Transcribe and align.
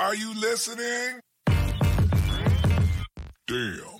Are 0.00 0.14
you 0.14 0.32
listening? 0.34 1.20
Damn. 3.48 3.97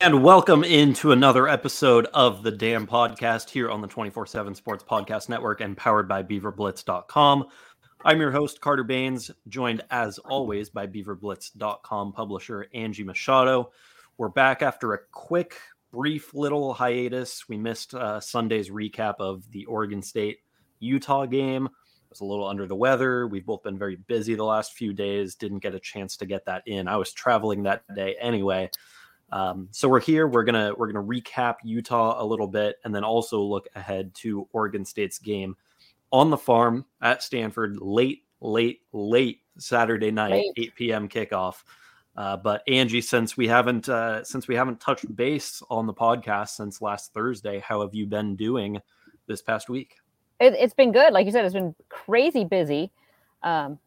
And 0.00 0.22
welcome 0.22 0.62
into 0.62 1.10
another 1.10 1.48
episode 1.48 2.06
of 2.14 2.44
the 2.44 2.52
Dam 2.52 2.86
Podcast 2.86 3.50
here 3.50 3.68
on 3.68 3.80
the 3.80 3.88
24 3.88 4.26
7 4.26 4.54
Sports 4.54 4.84
Podcast 4.88 5.28
Network 5.28 5.60
and 5.60 5.76
powered 5.76 6.06
by 6.06 6.22
BeaverBlitz.com. 6.22 7.46
I'm 8.04 8.20
your 8.20 8.30
host, 8.30 8.60
Carter 8.60 8.84
Bahns, 8.84 9.32
joined 9.48 9.82
as 9.90 10.18
always 10.20 10.70
by 10.70 10.86
BeaverBlitz.com 10.86 12.12
publisher 12.12 12.68
Angie 12.72 13.02
Machado. 13.02 13.72
We're 14.18 14.28
back 14.28 14.62
after 14.62 14.94
a 14.94 15.00
quick, 15.10 15.56
brief 15.90 16.32
little 16.32 16.74
hiatus. 16.74 17.48
We 17.48 17.56
missed 17.56 17.92
uh, 17.92 18.20
Sunday's 18.20 18.70
recap 18.70 19.16
of 19.18 19.50
the 19.50 19.64
Oregon 19.64 20.00
State 20.00 20.38
Utah 20.78 21.26
game. 21.26 21.66
I 21.66 22.06
was 22.08 22.20
a 22.20 22.24
little 22.24 22.46
under 22.46 22.68
the 22.68 22.76
weather. 22.76 23.26
We've 23.26 23.44
both 23.44 23.64
been 23.64 23.76
very 23.76 23.96
busy 23.96 24.36
the 24.36 24.44
last 24.44 24.74
few 24.74 24.92
days, 24.92 25.34
didn't 25.34 25.58
get 25.58 25.74
a 25.74 25.80
chance 25.80 26.16
to 26.18 26.26
get 26.26 26.44
that 26.46 26.62
in. 26.66 26.86
I 26.86 26.98
was 26.98 27.12
traveling 27.12 27.64
that 27.64 27.82
day 27.96 28.14
anyway. 28.20 28.70
Um, 29.30 29.68
so 29.70 29.88
we're 29.88 30.00
here. 30.00 30.26
We're 30.26 30.44
gonna 30.44 30.72
we're 30.76 30.90
gonna 30.90 31.06
recap 31.06 31.56
Utah 31.62 32.22
a 32.22 32.24
little 32.24 32.46
bit, 32.46 32.76
and 32.84 32.94
then 32.94 33.04
also 33.04 33.40
look 33.40 33.68
ahead 33.74 34.14
to 34.16 34.48
Oregon 34.52 34.84
State's 34.84 35.18
game 35.18 35.56
on 36.10 36.30
the 36.30 36.36
farm 36.36 36.86
at 37.02 37.22
Stanford 37.22 37.78
late, 37.80 38.24
late, 38.40 38.80
late 38.92 39.40
Saturday 39.58 40.10
night, 40.10 40.32
Late. 40.32 40.52
8 40.56 40.74
p.m. 40.74 41.08
kickoff. 41.08 41.62
Uh, 42.16 42.36
but 42.36 42.62
Angie, 42.66 43.02
since 43.02 43.36
we 43.36 43.46
haven't 43.46 43.88
uh, 43.88 44.24
since 44.24 44.48
we 44.48 44.54
haven't 44.54 44.80
touched 44.80 45.14
base 45.14 45.62
on 45.70 45.86
the 45.86 45.94
podcast 45.94 46.50
since 46.50 46.80
last 46.80 47.12
Thursday, 47.12 47.60
how 47.60 47.82
have 47.82 47.94
you 47.94 48.06
been 48.06 48.34
doing 48.34 48.80
this 49.26 49.42
past 49.42 49.68
week? 49.68 49.96
it, 50.40 50.54
it's 50.54 50.74
been 50.74 50.92
good. 50.92 51.12
Like 51.12 51.26
you 51.26 51.32
said, 51.32 51.44
it's 51.44 51.54
been 51.54 51.74
crazy 51.88 52.44
busy. 52.44 52.90
Um, 53.42 53.78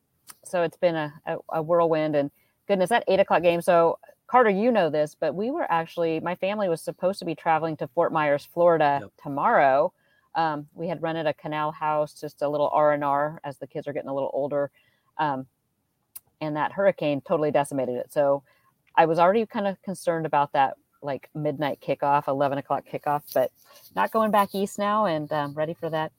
so 0.44 0.64
it's 0.64 0.78
been 0.78 0.96
a, 0.96 1.14
a, 1.26 1.38
a 1.50 1.62
whirlwind 1.62 2.16
and 2.16 2.32
goodness, 2.68 2.90
that 2.90 3.04
eight 3.08 3.20
o'clock 3.20 3.44
game. 3.44 3.62
So 3.62 4.00
Carter, 4.32 4.50
you 4.50 4.72
know 4.72 4.90
this, 4.90 5.14
but 5.14 5.36
we 5.36 5.52
were 5.52 5.70
actually, 5.70 6.22
my 6.22 6.36
family 6.36 6.70
was 6.70 6.82
supposed 6.82 7.20
to 7.20 7.26
be 7.26 7.36
traveling 7.36 7.76
to 7.76 7.88
Fort 7.90 8.14
Myers, 8.14 8.48
Florida 8.54 9.00
Yep. 9.02 9.12
tomorrow. 9.22 9.92
Um, 10.36 10.68
we 10.74 10.88
had 10.88 11.02
rented 11.02 11.28
a 11.28 11.34
canal 11.34 11.74
house, 11.74 12.14
just 12.14 12.42
a 12.42 12.48
little 12.48 12.70
R 12.72 12.94
and 12.94 13.04
R 13.04 13.42
as 13.44 13.58
the 13.58 13.68
kids 13.68 13.90
are 13.90 13.94
getting 13.94 14.10
a 14.10 14.14
little 14.14 14.32
older. 14.32 14.72
Um, 15.18 15.48
and 16.40 16.56
that 16.56 16.72
hurricane 16.72 17.20
totally 17.28 17.52
decimated 17.52 17.96
it. 17.96 18.14
So 18.14 18.44
I 18.96 19.06
was 19.06 19.20
already 19.20 19.46
kind 19.46 19.68
of 19.68 19.82
concerned 19.82 20.26
about 20.26 20.54
that 20.54 20.76
like 21.02 21.30
midnight 21.36 21.84
kickoff, 21.86 22.30
11 22.30 22.58
o'clock 22.58 22.86
kickoff, 22.90 23.24
but 23.34 23.52
not 23.98 24.12
going 24.12 24.32
back 24.32 24.56
east 24.56 24.80
now 24.80 25.08
and 25.08 25.30
um, 25.34 25.54
ready 25.54 25.74
for 25.74 25.90
that 25.90 26.14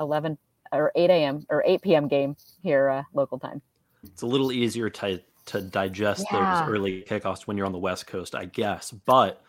11 0.00 0.36
or 0.72 0.90
8 0.96 1.10
a.m. 1.10 1.46
or 1.48 1.62
8 1.64 1.80
p.m. 1.80 2.08
game 2.08 2.36
here 2.60 2.88
uh, 2.90 3.02
local 3.14 3.38
time. 3.38 3.62
It's 4.02 4.22
a 4.22 4.26
little 4.26 4.50
easier 4.50 4.90
to 4.90 5.20
to 5.46 5.60
digest 5.60 6.26
Yeah. 6.32 6.60
those 6.64 6.70
early 6.70 7.02
kickoffs 7.08 7.42
when 7.46 7.56
you're 7.56 7.66
on 7.66 7.72
the 7.72 7.78
West 7.78 8.06
Coast, 8.06 8.34
I 8.34 8.44
guess. 8.44 8.90
But 8.90 9.42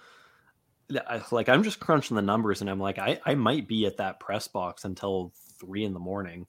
like 1.31 1.47
I'm 1.49 1.63
just 1.63 1.79
crunching 1.79 2.15
the 2.15 2.21
numbers, 2.21 2.61
and 2.61 2.69
I'm 2.69 2.79
like, 2.79 2.99
I, 2.99 3.19
I 3.25 3.35
might 3.35 3.67
be 3.67 3.85
at 3.85 3.97
that 3.97 4.19
press 4.19 4.47
box 4.47 4.83
until 4.85 5.31
three 5.59 5.85
in 5.85 5.93
the 5.93 5.99
morning. 5.99 6.47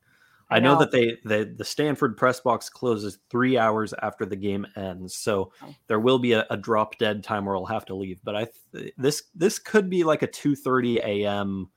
I, 0.50 0.56
I 0.56 0.58
know, 0.58 0.75
know. 0.75 0.80
that 0.80 0.91
they, 0.91 1.16
they 1.25 1.44
the 1.44 1.64
Stanford 1.64 2.16
press 2.16 2.41
box 2.41 2.69
closes 2.69 3.19
three 3.30 3.56
hours 3.56 3.94
after 4.03 4.26
the 4.26 4.36
game 4.36 4.66
ends, 4.76 5.14
so 5.16 5.53
Oh. 5.62 5.74
there 5.86 6.00
will 6.00 6.19
be 6.19 6.32
a, 6.32 6.44
a 6.50 6.56
drop 6.56 6.98
dead 6.98 7.22
time 7.24 7.44
where 7.44 7.56
I'll 7.56 7.64
have 7.66 7.86
to 7.86 7.94
leave. 7.94 8.20
But 8.24 8.36
I 8.36 8.48
th- 8.72 8.92
this 8.98 9.22
this 9.34 9.59
could 9.59 9.88
be 9.88 10.03
like 10.04 10.22
a 10.22 10.28
2:30 10.28 10.97
a.m. 11.04 11.70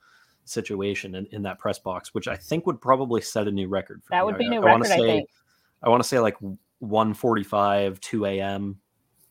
situation 0.44 1.14
in, 1.14 1.26
in 1.30 1.42
that 1.42 1.58
press 1.58 1.78
box, 1.78 2.12
which 2.14 2.26
I 2.28 2.36
think 2.36 2.66
would 2.66 2.80
probably 2.80 3.20
set 3.20 3.46
a 3.48 3.52
new 3.52 3.68
record. 3.68 4.02
For 4.04 4.10
That 4.10 4.20
me. 4.20 4.24
would 4.26 4.38
be 4.38 4.46
I- 4.46 4.48
new 4.48 4.60
I 4.62 4.72
record, 4.74 4.86
I 4.86 4.88
say- 4.96 5.06
think. 5.06 5.28
I 5.82 5.88
want 5.88 6.02
to 6.02 6.08
say 6.08 6.18
like 6.18 6.36
1:45, 6.82 8.00
2 8.00 8.26
a.m. 8.26 8.80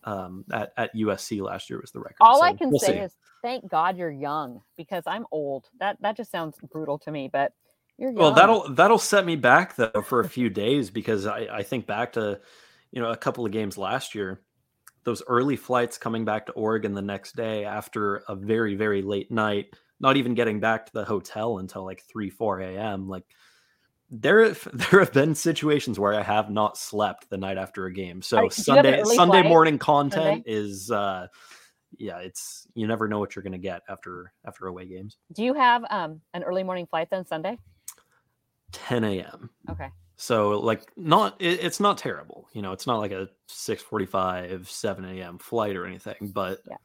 Um, 0.03 0.45
at, 0.51 0.71
at 0.77 0.95
USC 0.95 1.41
last 1.41 1.69
year 1.69 1.79
was 1.81 1.91
the 1.91 1.99
record. 1.99 2.17
All 2.21 2.39
So 2.39 2.45
I 2.45 2.53
can 2.53 2.71
we'll 2.71 2.79
say 2.79 2.99
see. 2.99 3.03
is 3.03 3.15
thank 3.41 3.69
God 3.69 3.97
you're 3.97 4.11
young 4.11 4.61
because 4.77 5.03
I'm 5.05 5.25
old. 5.31 5.69
That 5.79 5.97
that 6.01 6.17
just 6.17 6.31
sounds 6.31 6.57
brutal 6.71 6.97
to 6.99 7.11
me, 7.11 7.29
but 7.31 7.53
you're 7.97 8.11
young. 8.11 8.21
Well, 8.21 8.31
that'll 8.33 8.73
that'll 8.73 8.97
set 8.97 9.25
me 9.25 9.35
back 9.35 9.75
though 9.75 10.01
for 10.03 10.19
a 10.19 10.29
few 10.29 10.49
days 10.49 10.89
because 10.89 11.25
I, 11.25 11.47
I 11.51 11.63
think 11.63 11.85
back 11.85 12.13
to 12.13 12.39
you 12.91 13.01
know 13.01 13.11
a 13.11 13.17
couple 13.17 13.45
of 13.45 13.51
games 13.51 13.77
last 13.77 14.15
year, 14.15 14.41
those 15.03 15.21
early 15.27 15.55
flights 15.55 15.97
coming 15.97 16.25
back 16.25 16.45
to 16.47 16.51
Oregon 16.53 16.93
the 16.93 17.01
next 17.01 17.35
day 17.35 17.65
after 17.65 18.23
a 18.27 18.35
very 18.35 18.75
very 18.75 19.01
late 19.01 19.31
night, 19.31 19.67
not 19.99 20.17
even 20.17 20.33
getting 20.33 20.59
back 20.59 20.85
to 20.85 20.93
the 20.93 21.05
hotel 21.05 21.59
until 21.59 21.85
like 21.85 22.03
three 22.09 22.29
four 22.29 22.59
a.m. 22.59 23.07
Like 23.07 23.25
there 24.09 24.43
have, 24.43 24.67
there 24.91 24.99
have 24.99 25.13
been 25.13 25.35
situations 25.35 25.99
where 25.99 26.13
I 26.13 26.21
have 26.21 26.49
not 26.49 26.77
slept 26.77 27.29
the 27.29 27.37
night 27.37 27.57
after 27.57 27.85
a 27.85 27.93
game. 27.93 28.21
So 28.21 28.37
Are- 28.37 28.49
do 28.49 28.63
you 28.67 28.75
have 28.75 28.85
an 28.85 29.05
Sunday 29.05 29.15
Sunday 29.15 29.41
flight 29.41 29.49
morning 29.49 29.77
content 29.77 30.43
is 30.45 30.91
uh 30.91 31.27
yeah 31.97 32.17
it's 32.17 32.67
you 32.75 32.87
never 32.87 33.07
know 33.07 33.19
what 33.19 33.35
you're 33.35 33.43
gonna 33.43 33.57
get 33.57 33.81
after 33.89 34.31
after 34.45 34.67
away 34.67 34.85
games. 34.85 35.17
Do 35.33 35.43
you 35.43 35.53
have 35.53 35.85
um 35.89 36.21
an 36.33 36.43
early 36.43 36.63
morning 36.63 36.87
flight 36.87 37.09
then 37.09 37.25
Sunday? 37.25 37.57
10 38.73 39.03
a.m. 39.05 39.49
Okay. 39.69 39.89
So 40.17 40.59
like 40.59 40.91
not 40.95 41.35
it, 41.39 41.63
it's 41.63 41.79
not 41.79 41.97
terrible. 41.97 42.47
You 42.53 42.61
know, 42.61 42.71
it's 42.73 42.87
not 42.87 42.99
like 42.99 43.11
a 43.11 43.29
6:45 43.49 44.67
7 44.67 45.05
a.m. 45.05 45.37
flight 45.37 45.75
or 45.75 45.85
anything, 45.85 46.31
but 46.33 46.59
Yeah. 46.69 46.75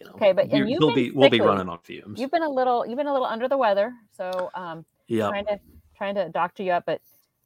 you 0.00 0.06
know, 0.06 0.12
Okay, 0.12 0.32
but- 0.32 0.50
and 0.50 0.68
you've 0.68 0.80
we'll 0.80 0.94
be 0.94 1.10
we'll 1.10 1.30
be 1.30 1.40
running 1.40 1.68
on 1.68 1.78
fumes. 1.80 2.20
You've 2.20 2.30
been 2.30 2.42
a 2.42 2.50
little 2.50 2.84
you've 2.86 2.96
been 2.98 3.06
a 3.06 3.12
little 3.12 3.26
under 3.26 3.48
the 3.48 3.56
weather, 3.56 3.92
so 4.12 4.50
um 4.54 4.84
yeah. 5.08 5.28
trying 5.28 5.46
to 5.46 5.58
trying 5.96 6.14
to 6.16 6.28
doctor 6.28 6.62
you 6.62 6.72
up, 6.72 6.84
but 6.86 7.00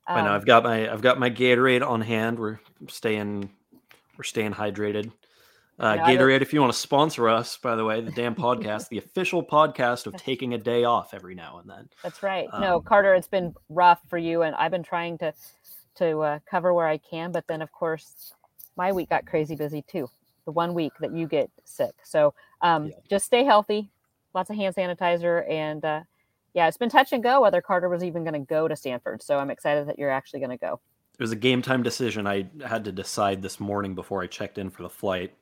um, 0.08 0.18
I 0.18 0.22
know 0.24 0.34
I've 0.34 0.46
got 0.46 0.64
my 0.64 0.90
I've 0.90 1.02
got 1.02 1.18
my 1.18 1.30
Gatorade 1.30 1.86
on 1.86 2.00
hand. 2.00 2.38
We're 2.38 2.58
staying 2.88 3.50
we're 4.16 4.24
staying 4.24 4.52
hydrated. 4.52 5.12
Uh, 5.78 5.96
know, 5.96 6.02
Gatorade, 6.02 6.42
if 6.42 6.52
you 6.52 6.60
want 6.60 6.72
to 6.72 6.78
sponsor 6.78 7.26
us, 7.26 7.56
by 7.56 7.74
the 7.74 7.84
way, 7.84 8.02
the 8.02 8.10
Dam 8.10 8.34
podcast, 8.34 8.88
the 8.90 8.98
official 8.98 9.42
podcast 9.42 10.06
of 10.06 10.14
taking 10.16 10.52
a 10.52 10.58
day 10.58 10.84
off 10.84 11.14
every 11.14 11.34
now 11.34 11.58
and 11.58 11.70
then. 11.70 11.88
That's 12.02 12.22
right. 12.22 12.48
no, 12.60 12.76
Um, 12.76 12.82
Carter, 12.82 13.14
it's 13.14 13.28
been 13.28 13.54
rough 13.70 14.00
for 14.08 14.18
you, 14.18 14.42
and 14.42 14.54
I've 14.56 14.70
been 14.70 14.82
trying 14.82 15.16
to 15.18 15.32
to 15.96 16.20
uh, 16.20 16.38
cover 16.50 16.74
where 16.74 16.86
I 16.86 16.98
can, 16.98 17.32
but 17.32 17.46
then 17.46 17.62
of 17.62 17.72
course 17.72 18.34
my 18.76 18.92
week 18.92 19.08
got 19.08 19.26
crazy 19.26 19.56
busy 19.56 19.82
too. 19.82 20.10
The 20.44 20.52
one 20.52 20.74
week 20.74 20.92
that 21.00 21.14
you 21.14 21.26
get 21.26 21.50
sick, 21.64 21.94
so 22.02 22.34
um, 22.62 22.86
Yeah. 22.86 22.92
just 23.08 23.24
stay 23.26 23.44
healthy. 23.44 23.90
Lots 24.34 24.50
of 24.50 24.56
hand 24.56 24.74
sanitizer, 24.74 25.48
and 25.50 25.84
uh, 25.84 26.00
yeah, 26.54 26.68
it's 26.68 26.76
been 26.76 26.88
touch 26.88 27.12
and 27.12 27.22
go 27.22 27.40
whether 27.40 27.60
Carter 27.60 27.88
was 27.88 28.02
even 28.02 28.24
going 28.24 28.34
to 28.34 28.46
go 28.46 28.68
to 28.68 28.76
Stanford. 28.76 29.22
So 29.22 29.38
I'm 29.38 29.50
excited 29.50 29.88
that 29.88 29.98
you're 29.98 30.10
actually 30.10 30.40
going 30.40 30.50
to 30.50 30.56
go. 30.56 30.80
It 31.18 31.22
was 31.22 31.32
a 31.32 31.36
game 31.36 31.62
time 31.62 31.82
decision 31.82 32.26
I 32.26 32.48
had 32.66 32.84
to 32.86 32.92
decide 32.92 33.42
this 33.42 33.60
morning 33.60 33.94
before 33.94 34.22
I 34.22 34.26
checked 34.26 34.58
in 34.58 34.70
for 34.70 34.82
the 34.82 34.90
flight. 34.90 35.34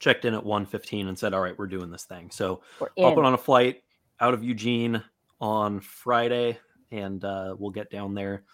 checked 0.00 0.24
in 0.24 0.34
at 0.34 0.44
1:15 0.44 1.08
and 1.08 1.16
said, 1.16 1.32
"All 1.32 1.40
right, 1.40 1.56
we're 1.56 1.68
doing 1.68 1.90
this 1.90 2.04
thing." 2.04 2.30
So 2.30 2.62
hopping 2.78 3.18
in. 3.18 3.24
on 3.24 3.34
a 3.34 3.38
flight 3.38 3.82
out 4.20 4.34
of 4.34 4.42
Eugene 4.42 5.02
on 5.40 5.80
Friday, 5.80 6.58
and 6.90 7.24
uh, 7.24 7.54
we'll 7.56 7.70
get 7.70 7.90
down 7.90 8.14
there. 8.14 8.44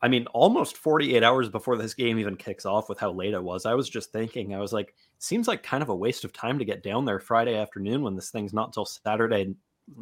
I 0.00 0.08
mean, 0.08 0.26
almost 0.28 0.76
48 0.76 1.24
hours 1.24 1.48
before 1.48 1.76
this 1.76 1.94
game 1.94 2.18
even 2.18 2.36
kicks 2.36 2.64
off 2.64 2.88
with 2.88 3.00
how 3.00 3.10
late 3.10 3.34
it 3.34 3.42
was. 3.42 3.66
I 3.66 3.74
was 3.74 3.88
just 3.88 4.12
thinking, 4.12 4.54
I 4.54 4.60
was 4.60 4.72
like, 4.72 4.94
seems 5.18 5.48
like 5.48 5.62
kind 5.62 5.82
of 5.82 5.88
a 5.88 5.96
waste 5.96 6.24
of 6.24 6.32
time 6.32 6.58
to 6.58 6.64
get 6.64 6.84
down 6.84 7.04
there 7.04 7.18
Friday 7.18 7.56
afternoon 7.56 8.02
when 8.02 8.14
this 8.14 8.30
thing's 8.30 8.52
not 8.52 8.68
until 8.68 8.84
Saturday, 8.84 9.54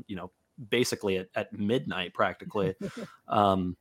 you 0.06 0.16
know, 0.16 0.30
basically 0.70 1.18
at, 1.18 1.28
at 1.34 1.52
midnight 1.52 2.14
practically. 2.14 2.74
um, 3.28 3.76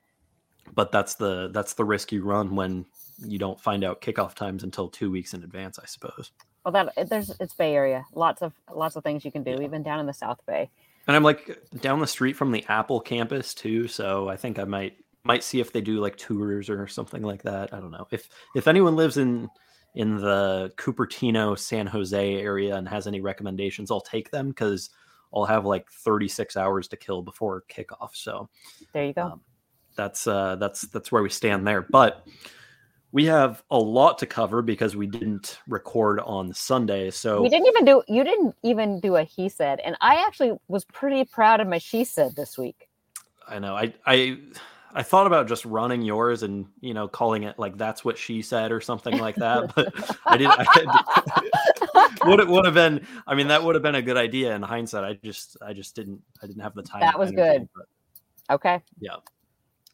but 0.74 0.92
that's 0.92 1.16
the 1.16 1.50
that's 1.54 1.74
the 1.74 1.86
risk 1.86 2.12
you 2.12 2.24
run 2.24 2.56
when 2.56 2.86
you 3.24 3.38
don't 3.38 3.60
find 3.60 3.84
out 3.84 4.02
kickoff 4.02 4.34
times 4.34 4.64
until 4.64 4.90
two 4.90 5.12
weeks 5.12 5.34
in 5.34 5.44
advance, 5.44 5.80
I 5.80 5.86
suppose. 5.86 6.32
Well, 6.64 6.72
that 6.72 7.10
there's 7.10 7.32
it's 7.40 7.54
Bay 7.54 7.76
Area. 7.76 8.06
Lots 8.14 8.42
of 8.42 8.54
lots 8.74 8.96
of 8.96 9.04
things 9.04 9.24
you 9.24 9.32
can 9.32 9.44
do, 9.44 9.62
even 9.62 9.84
down 9.84 10.00
in 10.00 10.06
the 10.06 10.14
South 10.14 10.40
Bay. 10.48 10.70
And 11.08 11.16
I'm 11.16 11.24
like 11.24 11.60
down 11.82 12.00
the 12.00 12.08
street 12.08 12.36
from 12.36 12.52
the 12.52 12.66
Apple 12.68 13.00
campus 13.00 13.54
too, 13.54 13.88
so 13.88 14.28
I 14.28 14.38
think 14.38 14.58
I 14.58 14.64
might 14.64 14.98
might 15.24 15.44
see 15.44 15.60
if 15.60 15.72
they 15.72 15.82
do 15.82 16.00
like 16.00 16.18
tours 16.18 16.70
or 16.70 16.88
something 16.88 17.22
like 17.22 17.44
that. 17.44 17.74
I 17.74 17.80
don't 17.80 17.92
know. 17.92 18.08
If 18.12 18.30
if 18.56 18.68
anyone 18.68 18.96
lives 18.96 19.18
in 19.18 19.50
in 19.94 20.18
the 20.18 20.74
Cupertino, 20.78 21.58
San 21.58 21.88
Jose 21.88 22.36
area 22.36 22.76
and 22.76 22.88
has 22.88 23.08
any 23.08 23.22
recommendations, 23.22 23.92
I'll 23.92 24.02
take 24.02 24.32
them 24.32 24.50
because 24.50 24.90
I'll 25.36 25.46
have 25.46 25.66
like 25.66 25.90
36 25.92 26.56
hours 26.58 26.88
to 26.90 26.98
kill 26.98 27.22
before 27.22 27.64
kickoff. 27.70 28.12
So 28.14 28.50
There 28.94 29.06
you 29.06 29.14
go. 29.14 29.24
Um, 29.24 29.42
that's 29.96 30.28
uh 30.28 30.56
that's 30.58 30.82
that's 30.82 31.12
where 31.12 31.24
we 31.24 31.30
stand 31.30 31.66
there. 31.66 31.82
But 31.82 32.28
we 33.12 33.26
have 33.26 33.64
a 33.72 33.80
lot 33.80 34.18
to 34.18 34.26
cover 34.26 34.62
because 34.62 34.96
we 34.96 35.08
didn't 35.08 35.60
record 35.70 36.20
on 36.20 36.54
Sunday. 36.54 37.10
So 37.12 37.42
we 37.42 37.50
didn't 37.50 37.68
even 37.68 37.86
do 37.86 38.04
you 38.08 38.24
didn't 38.24 38.56
even 38.62 39.00
do 39.00 39.16
a 39.16 39.24
he 39.24 39.48
said, 39.48 39.80
and 39.80 39.96
I 40.02 40.26
actually 40.26 40.58
was 40.68 40.84
pretty 40.86 41.24
proud 41.24 41.62
of 41.62 41.68
my 41.68 41.78
she 41.78 42.04
said 42.04 42.36
this 42.36 42.58
week. 42.58 42.90
I 43.48 43.60
know. 43.60 43.76
I 43.76 43.94
I 44.06 44.40
I 44.94 45.04
thought 45.04 45.28
about 45.28 45.48
just 45.48 45.64
running 45.66 46.02
yours 46.02 46.44
and 46.44 46.66
you 46.82 46.94
know 46.94 47.08
calling 47.08 47.44
it 47.44 47.58
like 47.58 47.78
that's 47.78 48.04
what 48.04 48.18
she 48.18 48.42
said 48.42 48.74
or 48.74 48.82
something 48.82 49.18
like 49.18 49.36
that, 49.36 49.74
but 49.76 49.94
I 50.26 50.36
didn't. 50.38 50.56
I, 50.58 51.50
would 52.26 52.40
it 52.40 52.48
would 52.48 52.66
have 52.66 52.74
been? 52.74 53.06
I 53.28 53.36
mean, 53.36 53.48
that 53.50 53.64
would 53.64 53.76
have 53.76 53.82
been 53.84 53.96
a 53.96 54.02
good 54.02 54.18
idea 54.18 54.56
in 54.56 54.62
hindsight. 54.62 55.04
I 55.04 55.14
just 55.24 55.58
I 55.62 55.74
just 55.74 55.96
didn't 55.96 56.22
I 56.44 56.48
didn't 56.48 56.62
have 56.62 56.74
the 56.76 56.84
time. 56.84 57.02
That 57.02 57.18
was 57.20 57.32
good. 57.32 57.68
but- 57.76 57.86
Okay. 58.56 58.82
Yeah. 59.00 59.16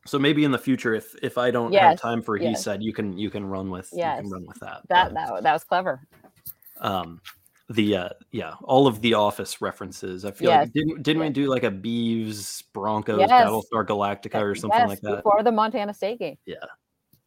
So 0.06 0.20
maybe 0.20 0.44
in 0.44 0.52
the 0.52 0.58
future, 0.58 0.94
if 0.94 1.16
if 1.24 1.38
I 1.38 1.52
don't 1.52 1.72
Yes, 1.72 1.84
have 1.84 2.02
time 2.02 2.22
for 2.22 2.38
he 2.38 2.46
yes. 2.46 2.64
said, 2.64 2.84
you 2.84 2.92
can 2.92 3.18
you 3.18 3.30
can 3.30 3.46
run 3.46 3.70
with 3.70 3.90
you 3.94 4.02
can 4.02 4.30
run 4.30 4.46
with 4.46 4.60
that. 4.60 4.82
That 4.90 5.14
But, 5.14 5.14
that 5.14 5.44
that 5.44 5.54
was 5.54 5.64
clever. 5.64 6.02
um 6.80 7.22
the 7.70 7.96
uh 7.96 8.10
yeah 8.32 8.56
all 8.64 8.86
of 8.88 9.00
the 9.00 9.14
office 9.14 9.62
references 9.62 10.26
i 10.26 10.32
feel 10.32 10.50
Yes, 10.50 10.64
like 10.66 10.74
didn't 10.74 11.04
didn't 11.04 11.22
we 11.22 11.30
do 11.30 11.48
like 11.48 11.64
a 11.64 11.72
beeves 11.72 12.64
broncos 12.74 13.20
Yes. 13.20 13.30
battlestar 13.32 13.86
galactica 13.88 14.42
or 14.42 14.56
something 14.56 14.78
yes, 14.78 14.90
like 14.90 15.00
that 15.02 15.18
before 15.24 15.42
the 15.44 15.54
Montana 15.54 15.94
State 15.94 16.20
game. 16.20 16.36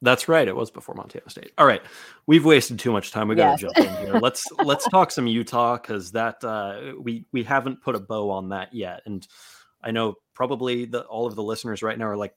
That's 0.04 0.28
right. 0.28 0.46
It 0.46 0.54
was 0.54 0.70
before 0.70 0.94
Montana 0.94 1.28
State. 1.30 1.52
All 1.56 1.66
right, 1.66 1.82
we've 2.26 2.44
wasted 2.44 2.78
too 2.78 2.92
much 2.92 3.10
time. 3.10 3.26
We 3.26 3.34
got 3.34 3.58
to 3.58 3.66
Yes. 3.66 3.74
jump 3.74 3.90
in 3.90 4.06
here. 4.06 4.20
Let's 4.20 4.44
let's 4.62 4.86
talk 4.90 5.10
some 5.10 5.26
Utah 5.26 5.76
because 5.76 6.12
that 6.12 6.44
uh, 6.44 6.92
we 7.00 7.24
we 7.32 7.42
haven't 7.42 7.82
put 7.82 7.94
a 7.96 8.00
bow 8.00 8.30
on 8.30 8.50
that 8.50 8.72
yet, 8.74 9.00
and 9.06 9.26
I 9.82 9.90
know 9.90 10.16
probably 10.34 10.84
the 10.84 11.02
all 11.04 11.26
of 11.26 11.34
the 11.34 11.42
listeners 11.42 11.82
right 11.82 11.98
now 11.98 12.06
are 12.06 12.16
like, 12.16 12.34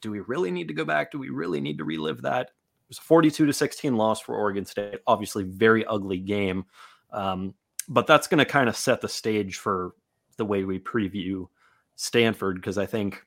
do 0.00 0.10
we 0.10 0.20
really 0.20 0.50
need 0.50 0.68
to 0.68 0.74
go 0.74 0.84
back? 0.84 1.12
Do 1.12 1.18
we 1.18 1.30
really 1.30 1.60
need 1.60 1.78
to 1.78 1.84
relive 1.84 2.22
that? 2.22 2.48
It 2.48 2.88
was 2.88 2.98
a 2.98 3.02
forty-two 3.02 3.46
to 3.46 3.52
sixteen 3.52 3.96
loss 3.96 4.20
for 4.20 4.34
Oregon 4.34 4.64
State. 4.64 4.98
Obviously, 5.06 5.44
very 5.44 5.86
ugly 5.86 6.18
game, 6.18 6.64
um, 7.12 7.54
but 7.88 8.08
that's 8.08 8.26
going 8.26 8.38
to 8.38 8.44
kind 8.44 8.68
of 8.68 8.76
set 8.76 9.00
the 9.00 9.08
stage 9.08 9.56
for 9.56 9.92
the 10.38 10.44
way 10.44 10.64
we 10.64 10.80
preview 10.80 11.46
Stanford 11.94 12.56
because 12.56 12.78
I 12.78 12.86
think 12.86 13.24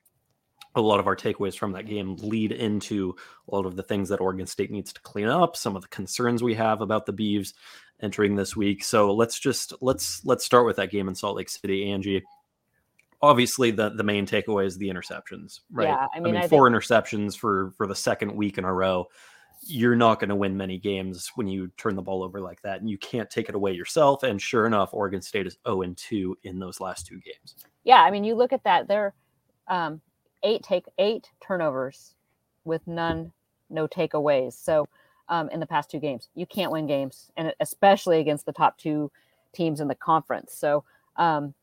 a 0.75 0.81
lot 0.81 0.99
of 0.99 1.07
our 1.07 1.15
takeaways 1.15 1.57
from 1.57 1.71
that 1.73 1.85
game 1.85 2.15
lead 2.17 2.51
into 2.51 3.15
a 3.47 3.55
lot 3.55 3.65
of 3.65 3.75
the 3.75 3.83
things 3.83 4.09
that 4.09 4.21
Oregon 4.21 4.47
State 4.47 4.71
needs 4.71 4.91
to 4.93 5.01
clean 5.01 5.27
up, 5.27 5.55
some 5.55 5.75
of 5.75 5.81
the 5.81 5.87
concerns 5.89 6.41
we 6.41 6.55
have 6.55 6.81
about 6.81 7.05
the 7.05 7.13
Beavs 7.13 7.53
entering 8.01 8.35
this 8.35 8.55
week. 8.55 8.83
So 8.83 9.13
let's 9.13 9.39
just 9.39 9.73
let's 9.81 10.23
let's 10.25 10.45
start 10.45 10.65
with 10.65 10.75
that 10.77 10.91
game 10.91 11.07
in 11.07 11.15
Salt 11.15 11.37
Lake 11.37 11.49
City, 11.49 11.91
Angie. 11.91 12.23
Obviously, 13.21 13.71
the 13.71 13.89
the 13.89 14.03
main 14.03 14.25
takeaway 14.25 14.65
is 14.65 14.77
the 14.77 14.89
interceptions, 14.89 15.61
right? 15.71 15.87
Yeah, 15.87 16.07
I 16.13 16.19
mean, 16.19 16.35
I 16.35 16.47
four 16.47 16.69
interceptions 16.69 17.37
for 17.37 17.71
for 17.77 17.87
the 17.87 17.95
second 17.95 18.35
week 18.35 18.57
in 18.57 18.65
a 18.65 18.73
row. 18.73 19.07
You're 19.65 19.95
not 19.95 20.19
going 20.19 20.27
to 20.27 20.35
win 20.35 20.57
many 20.57 20.77
games 20.77 21.31
when 21.35 21.47
you 21.47 21.71
turn 21.77 21.95
the 21.95 22.01
ball 22.01 22.21
over 22.21 22.41
like 22.41 22.61
that, 22.63 22.81
and 22.81 22.89
you 22.89 22.97
can't 22.97 23.29
take 23.29 23.47
it 23.47 23.55
away 23.55 23.71
yourself. 23.71 24.23
And 24.23 24.41
sure 24.41 24.65
enough, 24.65 24.93
Oregon 24.93 25.21
State 25.21 25.47
is 25.47 25.57
0 25.65 25.83
and 25.83 25.95
2 25.95 26.37
in 26.43 26.59
those 26.59 26.81
last 26.81 27.07
two 27.07 27.21
games. 27.21 27.55
Yeah, 27.85 28.01
I 28.01 28.11
mean, 28.11 28.25
you 28.25 28.35
look 28.35 28.51
at 28.51 28.65
that. 28.65 28.89
There, 28.89 29.13
um, 29.69 30.01
eight 30.43 30.63
take 30.63 30.85
eight 30.97 31.29
turnovers 31.41 32.15
with 32.65 32.85
none, 32.87 33.31
no 33.69 33.87
takeaways. 33.87 34.53
So, 34.53 34.87
um, 35.29 35.49
in 35.49 35.59
the 35.59 35.65
past 35.65 35.89
two 35.89 35.99
games, 35.99 36.29
you 36.35 36.45
can't 36.45 36.71
win 36.71 36.85
games, 36.85 37.31
and 37.37 37.53
especially 37.59 38.19
against 38.19 38.45
the 38.45 38.51
top 38.51 38.77
two 38.77 39.11
teams 39.53 39.79
in 39.79 39.87
the 39.87 39.95
conference. 39.95 40.53
So, 40.53 40.83
um, 41.15 41.53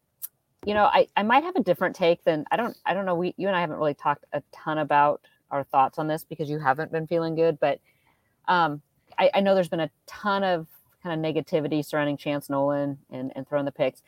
you 0.65 0.75
know, 0.75 0.85
I, 0.85 1.09
I 1.17 1.23
might 1.23 1.44
have 1.44 1.56
a 1.56 1.62
different 1.62 1.97
take 1.97 2.25
than 2.25 2.44
I 2.50 2.56
don't 2.56 2.77
I 2.87 2.94
don't 2.94 3.06
know. 3.06 3.15
We 3.15 3.35
you 3.37 3.49
and 3.49 3.56
I 3.56 3.61
haven't 3.61 3.79
really 3.79 3.94
talked 3.94 4.25
a 4.32 4.43
ton 4.53 4.79
about 4.79 5.21
our 5.50 5.65
thoughts 5.65 5.99
on 5.99 6.06
this 6.06 6.25
because 6.25 6.49
you 6.49 6.59
haven't 6.59 6.93
been 6.93 7.06
feeling 7.06 7.35
good, 7.35 7.59
but 7.61 7.81
um, 8.49 8.82
I, 9.19 9.31
I 9.35 9.41
know 9.41 9.55
there's 9.55 9.69
been 9.69 9.81
a 9.81 9.91
ton 10.06 10.44
of 10.44 10.67
kind 11.03 11.15
of 11.15 11.35
negativity 11.35 11.85
surrounding 11.85 12.17
Chance 12.17 12.50
Nolan 12.50 12.99
and, 13.11 13.32
and 13.35 13.49
throwing 13.49 13.65
the 13.65 13.73
picks. 13.73 14.03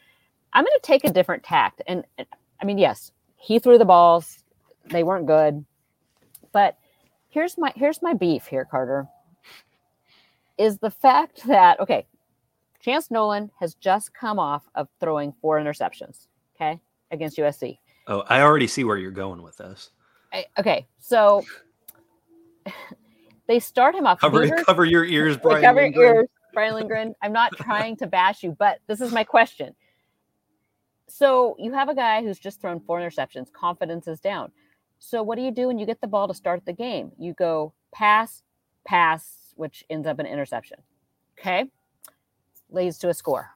I'm 0.53 0.65
going 0.65 0.73
to 0.75 0.87
take 0.87 1.05
a 1.05 1.13
different 1.13 1.43
tact. 1.43 1.83
And, 1.87 2.05
and 2.19 2.27
I 2.61 2.65
mean, 2.65 2.79
yes, 2.79 3.13
he 3.37 3.59
threw 3.59 3.79
the 3.79 3.85
balls. 3.85 4.42
They 4.87 5.02
weren't 5.02 5.26
good. 5.26 5.64
But 6.52 6.76
here's 7.29 7.56
my 7.58 7.73
here's 7.76 8.02
my 8.02 8.14
beef 8.14 8.46
here, 8.46 8.64
Carter. 8.64 9.06
Is 10.58 10.79
the 10.79 10.90
fact 10.90 11.46
that 11.46 11.81
okay, 11.81 12.06
Chance 12.81 13.11
Nolan 13.11 13.50
has 13.58 13.75
just 13.75 14.12
come 14.12 14.38
off 14.38 14.62
of 14.75 14.88
throwing 15.00 15.32
four 15.40 15.58
interceptions, 15.58 16.26
okay, 16.56 16.81
against 17.11 17.38
USC. 17.38 17.79
Oh, 18.08 18.25
I 18.29 18.43
already 18.43 18.67
see 18.67 18.84
where 18.84 18.96
you're 18.96 19.11
going 19.11 19.43
with 19.43 19.56
this. 19.56 19.90
I, 20.32 20.46
okay, 20.58 20.87
so 20.99 21.44
they 23.46 23.61
start 23.61 23.94
him 23.94 24.06
off. 24.06 24.20
Cover 24.20 24.49
cover 24.64 24.85
your 24.85 25.05
ears, 25.05 25.37
Brian. 25.37 25.62
cover 25.62 25.82
Lindgren. 25.82 26.05
your 26.05 26.14
ears, 26.17 26.28
Brian 26.52 26.75
Lindgren. 26.75 27.14
I'm 27.23 27.32
not 27.32 27.52
trying 27.56 27.96
to 27.96 28.06
bash 28.06 28.43
you, 28.43 28.56
but 28.58 28.81
this 28.87 29.00
is 29.00 29.12
my 29.12 29.25
question. 29.25 29.75
So 31.09 31.57
you 31.59 31.73
have 31.73 31.88
a 31.88 31.95
guy 31.95 32.23
who's 32.23 32.38
just 32.38 32.61
thrown 32.61 32.80
four 32.80 32.99
interceptions. 32.99 33.52
Confidence 33.52 34.09
is 34.09 34.18
down. 34.18 34.50
So 35.04 35.21
what 35.21 35.35
do 35.35 35.42
you 35.42 35.50
do 35.50 35.66
when 35.66 35.80
you 35.80 35.85
get 35.85 36.00
the 36.00 36.06
ball 36.06 36.28
to 36.28 36.32
start 36.32 36.64
the 36.64 36.73
game? 36.73 37.11
You 37.18 37.35
go 37.35 37.73
pass, 37.92 38.44
pass, 38.87 39.52
which 39.56 39.85
ends 39.90 40.06
up 40.06 40.21
an 40.21 40.26
interception. 40.26 40.78
Okay, 41.38 41.64
leads 42.71 42.99
to 42.99 43.09
a 43.09 43.14
score. 43.14 43.50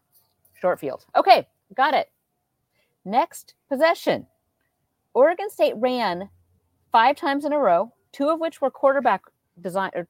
Short 0.54 0.80
field. 0.80 1.06
Okay, 1.14 1.46
got 1.72 1.94
it. 1.94 2.10
Next 3.04 3.54
possession. 3.68 4.26
Oregon 5.14 5.48
State 5.48 5.74
ran 5.76 6.30
five 6.90 7.14
times 7.14 7.44
in 7.44 7.52
a 7.52 7.58
row, 7.58 7.92
two 8.10 8.28
of 8.28 8.40
which 8.40 8.60
were 8.60 8.70
quarterback 8.70 9.22
design 9.60 9.92
or 9.94 10.08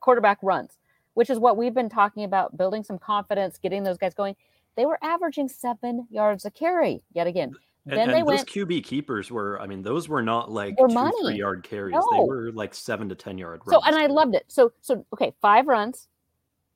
quarterback 0.00 0.38
runs, 0.42 0.76
which 1.14 1.30
is 1.30 1.38
what 1.38 1.56
we've 1.56 1.72
been 1.72 1.88
talking 1.88 2.24
about 2.24 2.56
building 2.56 2.82
some 2.82 2.98
confidence, 2.98 3.58
getting 3.58 3.84
those 3.84 3.96
guys 3.96 4.12
going. 4.12 4.34
They 4.76 4.86
were 4.86 4.98
averaging 5.04 5.48
seven 5.48 6.08
yards 6.10 6.44
a 6.44 6.50
carry 6.50 7.04
yet 7.12 7.28
again. 7.28 7.54
And, 7.86 7.98
Then 7.98 8.08
and 8.08 8.12
they 8.14 8.20
those 8.20 8.26
went, 8.26 8.48
QB 8.48 8.84
keepers 8.84 9.30
were, 9.30 9.60
I 9.60 9.66
mean, 9.66 9.82
those 9.82 10.08
were 10.08 10.22
not 10.22 10.50
like 10.50 10.80
Were 10.80 10.88
two, 10.88 10.94
money. 10.94 11.12
three 11.22 11.36
yard 11.36 11.64
carries. 11.68 11.94
They 12.12 12.18
were 12.18 12.50
like 12.52 12.74
seven 12.74 13.10
to 13.10 13.14
10 13.14 13.36
yard 13.36 13.60
runs. 13.66 13.74
so, 13.84 13.86
and 13.86 13.94
I 13.94 14.06
loved 14.06 14.34
it. 14.34 14.44
So, 14.48 14.72
so, 14.80 15.04
okay, 15.12 15.34
five 15.42 15.66
runs, 15.66 16.08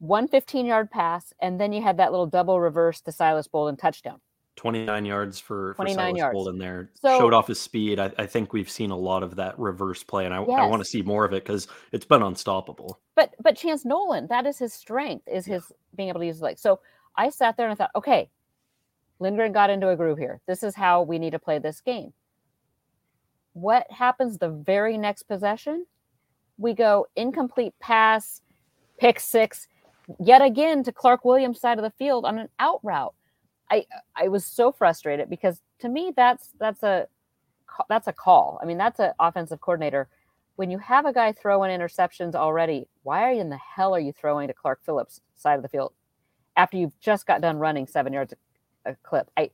one 0.01 0.29
15 0.29 0.67
yard 0.67 0.91
pass, 0.91 1.33
and 1.41 1.59
then 1.59 1.73
you 1.73 1.81
had 1.83 1.97
that 1.97 2.11
little 2.11 2.27
double 2.27 2.61
reverse 2.61 3.01
to 3.03 3.13
Silas 3.13 3.49
Bolden 3.49 3.77
touchdown. 3.79 4.21
29 4.57 5.05
yards 5.05 5.39
for, 5.39 5.73
for 5.75 5.85
29 5.85 5.97
Silas 5.97 6.19
yards. 6.19 6.35
Bolden 6.35 6.59
there. 6.59 6.91
So- 7.01 7.17
Showed 7.19 7.33
off 7.33 7.47
his 7.47 7.61
speed. 7.61 7.99
I, 7.99 8.13
I 8.19 8.27
think 8.27 8.53
we've 8.53 8.69
seen 8.69 8.91
a 8.91 8.97
lot 8.97 9.23
of 9.23 9.37
that 9.37 9.59
reverse 9.59 10.03
play, 10.03 10.27
and 10.27 10.35
I, 10.35 10.39
I 10.43 10.67
want 10.67 10.83
to 10.83 10.89
see 10.89 11.01
more 11.01 11.25
of 11.25 11.33
it 11.33 11.43
because 11.45 11.69
it's 11.93 12.05
been 12.05 12.23
unstoppable. 12.23 13.01
But, 13.17 13.35
but 13.41 13.57
Chance 13.57 13.87
Nolan, 13.87 14.27
that 14.29 14.45
is 14.47 14.59
his 14.59 14.75
strength, 14.75 15.27
is 15.27 15.47
his 15.47 15.63
being 15.97 16.11
able 16.11 16.21
to 16.21 16.27
use 16.27 16.37
his 16.37 16.43
legs. 16.43 16.61
So 16.61 16.81
I 17.17 17.31
sat 17.31 17.57
there 17.57 17.67
and 17.67 17.73
I 17.73 17.77
thought, 17.77 17.93
okay, 17.97 18.29
Lindgren 19.21 19.53
got 19.53 19.71
into 19.71 19.89
a 19.89 19.97
groove 19.97 20.19
here. 20.19 20.41
This 20.47 20.63
is 20.63 20.75
how 20.75 21.03
we 21.03 21.19
need 21.19 21.31
to 21.31 21.39
play 21.39 21.59
this 21.59 21.81
game. 21.81 22.13
What 23.53 23.91
happens 23.91 24.39
the 24.39 24.51
very 24.51 24.97
next 24.97 25.25
possession? 25.25 25.87
We 26.59 26.75
go 26.75 27.07
incomplete 27.17 27.75
pass, 27.81 28.43
pick 28.99 29.19
six, 29.19 29.67
yet 30.19 30.43
again 30.43 30.83
to 30.85 30.93
Clark 30.93 31.23
Phillips' 31.23 31.61
side 31.61 31.79
of 31.79 31.85
the 31.85 31.91
field 31.91 32.25
on 32.25 32.39
an 32.39 32.49
out 32.59 32.81
route. 32.83 33.15
I 33.71 33.85
I 34.17 34.29
was 34.29 34.47
so 34.47 34.73
frustrated 34.73 35.29
because 35.29 35.61
to 35.81 35.89
me 35.89 36.13
that's 36.17 36.51
that's 36.59 36.83
a 36.83 37.07
that's 37.89 38.07
a 38.07 38.13
call. 38.13 38.59
I 38.63 38.67
mean 38.67 38.79
that's 38.79 39.01
an 39.01 39.13
offensive 39.19 39.61
coordinator. 39.61 40.09
When 40.57 40.71
you 40.71 40.79
have 40.79 41.07
a 41.07 41.13
guy 41.13 41.33
throwing 41.33 41.71
interceptions 41.71 42.35
already, 42.35 42.89
why 43.03 43.33
in 43.33 43.49
the 43.49 43.59
hell 43.59 43.95
are 43.95 44.01
you 44.01 44.13
throwing 44.13 44.49
to 44.49 44.55
Clark 44.55 44.81
Phillips' 44.85 45.21
side 45.37 45.55
of 45.55 45.63
the 45.63 45.69
field? 45.69 45.93
after 46.59 46.77
you've 46.77 46.99
just 47.01 47.25
got 47.27 47.41
done 47.41 47.57
running 47.57 47.87
seven 47.87 48.13
yards 48.13 48.35
a, 48.89 48.97
clip. 49.03 49.31
I 49.37 49.51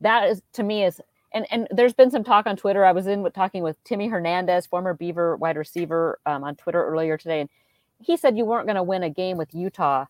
that 0.00 0.28
is 0.28 0.42
to 0.54 0.62
me 0.62 0.84
is 0.84 1.00
and 1.32 1.46
and 1.50 1.68
there's 1.70 1.94
been 1.94 2.10
some 2.10 2.24
talk 2.24 2.46
on 2.46 2.56
Twitter. 2.56 2.84
I 2.84 2.92
was 2.92 3.06
in 3.06 3.22
with 3.22 3.34
talking 3.34 3.62
with 3.62 3.82
Timmy 3.84 4.08
Hernandez, 4.08 4.66
former 4.66 4.94
Beaver 4.94 5.36
wide 5.36 5.56
receiver, 5.56 6.18
um, 6.26 6.44
on 6.44 6.56
Twitter 6.56 6.84
earlier 6.84 7.16
today, 7.16 7.40
and 7.40 7.50
he 7.98 8.16
said 8.16 8.36
you 8.36 8.44
weren't 8.44 8.66
going 8.66 8.76
to 8.76 8.82
win 8.82 9.02
a 9.02 9.10
game 9.10 9.36
with 9.36 9.54
Utah 9.54 10.06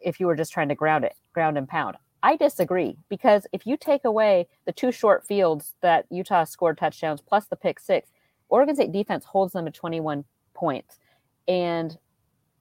if 0.00 0.20
you 0.20 0.26
were 0.26 0.36
just 0.36 0.52
trying 0.52 0.68
to 0.68 0.74
ground 0.74 1.04
it, 1.04 1.14
ground 1.32 1.58
and 1.58 1.68
pound. 1.68 1.96
I 2.22 2.36
disagree 2.36 2.96
because 3.10 3.46
if 3.52 3.66
you 3.66 3.76
take 3.76 4.04
away 4.04 4.48
the 4.64 4.72
two 4.72 4.92
short 4.92 5.26
fields 5.26 5.74
that 5.82 6.06
Utah 6.10 6.44
scored 6.44 6.78
touchdowns 6.78 7.20
plus 7.20 7.46
the 7.46 7.56
pick 7.56 7.78
six, 7.78 8.10
Oregon 8.48 8.74
State 8.74 8.92
defense 8.92 9.26
holds 9.26 9.52
them 9.52 9.66
at 9.66 9.74
21 9.74 10.24
points. 10.54 10.98
And 11.46 11.98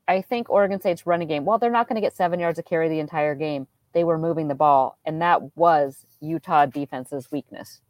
I 0.08 0.22
think 0.22 0.50
Oregon 0.50 0.82
State's 0.82 1.06
running 1.06 1.30
game, 1.30 1.46
while 1.46 1.60
they're 1.60 1.72
not 1.72 1.88
going 1.88 1.96
to 1.96 2.02
get 2.02 2.16
seven 2.16 2.40
yards 2.40 2.60
of 2.60 2.66
carry 2.66 2.90
the 2.90 3.00
entire 3.00 3.36
game, 3.36 3.68
they 3.94 4.04
were 4.04 4.18
moving 4.18 4.48
the 4.48 4.56
ball. 4.56 4.98
And 5.06 5.22
that 5.22 5.56
was 5.56 6.06
Utah 6.20 6.66
defense's 6.66 7.32
weakness. 7.32 7.82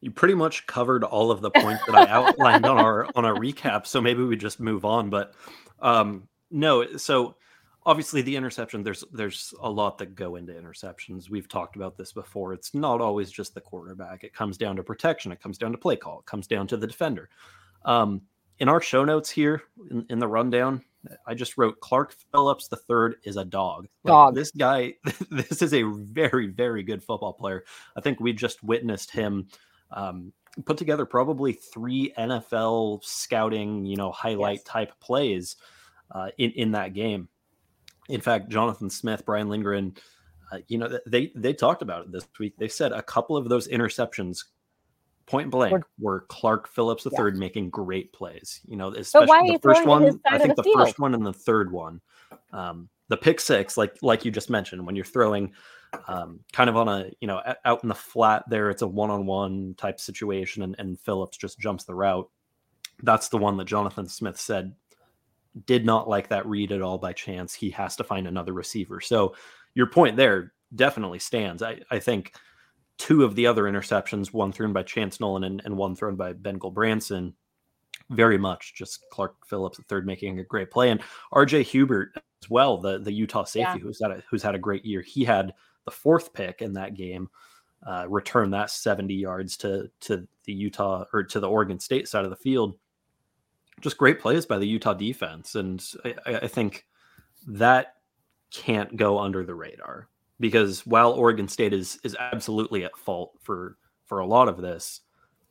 You 0.00 0.10
pretty 0.10 0.34
much 0.34 0.66
covered 0.66 1.04
all 1.04 1.30
of 1.30 1.40
the 1.40 1.50
points 1.50 1.84
that 1.86 1.94
I 1.94 2.10
outlined 2.10 2.66
on 2.66 2.78
our 2.78 3.06
on 3.14 3.24
our 3.24 3.34
recap. 3.34 3.86
So 3.86 4.00
maybe 4.00 4.24
we 4.24 4.36
just 4.36 4.58
move 4.60 4.84
on. 4.84 5.10
But 5.10 5.34
um 5.80 6.28
no, 6.50 6.96
so 6.96 7.36
obviously 7.84 8.22
the 8.22 8.36
interception 8.36 8.82
there's 8.82 9.04
there's 9.12 9.52
a 9.60 9.70
lot 9.70 9.98
that 9.98 10.14
go 10.14 10.36
into 10.36 10.52
interceptions 10.52 11.28
we've 11.28 11.48
talked 11.48 11.76
about 11.76 11.96
this 11.96 12.12
before 12.12 12.52
it's 12.52 12.74
not 12.74 13.00
always 13.00 13.30
just 13.30 13.54
the 13.54 13.60
quarterback 13.60 14.22
it 14.24 14.32
comes 14.32 14.56
down 14.56 14.76
to 14.76 14.82
protection 14.82 15.32
it 15.32 15.40
comes 15.40 15.58
down 15.58 15.72
to 15.72 15.78
play 15.78 15.96
call 15.96 16.20
it 16.20 16.26
comes 16.26 16.46
down 16.46 16.66
to 16.66 16.76
the 16.76 16.86
defender 16.86 17.28
um, 17.84 18.22
in 18.58 18.68
our 18.68 18.80
show 18.80 19.04
notes 19.04 19.28
here 19.28 19.62
in, 19.90 20.06
in, 20.10 20.18
the 20.20 20.28
rundown 20.28 20.80
i 21.26 21.34
just 21.34 21.58
wrote 21.58 21.80
clark 21.80 22.14
phillips 22.30 22.68
the 22.68 22.76
third 22.76 23.16
is 23.24 23.36
a 23.36 23.44
dog 23.44 23.86
like, 24.04 24.12
dog 24.12 24.34
this 24.34 24.50
guy 24.52 24.94
this 25.30 25.62
is 25.62 25.74
a 25.74 25.82
very 25.82 26.46
very 26.46 26.82
good 26.82 27.02
football 27.02 27.32
player 27.32 27.64
i 27.96 28.00
think 28.00 28.20
we 28.20 28.32
just 28.32 28.62
witnessed 28.62 29.10
him 29.10 29.46
um, 29.90 30.32
put 30.64 30.76
together 30.76 31.04
probably 31.04 31.52
three 31.52 32.12
nfl 32.18 33.02
scouting 33.02 33.84
you 33.84 33.96
know 33.96 34.10
highlight 34.12 34.58
yes. 34.58 34.64
type 34.64 34.92
plays 35.00 35.56
uh, 36.12 36.28
in 36.38 36.50
in 36.52 36.72
that 36.72 36.92
game 36.92 37.28
in 38.08 38.20
fact, 38.20 38.48
Jonathan 38.48 38.90
Smith, 38.90 39.24
Brian 39.24 39.48
Lindgren, 39.48 39.96
uh, 40.52 40.58
you 40.68 40.78
know, 40.78 40.98
they 41.06 41.32
they 41.34 41.54
talked 41.54 41.82
about 41.82 42.04
it 42.04 42.12
this 42.12 42.26
week. 42.38 42.54
They 42.58 42.68
said 42.68 42.92
a 42.92 43.02
couple 43.02 43.36
of 43.36 43.48
those 43.48 43.68
interceptions, 43.68 44.44
point 45.26 45.50
blank, 45.50 45.72
were, 45.72 45.86
were 45.98 46.20
Clark 46.28 46.68
Phillips 46.68 47.06
III 47.06 47.12
yeah. 47.16 47.30
making 47.34 47.70
great 47.70 48.12
plays. 48.12 48.60
You 48.66 48.76
know, 48.76 48.88
especially 48.88 49.52
the 49.52 49.58
first 49.62 49.86
one. 49.86 50.20
I 50.26 50.38
think 50.38 50.56
the, 50.56 50.62
the 50.62 50.72
first 50.74 50.98
one 50.98 51.14
and 51.14 51.24
the 51.24 51.32
third 51.32 51.72
one, 51.72 52.00
um, 52.52 52.88
the 53.08 53.16
pick 53.16 53.40
six, 53.40 53.76
like 53.76 53.96
like 54.02 54.24
you 54.24 54.30
just 54.30 54.50
mentioned, 54.50 54.84
when 54.84 54.96
you're 54.96 55.04
throwing. 55.04 55.52
Um, 56.08 56.40
kind 56.54 56.70
of 56.70 56.76
on 56.78 56.88
a 56.88 57.10
you 57.20 57.28
know 57.28 57.42
out 57.66 57.82
in 57.82 57.90
the 57.90 57.94
flat 57.94 58.44
there 58.48 58.70
it's 58.70 58.80
a 58.80 58.86
one-on-one 58.86 59.74
type 59.76 60.00
situation 60.00 60.62
and, 60.62 60.74
and 60.78 60.98
phillips 60.98 61.36
just 61.36 61.58
jumps 61.58 61.84
the 61.84 61.94
route 61.94 62.30
that's 63.02 63.28
the 63.28 63.36
one 63.36 63.58
that 63.58 63.66
jonathan 63.66 64.08
smith 64.08 64.40
said 64.40 64.72
did 65.66 65.84
not 65.84 66.08
like 66.08 66.28
that 66.28 66.46
read 66.46 66.72
at 66.72 66.82
all 66.82 66.98
by 66.98 67.12
chance. 67.12 67.54
He 67.54 67.70
has 67.70 67.96
to 67.96 68.04
find 68.04 68.26
another 68.26 68.52
receiver. 68.52 69.00
So 69.00 69.34
your 69.74 69.86
point 69.86 70.16
there 70.16 70.52
definitely 70.74 71.18
stands. 71.18 71.62
I, 71.62 71.80
I 71.90 71.98
think 71.98 72.34
two 72.98 73.24
of 73.24 73.34
the 73.34 73.46
other 73.46 73.64
interceptions, 73.64 74.32
one 74.32 74.52
thrown 74.52 74.72
by 74.72 74.82
Chance 74.82 75.20
Nolan 75.20 75.44
and, 75.44 75.62
and 75.64 75.76
one 75.76 75.96
thrown 75.96 76.16
by 76.16 76.32
Ben 76.32 76.58
Gulbranson, 76.58 77.34
very 78.10 78.38
much 78.38 78.74
just 78.74 79.04
Clark 79.10 79.34
Phillips 79.46 79.78
the 79.78 79.84
third 79.84 80.06
making 80.06 80.38
a 80.38 80.44
great 80.44 80.70
play. 80.70 80.90
And 80.90 81.00
RJ 81.32 81.62
Hubert 81.64 82.12
as 82.42 82.50
well, 82.50 82.78
the, 82.78 82.98
the 82.98 83.12
Utah 83.12 83.44
safety 83.44 83.78
yeah. 83.78 83.78
who's 83.78 84.00
had 84.02 84.10
a, 84.10 84.22
who's 84.30 84.42
had 84.42 84.54
a 84.54 84.58
great 84.58 84.84
year. 84.84 85.00
He 85.00 85.24
had 85.24 85.54
the 85.84 85.90
fourth 85.90 86.32
pick 86.32 86.62
in 86.62 86.74
that 86.74 86.94
game. 86.94 87.28
Uh, 87.84 88.06
return 88.08 88.48
that 88.50 88.70
70 88.70 89.12
yards 89.12 89.56
to 89.56 89.90
to 89.98 90.28
the 90.44 90.52
Utah 90.52 91.04
or 91.12 91.24
to 91.24 91.40
the 91.40 91.48
Oregon 91.48 91.80
State 91.80 92.06
side 92.06 92.22
of 92.22 92.30
the 92.30 92.36
field 92.36 92.78
just 93.80 93.98
great 93.98 94.20
plays 94.20 94.46
by 94.46 94.58
the 94.58 94.66
Utah 94.66 94.94
defense. 94.94 95.54
And 95.54 95.84
I, 96.04 96.14
I 96.26 96.46
think 96.48 96.86
that 97.48 97.96
can't 98.50 98.96
go 98.96 99.18
under 99.18 99.44
the 99.44 99.54
radar 99.54 100.08
because 100.42 100.84
while 100.84 101.12
Oregon 101.12 101.46
State 101.46 101.72
is 101.72 101.98
is 102.02 102.16
absolutely 102.18 102.84
at 102.84 102.96
fault 102.98 103.32
for 103.40 103.78
for 104.04 104.18
a 104.18 104.26
lot 104.26 104.48
of 104.48 104.58
this, 104.58 105.00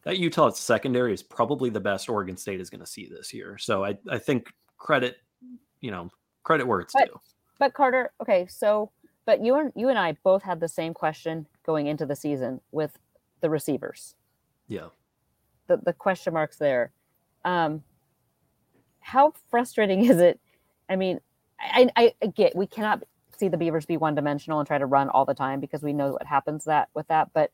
that 0.04 0.20
Utah 0.20 0.50
secondary 0.50 1.14
is 1.14 1.24
probably 1.24 1.70
the 1.70 1.80
best 1.80 2.10
Oregon 2.10 2.36
State 2.36 2.60
is 2.60 2.70
going 2.70 2.82
to 2.82 2.86
see 2.86 3.08
this 3.08 3.34
year. 3.34 3.58
So 3.58 3.86
I 3.86 3.98
I 4.12 4.20
think 4.20 4.54
credit, 4.78 5.18
you 5.80 5.90
know, 5.90 6.12
credit 6.44 6.68
where 6.68 6.82
it's 6.82 6.94
but, 6.94 7.08
due. 7.08 7.20
But 7.58 7.74
Carter, 7.74 8.12
okay, 8.22 8.46
so 8.48 8.92
but 9.26 9.44
you 9.44 9.56
and 9.56 9.72
you 9.76 9.88
and 9.88 9.98
I 9.98 10.18
both 10.24 10.44
had 10.44 10.60
the 10.60 10.68
same 10.68 10.94
question 10.94 11.48
going 11.66 11.88
into 11.88 12.06
the 12.06 12.16
season 12.16 12.60
with 12.72 13.00
the 13.40 13.50
receivers. 13.50 14.16
Yeah. 14.68 14.88
The 15.68 15.78
the 15.78 15.94
question 15.94 16.34
marks 16.34 16.58
there. 16.58 16.92
Um, 17.46 17.82
how 19.00 19.34
frustrating 19.50 20.04
is 20.12 20.18
it? 20.18 20.38
I 20.90 20.98
mean, 20.98 21.22
I, 21.62 21.90
I, 21.96 22.14
I 22.22 22.28
get 22.28 22.58
we 22.58 22.68
cannot 22.68 23.04
see 23.42 23.50
the 23.50 23.58
Beavers 23.58 23.86
be 23.86 23.98
one 23.98 24.16
dimensional 24.16 24.60
and 24.60 24.68
try 24.68 24.78
to 24.78 24.86
run 24.86 25.10
all 25.10 25.26
the 25.26 25.34
time 25.34 25.60
because 25.60 25.82
we 25.82 25.94
know 25.94 26.14
what 26.14 26.26
happens 26.26 26.64
that 26.66 26.90
with 26.94 27.08
that, 27.08 27.30
but 27.34 27.52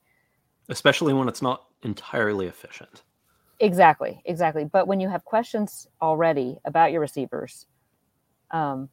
especially 0.70 1.14
when 1.14 1.28
it's 1.28 1.42
not 1.42 1.66
entirely 1.84 2.46
efficient. 2.46 3.04
Exactly, 3.60 4.22
exactly. 4.26 4.66
But 4.66 4.88
when 4.88 5.00
you 5.00 5.10
have 5.10 5.26
questions 5.26 5.88
already 6.02 6.58
about 6.66 6.92
your 6.92 7.02
receivers, 7.02 7.66
um, 8.52 8.90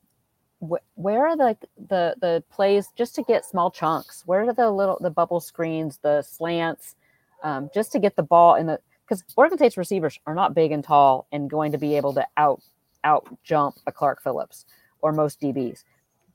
wh- 0.60 0.84
where 0.94 1.26
are 1.26 1.36
the, 1.36 1.56
the 1.88 2.14
the 2.20 2.44
plays 2.50 2.88
just 2.96 3.14
to 3.16 3.22
get 3.22 3.44
small 3.44 3.70
chunks? 3.70 4.22
Where 4.24 4.48
are 4.48 4.54
the 4.54 4.70
little 4.70 4.98
the 5.00 5.10
bubble 5.10 5.40
screens, 5.40 5.98
the 5.98 6.22
slants, 6.22 6.94
um, 7.42 7.68
just 7.74 7.92
to 7.92 7.98
get 7.98 8.16
the 8.16 8.22
ball 8.22 8.54
in 8.54 8.66
the 8.66 8.78
because 9.06 9.22
Oregon 9.36 9.58
State's 9.58 9.76
receivers 9.76 10.18
are 10.26 10.34
not 10.34 10.54
big 10.54 10.72
and 10.72 10.82
tall 10.82 11.26
and 11.30 11.50
going 11.50 11.72
to 11.72 11.78
be 11.78 11.96
able 11.96 12.14
to 12.14 12.26
out 12.38 12.62
out 13.02 13.26
jump 13.42 13.76
a 13.86 13.92
Clark 13.92 14.22
Phillips 14.22 14.64
or 15.02 15.12
most 15.12 15.40
DBs. 15.40 15.84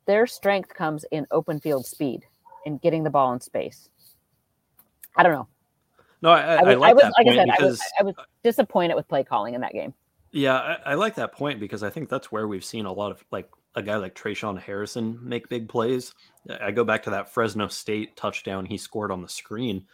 Their 0.09 0.25
strength 0.25 0.73
comes 0.73 1.05
in 1.11 1.27
open 1.29 1.59
field 1.59 1.85
speed 1.85 2.25
and 2.65 2.81
getting 2.81 3.03
the 3.03 3.11
ball 3.11 3.31
in 3.31 3.39
space. 3.39 3.89
I 5.15 5.21
don't 5.21 5.33
know. 5.33 5.47
No, 6.23 6.31
I, 6.31 6.55
I, 6.55 6.55
I 6.55 6.73
like 6.73 6.89
I 6.89 6.93
was, 6.93 7.03
that 7.03 7.13
like 7.15 7.27
point 7.27 7.29
I 7.29 7.35
said, 7.35 7.45
because... 7.45 7.61
I 7.99 8.01
was, 8.01 8.15
I 8.17 8.21
was 8.21 8.27
disappointed 8.43 8.95
with 8.95 9.07
play 9.07 9.23
calling 9.23 9.53
in 9.53 9.61
that 9.61 9.71
game. 9.71 9.93
Yeah, 10.31 10.55
I, 10.55 10.77
I, 10.83 10.93
like 10.95 11.13
that 11.13 11.31
point 11.31 11.59
because 11.59 11.83
I 11.83 11.91
think 11.91 12.09
that's 12.09 12.31
where 12.31 12.47
we've 12.47 12.65
seen 12.65 12.87
a 12.87 12.91
lot 12.91 13.11
of 13.11 13.23
like 13.29 13.51
a 13.75 13.83
guy 13.83 13.97
like 13.97 14.15
Tre'Shaun 14.15 14.59
Harrison 14.59 15.19
make 15.21 15.47
big 15.47 15.69
plays. 15.69 16.15
I 16.59 16.71
go 16.71 16.83
back 16.83 17.03
to 17.03 17.11
that 17.11 17.31
Fresno 17.31 17.67
State 17.67 18.17
touchdown 18.17 18.65
he 18.65 18.79
scored 18.79 19.11
on 19.11 19.21
the 19.21 19.29
screen. 19.29 19.85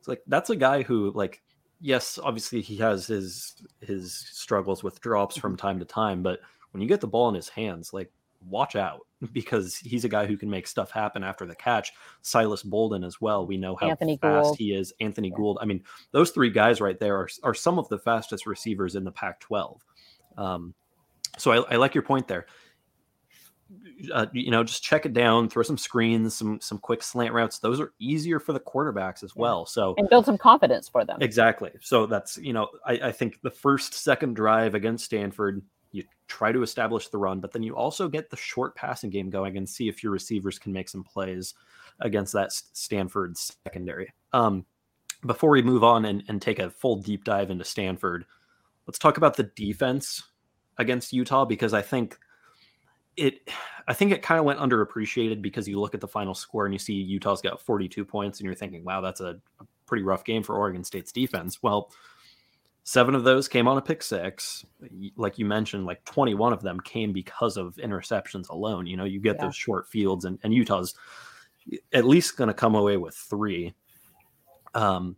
It's 0.00 0.08
like 0.08 0.22
that's 0.26 0.50
a 0.50 0.56
guy 0.56 0.82
who 0.82 1.12
like 1.12 1.42
yes, 1.80 2.18
obviously 2.20 2.60
he 2.60 2.76
has 2.78 3.06
his 3.06 3.54
his 3.80 4.14
struggles 4.32 4.82
with 4.82 5.00
drops 5.00 5.36
from 5.36 5.52
mm-hmm. 5.52 5.64
time 5.64 5.78
to 5.78 5.84
time, 5.84 6.24
but 6.24 6.40
when 6.72 6.82
you 6.82 6.88
get 6.88 7.00
the 7.00 7.06
ball 7.06 7.28
in 7.28 7.36
his 7.36 7.48
hands, 7.48 7.92
like 7.92 8.10
watch 8.46 8.76
out 8.76 9.00
because 9.32 9.76
he's 9.76 10.04
a 10.04 10.08
guy 10.08 10.26
who 10.26 10.36
can 10.36 10.50
make 10.50 10.66
stuff 10.66 10.90
happen 10.90 11.22
after 11.22 11.46
the 11.46 11.54
catch. 11.54 11.92
Silas 12.22 12.62
Bolden 12.62 13.04
as 13.04 13.20
well. 13.20 13.46
We 13.46 13.56
know 13.56 13.76
how 13.76 13.88
Anthony 13.88 14.18
fast 14.18 14.48
Gould. 14.48 14.58
he 14.58 14.74
is. 14.74 14.92
Anthony 15.00 15.28
yeah. 15.28 15.36
Gould. 15.36 15.58
I 15.60 15.64
mean, 15.64 15.82
those 16.12 16.30
three 16.30 16.50
guys 16.50 16.80
right 16.80 16.98
there 16.98 17.16
are, 17.16 17.28
are 17.42 17.54
some 17.54 17.78
of 17.78 17.88
the 17.88 17.98
fastest 17.98 18.46
receivers 18.46 18.94
in 18.94 19.04
the 19.04 19.12
Pac-12. 19.12 19.78
Um, 20.36 20.74
so 21.38 21.52
I, 21.52 21.74
I 21.74 21.76
like 21.76 21.94
your 21.94 22.02
point 22.02 22.28
there 22.28 22.46
uh, 24.12 24.26
you 24.32 24.50
know, 24.50 24.64
just 24.64 24.82
check 24.82 25.06
it 25.06 25.12
down, 25.12 25.48
throw 25.48 25.62
some 25.62 25.78
screens, 25.78 26.34
some 26.34 26.60
some 26.60 26.78
quick 26.78 27.02
slant 27.02 27.32
routes. 27.32 27.58
Those 27.58 27.80
are 27.80 27.92
easier 27.98 28.40
for 28.40 28.52
the 28.52 28.60
quarterbacks 28.60 29.22
as 29.22 29.36
well. 29.36 29.66
So 29.66 29.94
and 29.98 30.08
build 30.08 30.26
some 30.26 30.38
confidence 30.38 30.88
for 30.88 31.04
them. 31.04 31.18
Exactly. 31.20 31.70
So 31.80 32.06
that's 32.06 32.38
you 32.38 32.52
know, 32.52 32.68
I, 32.84 32.92
I 32.92 33.12
think 33.12 33.40
the 33.42 33.50
first 33.50 33.94
second 33.94 34.34
drive 34.34 34.74
against 34.74 35.04
Stanford, 35.04 35.62
you 35.92 36.04
try 36.28 36.52
to 36.52 36.62
establish 36.62 37.08
the 37.08 37.18
run, 37.18 37.40
but 37.40 37.52
then 37.52 37.62
you 37.62 37.74
also 37.74 38.08
get 38.08 38.30
the 38.30 38.36
short 38.36 38.74
passing 38.74 39.10
game 39.10 39.30
going 39.30 39.56
and 39.56 39.68
see 39.68 39.88
if 39.88 40.02
your 40.02 40.12
receivers 40.12 40.58
can 40.58 40.72
make 40.72 40.88
some 40.88 41.04
plays 41.04 41.54
against 42.00 42.32
that 42.32 42.52
Stanford 42.52 43.36
secondary. 43.36 44.12
Um, 44.32 44.64
before 45.26 45.50
we 45.50 45.62
move 45.62 45.84
on 45.84 46.04
and, 46.04 46.22
and 46.28 46.40
take 46.40 46.58
a 46.58 46.70
full 46.70 46.96
deep 46.96 47.24
dive 47.24 47.50
into 47.50 47.64
Stanford, 47.64 48.24
let's 48.86 48.98
talk 48.98 49.16
about 49.16 49.36
the 49.36 49.44
defense 49.44 50.22
against 50.78 51.12
Utah 51.12 51.44
because 51.44 51.74
I 51.74 51.82
think 51.82 52.18
it 53.16 53.50
I 53.86 53.92
think 53.92 54.12
it 54.12 54.22
kind 54.22 54.38
of 54.38 54.44
went 54.44 54.60
underappreciated 54.60 55.42
because 55.42 55.68
you 55.68 55.80
look 55.80 55.94
at 55.94 56.00
the 56.00 56.08
final 56.08 56.34
score 56.34 56.64
and 56.64 56.72
you 56.72 56.78
see 56.78 56.94
Utah's 56.94 57.42
got 57.42 57.60
42 57.60 58.04
points 58.04 58.38
and 58.38 58.46
you're 58.46 58.54
thinking, 58.54 58.84
wow, 58.84 59.00
that's 59.00 59.20
a, 59.20 59.40
a 59.58 59.66
pretty 59.84 60.04
rough 60.04 60.24
game 60.24 60.42
for 60.42 60.56
Oregon 60.56 60.84
State's 60.84 61.12
defense. 61.12 61.62
Well, 61.62 61.90
seven 62.84 63.14
of 63.14 63.24
those 63.24 63.48
came 63.48 63.68
on 63.68 63.78
a 63.78 63.82
pick 63.82 64.02
six. 64.02 64.64
Like 65.16 65.38
you 65.38 65.44
mentioned, 65.44 65.86
like 65.86 66.04
21 66.04 66.52
of 66.52 66.62
them 66.62 66.80
came 66.80 67.12
because 67.12 67.56
of 67.56 67.76
interceptions 67.76 68.48
alone. 68.48 68.86
You 68.86 68.96
know, 68.96 69.04
you 69.04 69.20
get 69.20 69.36
yeah. 69.36 69.46
those 69.46 69.56
short 69.56 69.88
fields 69.88 70.24
and, 70.24 70.38
and 70.42 70.52
Utah's 70.52 70.94
at 71.92 72.04
least 72.04 72.36
going 72.36 72.48
to 72.48 72.54
come 72.54 72.74
away 72.74 72.96
with 72.96 73.14
three. 73.14 73.74
Um, 74.74 75.16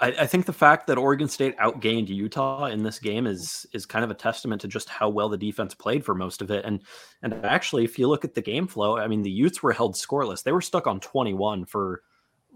I, 0.00 0.08
I 0.20 0.26
think 0.26 0.46
the 0.46 0.52
fact 0.52 0.86
that 0.86 0.98
Oregon 0.98 1.28
State 1.28 1.56
outgained 1.58 2.08
Utah 2.08 2.66
in 2.66 2.82
this 2.82 2.98
game 2.98 3.26
is 3.26 3.66
is 3.72 3.86
kind 3.86 4.04
of 4.04 4.10
a 4.10 4.14
testament 4.14 4.60
to 4.62 4.68
just 4.68 4.88
how 4.88 5.08
well 5.08 5.28
the 5.28 5.36
defense 5.36 5.74
played 5.74 6.04
for 6.04 6.14
most 6.14 6.42
of 6.42 6.50
it. 6.50 6.64
And 6.64 6.82
and 7.22 7.34
actually, 7.44 7.84
if 7.84 7.98
you 7.98 8.08
look 8.08 8.24
at 8.24 8.34
the 8.34 8.42
game 8.42 8.66
flow, 8.66 8.96
I 8.96 9.08
mean, 9.08 9.22
the 9.22 9.30
Utes 9.30 9.62
were 9.62 9.72
held 9.72 9.94
scoreless. 9.94 10.42
They 10.42 10.52
were 10.52 10.60
stuck 10.60 10.86
on 10.86 11.00
21 11.00 11.66
for 11.66 12.02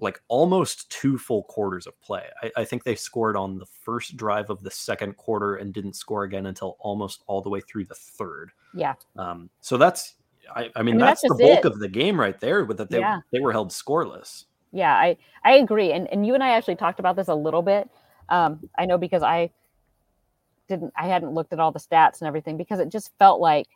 like 0.01 0.21
almost 0.29 0.91
two 0.91 1.17
full 1.17 1.45
quarters 1.45 1.87
of 1.87 1.99
play. 2.01 2.25
I, 2.43 2.53
I 2.59 2.65
think 2.65 2.85
they 2.85 2.95
scored 2.95 3.37
on 3.37 3.59
the 3.59 3.67
first 3.67 4.17
drive 4.17 4.51
of 4.51 4.63
the 4.63 4.71
second 4.71 5.17
quarter 5.17 5.57
and 5.57 5.73
didn't 5.73 5.95
score 5.95 6.25
again 6.25 6.47
until 6.47 6.77
almost 6.81 7.23
all 7.27 7.41
the 7.41 7.49
way 7.49 7.61
through 7.61 7.87
the 7.87 7.95
third. 7.95 8.53
Yeah. 8.75 8.95
Um, 9.17 9.49
so 9.61 9.77
that's 9.77 10.17
I, 10.55 10.71
I 10.77 10.83
mean, 10.83 10.97
mean, 10.97 10.99
that's, 10.99 11.23
that's 11.23 11.37
the 11.37 11.43
bulk 11.43 11.65
it. 11.65 11.73
of 11.73 11.79
the 11.79 11.89
game 11.89 12.21
right 12.21 12.39
there, 12.39 12.65
but 12.65 12.77
that 12.77 12.91
they 12.91 13.01
Yeah. 13.01 13.21
they 13.33 13.41
were 13.41 13.53
held 13.53 13.71
scoreless. 13.71 14.45
Yeah, 14.73 14.95
I 14.95 15.17
I 15.45 15.55
agree, 15.55 15.93
and 15.93 16.07
and 16.13 16.27
you 16.27 16.35
and 16.35 16.43
I 16.43 16.51
actually 16.51 16.77
talked 16.77 17.01
about 17.01 17.17
this 17.17 17.29
a 17.29 17.35
little 17.35 17.63
bit. 17.63 17.89
Um, 18.29 18.69
I 18.79 18.85
know 18.85 18.99
because 18.99 19.23
I 19.23 19.51
didn't, 20.69 20.93
I 20.97 21.07
hadn't 21.07 21.33
looked 21.33 21.53
at 21.53 21.61
all 21.61 21.73
the 21.73 21.79
stats 21.79 22.21
and 22.21 22.29
everything 22.29 22.57
because 22.57 22.81
it 22.81 22.91
just 22.91 23.13
felt 23.19 23.41
like 23.41 23.69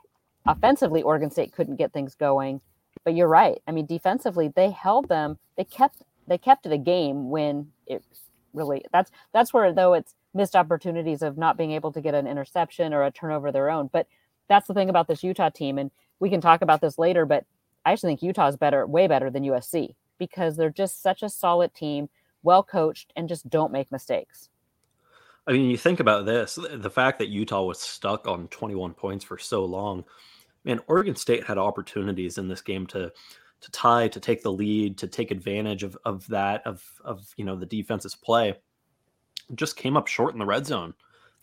offensively 0.47 1.03
Oregon 1.03 1.31
State 1.31 1.53
couldn't 1.53 1.77
get 1.77 1.93
things 1.93 2.15
going. 2.15 2.61
But 3.05 3.15
you're 3.15 3.29
right. 3.29 3.63
I 3.67 3.73
mean, 3.73 3.87
defensively 3.87 4.49
they 4.49 4.71
held 4.71 5.09
them. 5.09 5.39
They 5.57 5.65
kept 5.65 6.03
they 6.31 6.39
kept 6.39 6.65
it 6.65 6.73
a 6.73 6.79
game 6.79 7.29
when 7.29 7.67
it 7.87 8.03
really 8.55 8.85
that's 8.93 9.11
that's 9.35 9.53
where 9.53 9.73
though 9.73 9.93
it's 9.95 10.15
missed 10.33 10.55
opportunities 10.55 11.23
of 11.23 11.37
not 11.37 11.59
being 11.59 11.73
able 11.73 11.93
to 11.93 12.01
get 12.01 12.15
an 12.15 12.27
interception 12.27 12.95
or 12.95 13.03
a 13.03 13.11
turnover 13.11 13.49
of 13.49 13.53
their 13.53 13.69
own. 13.69 13.91
But 13.93 14.07
that's 14.49 14.69
the 14.69 14.75
thing 14.75 14.89
about 14.89 15.09
this 15.09 15.25
Utah 15.25 15.51
team, 15.51 15.77
and 15.77 15.91
we 16.21 16.31
can 16.31 16.41
talk 16.41 16.63
about 16.63 16.81
this 16.81 16.99
later. 16.99 17.27
But 17.27 17.45
I 17.85 17.93
actually 17.93 18.13
think 18.13 18.23
Utah 18.23 18.47
is 18.47 18.57
better, 18.57 18.87
way 18.87 19.09
better 19.09 19.29
than 19.29 19.43
USC 19.43 19.97
because 20.19 20.57
they're 20.57 20.71
just 20.71 21.03
such 21.03 21.23
a 21.23 21.29
solid 21.29 21.75
team, 21.75 22.09
well 22.45 22.63
coached, 22.63 23.13
and 23.17 23.29
just 23.29 23.51
don't 23.51 23.73
make 23.73 23.91
mistakes. 23.91 24.49
I 25.49 25.53
mean, 25.53 25.69
you 25.69 25.77
think 25.77 25.99
about 25.99 26.27
this 26.27 26.59
the 26.73 26.91
fact 26.91 27.19
that 27.19 27.29
Utah 27.29 27.65
was 27.65 27.81
stuck 27.81 28.29
on 28.29 28.47
21 28.49 28.95
points 28.95 29.25
for 29.25 29.37
so 29.37 29.65
long. 29.65 30.05
Man, 30.65 30.81
Oregon 30.87 31.17
State 31.17 31.45
had 31.45 31.59
opportunities 31.59 32.39
in 32.39 32.47
this 32.47 32.61
game 32.61 32.87
to 32.89 33.11
to 33.61 33.71
tie, 33.73 34.09
to 34.09 34.21
take 34.21 34.43
the 34.43 34.53
lead, 34.53 34.97
to 34.99 35.07
take 35.07 35.31
advantage 35.31 35.83
of 35.83 35.97
of 36.05 36.27
that, 36.29 36.67
of 36.67 36.83
of 37.05 37.27
you 37.37 37.45
know 37.45 37.57
the 37.57 37.67
defense's 37.67 38.15
play. 38.15 38.55
Just 39.55 39.77
came 39.77 39.97
up 39.97 40.07
short 40.07 40.33
in 40.33 40.39
the 40.39 40.47
red 40.47 40.67
zone. 40.67 40.95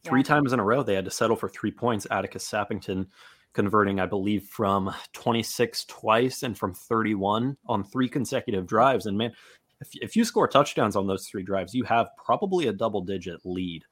Three 0.04 0.22
Yeah. 0.22 0.26
times 0.26 0.54
in 0.54 0.60
a 0.60 0.64
row, 0.64 0.84
they 0.84 0.94
had 0.96 1.06
to 1.06 1.12
settle 1.12 1.36
for 1.36 1.50
three 1.50 1.72
points. 1.72 2.08
Atticus 2.10 2.50
Sappington 2.50 3.08
converting, 3.54 4.00
I 4.00 4.06
believe, 4.06 4.44
from 4.46 4.94
26 5.14 5.86
twice 5.86 6.44
and 6.44 6.58
from 6.58 6.74
31 6.74 7.58
on 7.66 7.84
three 7.84 8.08
consecutive 8.08 8.68
drives. 8.68 9.08
And 9.08 9.18
man, 9.18 9.34
if, 9.82 9.90
if 9.96 10.16
you 10.16 10.24
score 10.24 10.48
touchdowns 10.48 10.96
on 10.96 11.08
those 11.08 11.28
three 11.28 11.44
drives, 11.44 11.74
you 11.74 11.84
have 11.86 12.10
probably 12.24 12.68
a 12.68 12.74
double 12.74 13.02
digit 13.02 13.42
lead. 13.46 13.84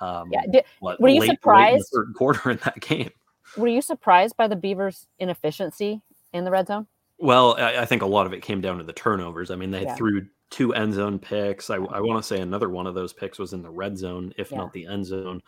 Um, 0.00 0.30
Yeah. 0.32 0.42
Di- 0.50 0.64
what, 0.80 1.00
were 1.00 1.08
you 1.08 1.20
late- 1.20 1.20
late 1.20 1.28
in 1.28 1.34
the 1.34 1.36
surprised? 1.36 1.90
third 1.94 2.14
quarter 2.14 2.50
in 2.50 2.58
that 2.64 2.80
game? 2.80 3.10
Were 3.56 3.68
you 3.68 3.80
surprised 3.80 4.36
by 4.36 4.48
the 4.48 4.56
Beavers' 4.56 5.06
inefficiency 5.20 6.02
in 6.32 6.44
the 6.44 6.50
red 6.50 6.66
zone? 6.66 6.88
Well, 7.24 7.56
I, 7.58 7.78
I 7.78 7.84
think 7.86 8.02
a 8.02 8.06
lot 8.06 8.26
of 8.26 8.34
it 8.34 8.42
came 8.42 8.60
down 8.60 8.76
to 8.76 8.84
the 8.84 8.92
turnovers. 8.92 9.50
I 9.50 9.56
mean, 9.56 9.70
they 9.70 9.84
Yeah. 9.84 9.94
threw 9.96 10.26
two 10.50 10.74
end 10.74 10.92
zone 10.92 11.18
picks. 11.18 11.70
I, 11.70 11.76
I 11.76 12.00
want 12.00 12.22
to 12.22 12.26
say 12.26 12.40
another 12.42 12.68
one 12.68 12.86
of 12.86 12.94
those 12.94 13.14
picks 13.14 13.38
was 13.38 13.54
in 13.54 13.62
the 13.62 13.70
red 13.70 13.96
zone, 13.96 14.34
if 14.36 14.50
Yeah. 14.50 14.58
not 14.58 14.74
the 14.74 14.84
end 14.86 15.06
zone. 15.06 15.40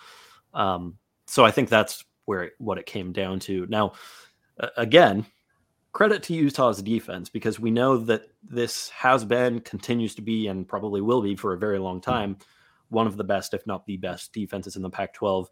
Um, 0.54 0.96
so 1.26 1.44
I 1.44 1.50
think 1.50 1.68
that's 1.68 2.02
where 2.24 2.44
it, 2.44 2.52
what 2.56 2.78
it 2.78 2.86
came 2.86 3.12
down 3.12 3.40
to. 3.40 3.66
Now, 3.68 3.92
uh, 4.58 4.68
again, 4.78 5.26
credit 5.92 6.22
to 6.24 6.34
Utah's 6.34 6.80
defense 6.82 7.28
because 7.28 7.60
we 7.60 7.70
know 7.70 7.98
that 7.98 8.22
this 8.42 8.88
has 8.88 9.22
been, 9.22 9.60
continues 9.60 10.14
to 10.14 10.22
be, 10.22 10.46
and 10.46 10.66
probably 10.66 11.02
will 11.02 11.20
be 11.20 11.36
for 11.36 11.52
a 11.52 11.58
very 11.58 11.78
long 11.78 12.00
time 12.00 12.38
one 12.88 13.06
of 13.06 13.18
the 13.18 13.24
best, 13.24 13.52
if 13.52 13.66
not 13.66 13.84
the 13.84 13.98
best, 13.98 14.32
defenses 14.32 14.76
in 14.76 14.82
the 14.82 14.88
Pac 14.88 15.12
12. 15.12 15.50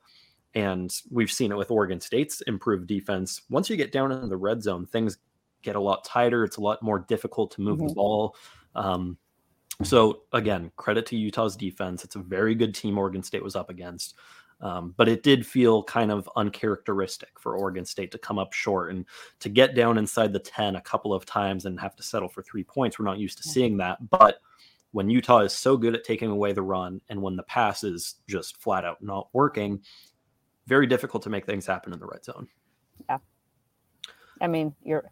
And 0.54 0.90
we've 1.10 1.30
seen 1.30 1.52
it 1.52 1.58
with 1.58 1.70
Oregon 1.70 2.00
State's 2.00 2.40
improved 2.42 2.86
defense. 2.86 3.42
Once 3.50 3.68
you 3.68 3.76
get 3.76 3.92
down 3.92 4.10
in 4.10 4.28
the 4.30 4.36
red 4.38 4.62
zone, 4.62 4.86
things 4.86 5.18
get 5.64 5.74
a 5.76 5.80
lot 5.80 6.04
tighter. 6.04 6.44
It's 6.44 6.58
a 6.58 6.60
lot 6.60 6.82
more 6.82 7.00
difficult 7.00 7.50
to 7.52 7.62
move 7.62 7.78
the 7.78 7.86
Mhm. 7.86 7.94
ball. 7.94 8.36
Um, 8.74 9.18
so, 9.82 10.22
again, 10.32 10.70
credit 10.76 11.06
to 11.06 11.16
Utah's 11.16 11.56
defense. 11.56 12.04
It's 12.04 12.14
a 12.14 12.20
very 12.20 12.54
good 12.54 12.74
team 12.74 12.98
Oregon 12.98 13.22
State 13.22 13.42
was 13.42 13.56
up 13.56 13.70
against. 13.70 14.14
Um, 14.60 14.94
but 14.96 15.08
it 15.08 15.24
did 15.24 15.44
feel 15.44 15.82
kind 15.82 16.12
of 16.12 16.28
uncharacteristic 16.36 17.40
for 17.40 17.56
Oregon 17.56 17.84
State 17.84 18.12
to 18.12 18.18
come 18.18 18.38
up 18.38 18.52
short 18.52 18.92
and 18.92 19.04
to 19.40 19.48
get 19.48 19.74
down 19.74 19.98
inside 19.98 20.32
the 20.32 20.38
10 20.38 20.76
a 20.76 20.80
couple 20.80 21.12
of 21.12 21.26
times 21.26 21.66
and 21.66 21.80
have 21.80 21.96
to 21.96 22.02
settle 22.04 22.28
for 22.28 22.42
three 22.42 22.62
points. 22.62 22.98
We're 22.98 23.04
not 23.04 23.18
used 23.18 23.38
to 23.38 23.48
seeing 23.48 23.78
that. 23.78 24.08
But 24.10 24.40
when 24.92 25.10
Utah 25.10 25.40
is 25.40 25.52
so 25.52 25.76
good 25.76 25.94
at 25.94 26.04
taking 26.04 26.30
away 26.30 26.52
the 26.52 26.62
run 26.62 27.00
and 27.08 27.20
when 27.20 27.34
the 27.34 27.42
pass 27.42 27.82
is 27.82 28.20
just 28.28 28.56
flat 28.58 28.84
out 28.84 29.02
not 29.02 29.28
working, 29.32 29.82
very 30.66 30.86
difficult 30.86 31.24
to 31.24 31.30
make 31.30 31.46
things 31.46 31.66
happen 31.66 31.92
in 31.92 31.98
the 31.98 32.06
red 32.06 32.24
zone. 32.24 32.46
Yeah. 33.10 33.18
I 34.40 34.46
mean, 34.46 34.74
you're 34.82 35.10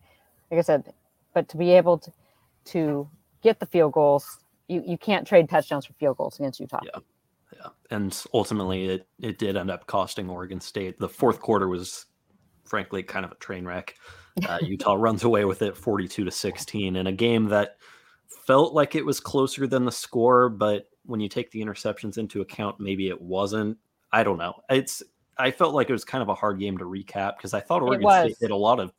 like 0.52 0.58
I 0.58 0.62
said, 0.62 0.92
but 1.32 1.48
to 1.48 1.56
be 1.56 1.70
able 1.72 1.98
to 1.98 2.12
to 2.66 3.08
get 3.42 3.58
the 3.58 3.66
field 3.66 3.92
goals, 3.92 4.38
you 4.68 4.82
you 4.86 4.98
can't 4.98 5.26
trade 5.26 5.48
touchdowns 5.48 5.86
for 5.86 5.94
field 5.94 6.18
goals 6.18 6.38
against 6.38 6.60
Utah. 6.60 6.80
Yeah. 6.84 7.00
Yeah. 7.56 7.68
And 7.90 8.24
ultimately 8.34 8.86
it 8.86 9.06
it 9.18 9.38
did 9.38 9.56
end 9.56 9.70
up 9.70 9.86
costing 9.86 10.28
Oregon 10.28 10.60
State. 10.60 10.98
The 10.98 11.08
fourth 11.08 11.40
quarter 11.40 11.68
was 11.68 12.06
frankly 12.64 13.02
kind 13.02 13.24
of 13.24 13.32
a 13.32 13.36
train 13.36 13.64
wreck. 13.64 13.96
Uh, 14.48 14.56
Utah 14.62 14.94
runs 14.94 15.24
away 15.24 15.44
with 15.44 15.60
it 15.60 15.76
42 15.76 16.24
to 16.24 16.30
16 16.30 16.96
in 16.96 17.06
a 17.06 17.12
game 17.12 17.50
that 17.50 17.76
felt 18.46 18.72
like 18.72 18.94
it 18.94 19.04
was 19.04 19.20
closer 19.20 19.66
than 19.66 19.84
the 19.84 19.92
score, 19.92 20.48
but 20.48 20.88
when 21.04 21.20
you 21.20 21.28
take 21.28 21.50
the 21.50 21.60
interceptions 21.60 22.16
into 22.16 22.40
account, 22.40 22.80
maybe 22.80 23.10
it 23.10 23.20
wasn't. 23.20 23.76
I 24.10 24.24
don't 24.24 24.38
know. 24.38 24.54
It's 24.70 25.02
I 25.36 25.50
felt 25.50 25.74
like 25.74 25.90
it 25.90 25.92
was 25.92 26.06
kind 26.06 26.22
of 26.22 26.30
a 26.30 26.34
hard 26.34 26.58
game 26.58 26.78
to 26.78 26.84
recap 26.84 27.36
because 27.36 27.52
I 27.52 27.60
thought 27.60 27.82
Oregon 27.82 28.08
State 28.08 28.38
did 28.40 28.52
a 28.52 28.56
lot 28.56 28.80
of 28.80 28.90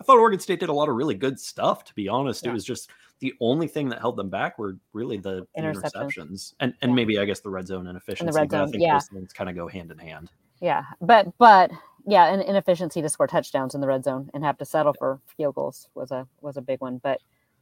I 0.00 0.04
thought 0.04 0.18
Oregon 0.18 0.40
State 0.40 0.60
did 0.60 0.68
a 0.70 0.72
lot 0.72 0.88
of 0.88 0.94
really 0.96 1.14
good 1.14 1.38
stuff, 1.38 1.84
to 1.84 1.94
be 1.94 2.08
honest. 2.08 2.46
It 2.46 2.52
was 2.52 2.64
just 2.64 2.90
the 3.18 3.34
only 3.40 3.68
thing 3.68 3.88
that 3.90 4.00
held 4.00 4.16
them 4.16 4.30
back 4.30 4.58
were 4.58 4.76
really 4.94 5.18
the, 5.18 5.46
Interceptions. 5.58 5.92
interceptions 5.92 6.54
and, 6.60 6.74
and 6.80 6.90
Yeah. 6.92 6.94
maybe 6.94 7.18
I 7.18 7.26
guess 7.26 7.40
the 7.40 7.50
red 7.50 7.66
zone 7.66 7.86
inefficiency. 7.86 8.32
The 8.32 8.38
red 8.38 8.48
but 8.48 8.56
I 8.56 8.60
zone, 8.64 8.72
think 8.72 8.82
yeah. 8.82 8.94
those 8.94 9.08
things 9.08 9.32
kind 9.34 9.50
of 9.50 9.56
go 9.56 9.68
hand 9.68 9.90
in 9.90 9.98
hand. 9.98 10.30
Yeah, 10.62 10.84
but 11.02 11.26
but 11.38 11.70
yeah, 12.06 12.32
an 12.32 12.40
inefficiency 12.40 13.02
to 13.02 13.08
score 13.10 13.26
touchdowns 13.26 13.74
in 13.74 13.80
the 13.82 13.86
red 13.86 14.04
zone 14.04 14.30
and 14.32 14.42
have 14.42 14.56
to 14.58 14.64
settle 14.64 14.94
for 14.94 15.20
field 15.36 15.54
goals 15.54 15.88
was 15.94 16.10
a 16.12 16.26
was 16.40 16.56
a 16.56 16.62
big 16.62 16.80
one. 16.80 16.98
But 16.98 17.20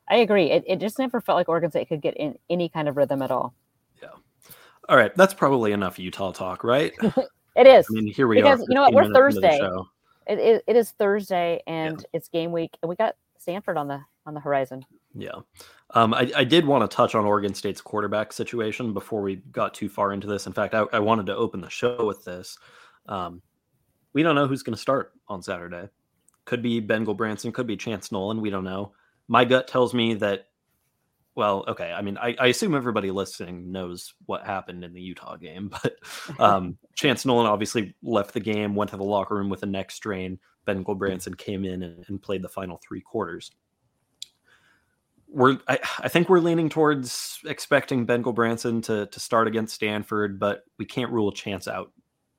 I 0.08 0.16
agree, 0.18 0.50
it, 0.52 0.62
it 0.66 0.78
just 0.80 0.98
never 0.98 1.20
felt 1.20 1.36
like 1.36 1.48
Oregon 1.48 1.70
State 1.70 1.88
could 1.88 2.00
get 2.00 2.16
in 2.16 2.38
any 2.48 2.68
kind 2.68 2.88
of 2.88 2.96
rhythm 2.96 3.20
at 3.22 3.30
all. 3.32 3.52
Yeah. 4.00 4.08
All 4.88 4.96
right, 4.96 5.14
that's 5.16 5.34
probably 5.34 5.72
enough 5.72 5.98
Utah 5.98 6.30
talk, 6.32 6.62
right? 6.64 6.92
it 7.56 7.66
is. 7.66 7.86
I 7.90 7.94
mean, 7.94 8.06
here 8.06 8.26
we 8.28 8.36
Because, 8.36 8.60
are. 8.60 8.66
you 8.68 8.74
know 8.76 8.82
what, 8.82 8.94
we're 8.94 9.02
minutes 9.08 9.36
into 9.36 9.40
the 9.40 9.48
Thursday. 9.48 9.80
It, 10.28 10.38
it, 10.38 10.64
it 10.66 10.76
is 10.76 10.90
Thursday 10.90 11.62
and 11.66 12.04
it's 12.12 12.28
game 12.28 12.52
week, 12.52 12.76
and 12.82 12.88
we 12.88 12.96
got 12.96 13.14
Stanford 13.38 13.76
on 13.76 13.88
the 13.88 14.00
on 14.26 14.34
the 14.34 14.40
horizon. 14.40 14.84
Yeah. 15.14 15.40
Um, 15.94 16.12
I, 16.12 16.30
I 16.36 16.44
did 16.44 16.66
want 16.66 16.88
to 16.88 16.94
touch 16.94 17.14
on 17.14 17.24
Oregon 17.24 17.54
State's 17.54 17.80
quarterback 17.80 18.32
situation 18.32 18.92
before 18.92 19.22
we 19.22 19.36
got 19.36 19.72
too 19.72 19.88
far 19.88 20.12
into 20.12 20.26
this. 20.26 20.46
In 20.46 20.52
fact, 20.52 20.74
I, 20.74 20.84
I 20.92 20.98
wanted 20.98 21.26
to 21.26 21.36
open 21.36 21.62
the 21.62 21.70
show 21.70 22.04
with 22.04 22.24
this. 22.24 22.58
Um, 23.06 23.40
we 24.12 24.22
don't 24.22 24.34
know 24.34 24.46
who's 24.46 24.62
going 24.62 24.74
to 24.74 24.80
start 24.80 25.12
on 25.28 25.42
Saturday. 25.42 25.88
Could 26.44 26.62
be 26.62 26.80
Ben 26.80 27.06
Gulbranson, 27.06 27.52
could 27.52 27.66
be 27.66 27.76
Chance 27.76 28.12
Nolan. 28.12 28.42
We 28.42 28.50
don't 28.50 28.64
know. 28.64 28.92
My 29.28 29.44
gut 29.44 29.66
tells 29.66 29.94
me 29.94 30.14
that, 30.14 30.48
well, 31.38 31.64
okay. 31.68 31.92
I 31.92 32.02
mean, 32.02 32.18
I, 32.18 32.34
I 32.38 32.48
assume 32.48 32.74
everybody 32.74 33.12
listening 33.12 33.70
knows 33.70 34.12
what 34.26 34.44
happened 34.44 34.82
in 34.82 34.92
the 34.92 35.00
Utah 35.00 35.36
game, 35.36 35.70
but 35.82 35.94
um, 36.40 36.76
Chance 36.96 37.24
Nolan 37.24 37.46
obviously 37.46 37.94
left 38.02 38.34
the 38.34 38.40
game, 38.40 38.74
went 38.74 38.90
to 38.90 38.96
the 38.96 39.04
locker 39.04 39.36
room 39.36 39.48
with 39.48 39.62
a 39.62 39.66
neck 39.66 39.92
strain. 39.92 40.40
Ben 40.66 40.84
Gulbranson 40.84 41.38
came 41.38 41.64
in 41.64 41.82
and, 41.82 42.04
and 42.08 42.20
played 42.20 42.42
the 42.42 42.48
final 42.48 42.78
three 42.86 43.00
quarters 43.00 43.52
we're 45.30 45.58
I, 45.68 45.78
I 45.98 46.08
think 46.08 46.28
we're 46.28 46.40
leaning 46.40 46.68
towards 46.70 47.38
expecting 47.44 48.06
Ben 48.06 48.22
Gulbranson 48.22 48.82
to 48.84 49.06
to 49.06 49.20
start 49.20 49.46
against 49.46 49.74
Stanford, 49.74 50.38
but 50.38 50.64
we 50.78 50.86
can't 50.86 51.12
rule 51.12 51.30
chance 51.32 51.68
out 51.68 51.92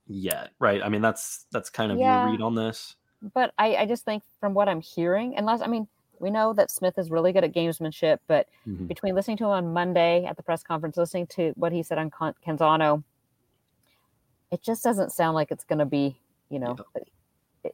yet, 0.08 0.50
right? 0.60 0.82
I 0.84 0.90
mean, 0.90 1.02
that's 1.02 1.46
that's 1.52 1.70
kind 1.70 1.92
of 1.92 2.00
Yeah. 2.00 2.24
your 2.24 2.32
read 2.32 2.42
on 2.42 2.56
this. 2.56 2.96
But 3.34 3.54
I, 3.60 3.76
I 3.76 3.86
just 3.86 4.06
think 4.06 4.24
from 4.40 4.54
what 4.54 4.68
I'm 4.68 4.82
hearing, 4.82 5.36
unless 5.38 5.62
I 5.62 5.68
mean, 5.68 5.88
we 6.20 6.30
know 6.30 6.54
that 6.54 6.72
Smith 6.72 6.98
is 6.98 7.10
really 7.12 7.32
good 7.32 7.44
at 7.44 7.54
gamesmanship, 7.54 8.20
but 8.28 8.48
Mhm. 8.68 8.88
between 8.88 9.16
listening 9.16 9.38
to 9.38 9.46
him 9.46 9.52
on 9.52 9.74
Monday 9.74 10.26
at 10.26 10.38
the 10.38 10.44
press 10.44 10.64
conference, 10.64 10.98
listening 10.98 11.28
to 11.28 11.54
what 11.56 11.72
he 11.72 11.84
said 11.84 11.98
on 11.98 12.10
Con- 12.10 12.36
Canzano, 12.46 13.04
it 14.52 14.62
just 14.62 14.84
doesn't 14.84 15.12
sound 15.12 15.36
like 15.36 15.52
it's 15.52 15.64
going 15.64 15.80
to 15.80 15.86
be, 15.86 16.20
you 16.50 16.60
know, 16.60 16.76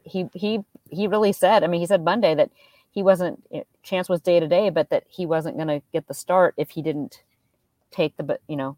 he 0.03 0.27
he 0.33 0.59
he 0.89 1.07
really 1.07 1.31
said. 1.31 1.63
I 1.63 1.67
mean, 1.67 1.79
he 1.79 1.87
said 1.87 2.03
Monday 2.03 2.35
that 2.35 2.51
he 2.91 3.03
wasn't 3.03 3.43
chance 3.83 4.09
was 4.09 4.21
day 4.21 4.39
to 4.39 4.47
day, 4.47 4.69
but 4.69 4.89
that 4.89 5.03
he 5.07 5.25
wasn't 5.25 5.57
going 5.57 5.67
to 5.67 5.81
get 5.93 6.07
the 6.07 6.13
start 6.13 6.53
if 6.57 6.71
he 6.71 6.81
didn't 6.81 7.23
take 7.91 8.17
the 8.17 8.39
you 8.47 8.55
know 8.55 8.77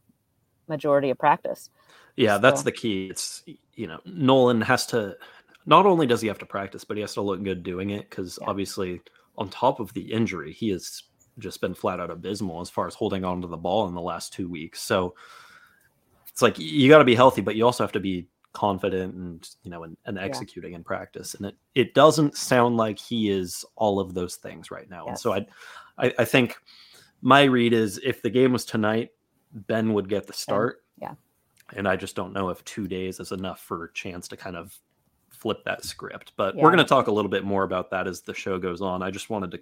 majority 0.68 1.10
of 1.10 1.18
practice. 1.18 1.70
Yeah, 2.16 2.38
that's 2.38 2.64
the 2.64 2.72
key. 2.72 3.08
It's 3.08 3.44
you 3.74 3.88
know 3.88 4.00
Nolan 4.06 4.62
has 4.62 4.86
to 4.88 5.18
not 5.66 5.86
only 5.86 6.08
does 6.08 6.22
he 6.22 6.28
have 6.28 6.40
to 6.40 6.46
practice, 6.46 6.84
but 6.84 6.98
he 6.98 7.02
has 7.02 7.14
to 7.14 7.22
look 7.22 7.42
good 7.44 7.64
doing 7.64 7.90
it 7.92 8.10
because 8.10 8.38
Yeah. 8.42 8.48
obviously 8.50 9.02
on 9.38 9.50
top 9.50 9.80
of 9.80 9.94
the 9.94 10.12
injury, 10.12 10.52
he 10.54 10.70
has 10.70 11.04
just 11.40 11.62
been 11.62 11.74
flat 11.74 12.00
out 12.00 12.10
abysmal 12.10 12.62
as 12.62 12.70
far 12.70 12.88
as 12.88 12.96
holding 12.96 13.24
on 13.24 13.42
to 13.42 13.48
the 13.48 13.58
ball 13.58 13.88
in 13.88 13.94
the 13.94 14.02
last 14.02 14.34
two 14.34 14.50
weeks. 14.50 14.82
So 14.82 15.14
it's 16.28 16.42
like 16.42 16.58
you 16.58 16.90
got 16.90 17.00
to 17.00 17.06
be 17.06 17.16
healthy, 17.16 17.42
but 17.42 17.56
you 17.56 17.66
also 17.66 17.84
have 17.84 17.92
to 17.94 18.00
be 18.00 18.28
confident 18.54 19.14
and 19.14 19.50
you 19.62 19.70
know 19.70 19.84
and, 19.84 19.96
and 20.06 20.18
executing 20.18 20.74
in 20.74 20.84
practice. 20.84 21.36
And 21.36 21.46
it 21.46 21.56
it 21.76 21.94
doesn't 21.94 22.36
sound 22.36 22.78
like 22.78 22.98
he 22.98 23.30
is 23.30 23.64
all 23.76 24.00
of 24.00 24.14
those 24.14 24.36
things 24.38 24.72
right 24.72 24.90
now. 24.90 25.06
And 25.08 25.20
so 25.20 25.34
I, 25.34 25.46
I 25.98 26.14
I 26.20 26.26
think 26.26 26.58
my 27.22 27.44
read 27.44 27.74
is 27.74 28.00
if 28.04 28.22
the 28.22 28.30
game 28.30 28.54
was 28.54 28.66
tonight, 28.66 29.12
Ben 29.52 29.94
would 29.94 30.10
get 30.10 30.28
the 30.28 30.34
start. 30.34 30.84
yeah. 31.02 31.14
And 31.76 31.88
I 31.88 31.98
just 31.98 32.16
don't 32.16 32.34
know 32.34 32.50
if 32.50 32.64
two 32.64 32.88
days 32.88 33.20
is 33.20 33.32
enough 33.32 33.60
for 33.60 33.84
a 33.84 33.94
chance 33.94 34.28
to 34.30 34.38
kind 34.38 34.56
of 34.56 34.78
flip 35.38 35.64
that 35.66 35.84
script. 35.84 36.34
But 36.36 36.56
Yeah. 36.56 36.64
we're 36.64 36.70
going 36.72 36.84
to 36.84 36.90
talk 36.90 37.08
a 37.08 37.12
little 37.12 37.30
bit 37.30 37.44
more 37.44 37.64
about 37.64 37.90
that 37.92 38.08
as 38.08 38.22
the 38.22 38.34
show 38.34 38.58
goes 38.58 38.82
on. 38.82 39.02
I 39.02 39.12
just 39.12 39.30
wanted 39.30 39.52
to 39.52 39.60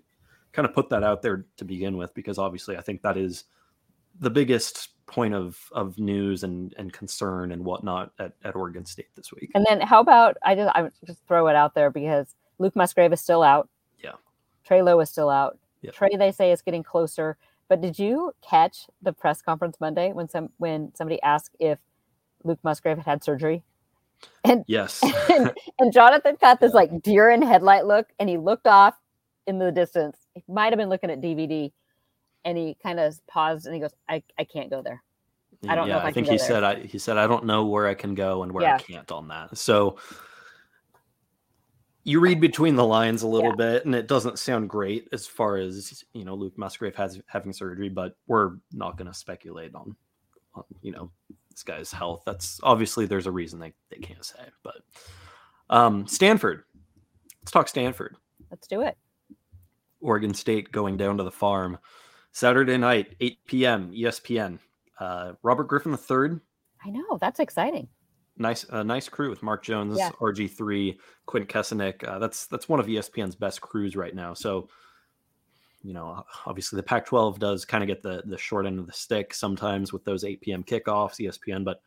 kind 0.52 0.66
of 0.68 0.74
put 0.74 0.90
that 0.90 1.04
out 1.04 1.22
there 1.22 1.46
to 1.58 1.66
begin 1.66 1.98
with 1.98 2.14
because 2.14 2.38
obviously 2.38 2.78
I 2.78 2.82
think 2.82 3.02
that 3.02 3.18
is 3.18 3.44
the 4.20 4.30
biggest 4.30 4.90
point 5.08 5.36
of 5.36 5.60
of 5.74 6.00
news 6.00 6.44
and 6.44 6.74
and 6.78 6.92
concern 6.92 7.52
and 7.52 7.64
whatnot 7.64 8.12
at, 8.18 8.34
at 8.44 8.56
Oregon 8.56 8.86
State 8.86 9.10
this 9.16 9.32
week. 9.34 9.52
And 9.54 9.66
then 9.70 9.82
how 9.82 10.00
about 10.00 10.38
I 10.44 10.56
just 10.56 10.76
I 10.76 10.90
just 11.06 11.20
throw 11.28 11.48
it 11.48 11.56
out 11.56 11.76
there 11.76 11.92
because 11.92 12.34
Luke 12.58 12.76
Musgrave 12.76 13.12
is 13.14 13.22
still 13.22 13.44
out. 13.44 13.70
Yeah. 14.02 14.14
Trey 14.64 14.82
Lowe 14.82 15.00
is 15.02 15.10
still 15.10 15.30
out. 15.30 15.60
Yeah. 15.82 15.92
Trey 15.92 16.16
they 16.18 16.32
say 16.32 16.52
is 16.52 16.62
getting 16.62 16.84
closer. 16.84 17.38
But 17.68 17.82
did 17.82 18.00
you 18.00 18.32
catch 18.42 18.88
the 19.02 19.12
press 19.12 19.42
conference 19.42 19.78
Monday 19.82 20.14
when 20.14 20.30
some 20.30 20.50
when 20.58 20.94
somebody 20.96 21.22
asked 21.22 21.56
if 21.60 21.80
Luke 22.44 22.60
Musgrave 22.64 22.98
had 22.98 23.06
had 23.06 23.24
surgery? 23.24 23.64
And 24.44 24.66
yes. 24.68 25.14
and, 25.30 25.52
and 25.80 25.94
Jonathan 25.94 26.38
got 26.42 26.60
this 26.60 26.74
like 26.74 27.02
deer 27.02 27.30
in 27.32 27.42
headlight 27.42 27.86
look, 27.86 28.08
and 28.20 28.30
he 28.30 28.38
looked 28.38 28.68
off 28.68 28.96
in 29.48 29.60
the 29.60 29.72
distance. 29.72 30.18
He 30.34 30.44
might 30.48 30.72
have 30.74 30.78
been 30.78 30.90
looking 30.90 31.12
at 31.12 31.22
DVD, 31.22 31.72
and 32.46 32.58
he 32.58 32.78
kind 32.84 33.00
of 33.00 33.20
paused 33.28 33.66
and 33.66 33.76
he 33.76 33.82
goes, 33.82 33.94
"I, 34.10 34.24
I 34.40 34.46
can't 34.46 34.70
go 34.70 34.82
there." 34.82 35.04
I 35.68 35.76
mm, 35.76 35.76
don't 35.76 35.90
know 35.90 35.98
yeah, 35.98 35.98
if 35.98 36.06
I 36.06 36.10
I 36.10 36.12
think 36.12 36.28
he 36.28 36.38
there. 36.38 36.48
said 36.48 36.64
I 36.64 36.82
he 36.82 37.00
said 37.00 37.18
I 37.18 37.28
don't 37.28 37.46
know 37.46 37.66
where 37.66 37.88
I 37.88 37.94
can 37.96 38.16
go 38.16 38.44
and 38.44 38.52
where 38.52 38.64
Yeah. 38.64 38.70
I 38.70 38.74
can't 38.74 39.12
on 39.12 39.28
that. 39.30 39.58
So 39.58 39.98
you 42.06 42.20
read 42.20 42.42
between 42.42 42.76
the 42.76 42.86
lines 42.86 43.24
a 43.24 43.28
little 43.28 43.52
Yeah. 43.52 43.58
bit, 43.58 43.86
and 43.86 43.96
it 43.96 44.08
doesn't 44.08 44.40
sound 44.40 44.70
great 44.70 45.08
as 45.14 45.28
far 45.28 45.58
as 45.58 46.04
you 46.14 46.26
know 46.26 46.36
Luke 46.36 46.58
Musgrave 46.58 46.96
has 46.96 47.22
having 47.28 47.54
surgery, 47.54 47.90
but 47.90 48.16
we're 48.28 48.54
not 48.74 48.98
going 48.98 49.08
to 49.12 49.14
speculate 49.14 49.76
on, 49.76 49.96
on 50.56 50.64
you 50.82 50.92
know 50.94 51.12
this 51.56 51.64
guy's 51.64 51.92
health. 51.92 52.24
That's 52.26 52.60
obviously 52.64 53.06
there's 53.06 53.28
a 53.28 53.32
reason 53.32 53.60
they 53.60 53.74
they 53.90 53.98
can't 53.98 54.24
say. 54.24 54.44
But 54.64 54.76
um, 55.70 56.06
Stanford, 56.06 56.64
let's 57.42 57.52
talk 57.52 57.68
Stanford. 57.68 58.16
Let's 58.52 58.68
do 58.68 58.82
it. 58.82 58.98
Oregon 60.02 60.34
State 60.34 60.72
going 60.72 60.98
down 60.98 61.18
to 61.18 61.24
the 61.24 61.32
farm 61.32 61.78
Saturday 62.32 62.78
night, 62.78 63.16
8 63.22 63.38
p.m. 63.48 63.92
ESPN. 63.92 64.60
Uh, 65.00 65.34
Robert 65.42 65.64
Griffin 65.64 65.94
III 65.94 66.40
I 66.86 66.90
know 66.90 67.18
that's 67.20 67.40
exciting. 67.40 67.88
nice 68.38 68.66
a 68.70 68.84
nice 68.84 69.10
crew 69.10 69.30
with 69.30 69.42
Mark 69.42 69.64
Jones, 69.64 69.98
Yeah. 69.98 70.12
RG3, 70.22 70.98
Quint 71.26 71.48
Kessenich. 71.50 72.08
Uh, 72.08 72.20
that's 72.20 72.46
that's 72.48 72.70
one 72.70 72.80
of 72.80 72.86
ESPN's 72.86 73.36
best 73.36 73.62
crews 73.62 73.96
right 73.96 74.14
now. 74.14 74.34
So, 74.34 74.70
you 75.86 75.94
know, 75.94 76.26
obviously 76.48 76.78
the 76.78 76.84
Pac-12 76.84 77.38
does 77.38 77.64
kind 77.64 77.84
of 77.84 77.88
get 77.88 78.02
the 78.02 78.24
the 78.26 78.38
short 78.38 78.66
end 78.66 78.80
of 78.80 78.88
the 78.88 78.94
stick 78.94 79.34
sometimes 79.34 79.94
with 79.94 80.04
those 80.04 80.24
8 80.24 80.42
p.m. 80.42 80.64
kickoffs, 80.64 81.20
ESPN, 81.20 81.64
but 81.64 81.82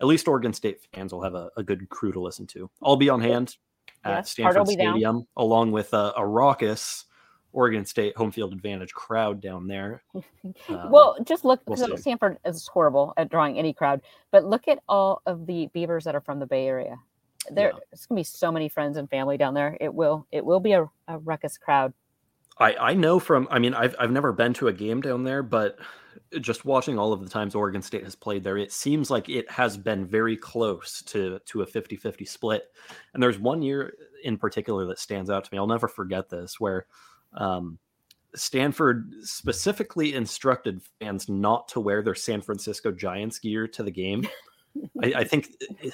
at 0.00 0.06
least 0.06 0.26
Oregon 0.26 0.52
State 0.52 0.80
fans 0.94 1.12
will 1.12 1.22
have 1.22 1.34
a, 1.34 1.50
a 1.56 1.62
good 1.62 1.88
crew 1.88 2.12
to 2.12 2.20
listen 2.20 2.46
to. 2.48 2.70
I'll 2.82 2.96
be 2.96 3.10
on 3.10 3.20
hand 3.20 3.56
at 4.04 4.26
Stanford 4.26 4.66
be 4.66 4.76
down. 4.76 4.94
Stadium 4.94 5.26
along 5.36 5.72
with 5.72 5.92
a, 5.92 6.14
a 6.16 6.26
raucous 6.26 7.04
Oregon 7.52 7.84
State 7.84 8.16
home 8.16 8.30
field 8.30 8.52
advantage 8.52 8.92
crowd 8.92 9.40
down 9.40 9.66
there. 9.66 10.02
Um, 10.68 10.92
well, 10.92 11.16
just 11.24 11.44
look. 11.44 11.60
we'll. 11.66 11.96
Stanford 11.96 12.38
is 12.44 12.68
horrible 12.68 13.12
at 13.16 13.28
drawing 13.28 13.58
any 13.58 13.72
crowd, 13.72 14.00
but 14.30 14.44
look 14.44 14.68
at 14.68 14.78
all 14.88 15.20
of 15.26 15.44
the 15.44 15.68
Beavers 15.74 16.04
that 16.04 16.14
are 16.14 16.20
from 16.20 16.38
the 16.38 16.46
Bay 16.46 16.68
Area. 16.68 16.96
There, 17.50 17.72
Yeah. 17.74 17.80
gonna 18.08 18.20
be 18.20 18.22
so 18.22 18.52
many 18.52 18.68
friends 18.68 18.96
and 18.96 19.10
family 19.10 19.36
down 19.36 19.54
there. 19.54 19.76
It 19.80 19.92
will, 19.92 20.24
it 20.30 20.44
will 20.44 20.60
be 20.60 20.72
a, 20.72 20.88
a 21.08 21.18
ruckus 21.18 21.58
crowd. 21.58 21.92
I, 22.58 22.74
I 22.74 22.94
know 22.94 23.18
from 23.18 23.48
I 23.50 23.58
mean 23.58 23.74
I've 23.74 23.94
I've 23.98 24.10
never 24.10 24.32
been 24.32 24.54
to 24.54 24.68
a 24.68 24.72
game 24.72 25.00
down 25.00 25.24
there, 25.24 25.42
but 25.42 25.78
just 26.40 26.64
watching 26.64 26.98
all 26.98 27.12
of 27.12 27.22
the 27.22 27.28
times 27.28 27.54
Oregon 27.54 27.82
State 27.82 28.04
has 28.04 28.14
played 28.14 28.42
there, 28.42 28.56
it 28.56 28.72
seems 28.72 29.10
like 29.10 29.28
it 29.28 29.50
has 29.50 29.76
been 29.76 30.06
very 30.06 30.36
close 30.36 31.02
to 31.02 31.38
to 31.46 31.62
a 31.62 31.66
50-50 31.66 32.26
split. 32.26 32.64
And 33.14 33.22
there's 33.22 33.38
one 33.38 33.62
year 33.62 33.94
in 34.24 34.38
particular 34.38 34.86
that 34.86 34.98
stands 34.98 35.30
out 35.30 35.44
to 35.44 35.50
me. 35.52 35.58
I'll 35.58 35.66
never 35.66 35.88
forget 35.88 36.28
this 36.28 36.58
where 36.58 36.86
um, 37.34 37.78
Stanford 38.34 39.12
specifically 39.22 40.14
instructed 40.14 40.80
fans 41.00 41.28
not 41.28 41.68
to 41.68 41.80
wear 41.80 42.02
their 42.02 42.14
San 42.14 42.40
Francisco 42.40 42.90
Giants 42.90 43.38
gear 43.38 43.68
to 43.68 43.82
the 43.82 43.90
game. 43.90 44.26
I, 45.02 45.12
I 45.20 45.24
think 45.24 45.48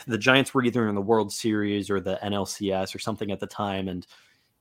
the 0.07 0.19
Giants 0.19 0.53
were 0.53 0.65
either 0.65 0.89
in 0.89 0.95
the 0.95 1.01
World 1.01 1.33
Series 1.33 1.89
or 1.89 2.01
the 2.01 2.19
NLCS 2.23 2.95
or 2.95 2.99
something 2.99 3.31
at 3.31 3.39
the 3.39 3.47
time, 3.47 3.89
and 3.89 4.07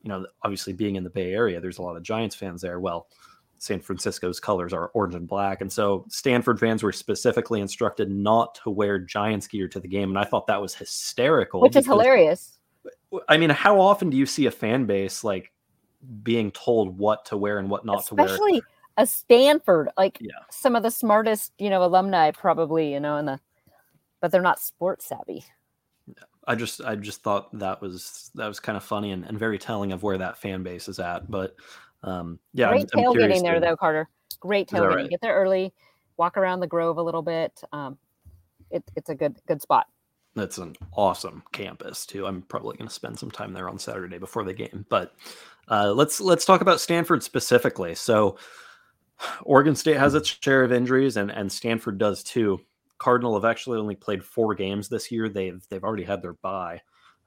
you 0.04 0.10
know, 0.10 0.26
obviously 0.44 0.74
being 0.74 0.96
in 0.96 1.04
the 1.04 1.10
Bay 1.10 1.34
Area, 1.34 1.60
there's 1.60 1.78
a 1.78 1.82
lot 1.82 1.96
of 1.96 2.04
Giants 2.04 2.36
fans 2.36 2.62
there. 2.62 2.80
Well, 2.80 3.08
San 3.58 3.80
Francisco's 3.80 4.40
colors 4.40 4.74
are 4.74 4.88
orange 4.96 5.14
and 5.14 5.28
black, 5.28 5.62
and 5.62 5.72
so 5.72 6.06
Stanford 6.10 6.60
fans 6.60 6.82
were 6.82 6.92
specifically 6.92 7.62
instructed 7.62 8.10
not 8.10 8.56
to 8.64 8.72
wear 8.72 8.98
Giants 8.98 9.48
gear 9.48 9.68
to 9.68 9.80
the 9.80 9.88
game, 9.88 10.10
and 10.10 10.18
I 10.18 10.24
thought 10.24 10.48
that 10.48 10.60
was 10.62 10.74
hysterical. 10.74 11.62
which 11.62 11.76
is 11.76 11.86
hilarious. 11.86 12.58
I 13.30 13.38
mean, 13.38 13.52
how 13.52 13.80
often 13.80 14.10
do 14.10 14.18
you 14.18 14.26
see 14.26 14.48
a 14.48 14.52
fan 14.52 14.86
base 14.86 15.24
like 15.24 15.52
being 16.24 16.50
told 16.52 16.98
what 16.98 17.26
to 17.26 17.38
wear 17.38 17.60
and 17.60 17.70
what 17.70 17.86
not 17.86 18.06
to 18.08 18.16
wear? 18.16 18.26
Especially 18.26 18.64
a 18.98 19.06
Stanford, 19.06 19.90
like 19.98 20.18
Yeah. 20.20 20.32
some 20.50 20.76
of 20.76 20.82
the 20.82 20.90
smartest, 20.90 21.54
you 21.60 21.70
know, 21.70 21.84
alumni 21.84 22.32
probably, 22.32 22.92
you 22.94 23.00
know, 23.00 23.18
in 23.18 23.26
the, 23.26 23.40
but 24.22 24.32
they're 24.32 24.42
not 24.42 24.60
sports 24.60 25.06
savvy. 25.06 25.44
I 26.48 26.56
just 26.56 26.82
I 26.82 26.96
just 26.96 27.22
thought 27.24 27.50
that 27.60 27.82
was 27.82 28.32
that 28.36 28.48
was 28.48 28.60
kind 28.60 28.76
of 28.78 28.84
funny 28.84 29.12
and, 29.12 29.26
and 29.26 29.38
very 29.38 29.60
telling 29.60 29.92
of 29.92 30.04
where 30.04 30.18
that 30.18 30.38
fan 30.38 30.64
base 30.64 30.88
is 30.88 31.00
at. 31.00 31.30
But 31.30 31.56
um 32.04 32.40
yeah, 32.54 32.70
I'm- 32.70 32.78
Great 33.14 33.38
I'm 33.38 33.44
there, 33.44 33.54
to- 33.56 33.60
though, 33.60 33.78
Carter. 33.78 34.10
Great 34.40 34.68
tailgating. 34.70 34.96
right? 34.96 35.10
Get 35.10 35.22
there 35.22 35.36
early, 35.36 35.72
walk 36.18 36.38
around 36.38 36.62
the 36.62 36.68
Grove 36.68 36.98
a 36.98 37.04
little 37.04 37.22
bit. 37.22 37.62
Um, 37.72 37.98
it, 38.72 38.84
it's 38.96 39.10
a 39.10 39.16
good 39.16 39.38
good 39.48 39.62
spot. 39.62 39.88
That's 40.34 40.58
an 40.58 40.76
awesome 40.94 41.44
campus 41.52 42.06
too. 42.06 42.26
I'm 42.26 42.42
probably 42.44 42.78
going 42.78 42.88
to 42.88 42.94
spend 42.94 43.20
some 43.20 43.30
time 43.30 43.54
there 43.54 43.70
on 43.70 43.78
Saturday 43.78 44.18
before 44.18 44.44
the 44.46 44.54
game. 44.54 44.86
But 44.90 45.14
uh, 45.68 45.92
let's 45.92 46.20
let's 46.22 46.46
talk 46.46 46.62
about 46.62 46.80
Stanford 46.80 47.22
specifically. 47.22 47.94
So 47.96 48.38
Oregon 49.44 49.76
State 49.76 49.98
has 49.98 50.16
its 50.16 50.30
share 50.42 50.64
of 50.64 50.72
injuries, 50.72 51.18
and 51.18 51.30
and 51.32 51.52
Stanford 51.52 51.98
does 51.98 52.24
too. 52.24 52.62
Cardinal 53.02 53.34
have 53.34 53.50
actually 53.50 53.80
only 53.80 53.96
played 53.96 54.24
four 54.24 54.54
games 54.54 54.88
this 54.88 55.12
year. 55.12 55.28
They've 55.28 55.60
they've 55.70 55.84
already 55.84 56.04
had 56.04 56.22
their 56.22 56.34
bye. 56.34 56.82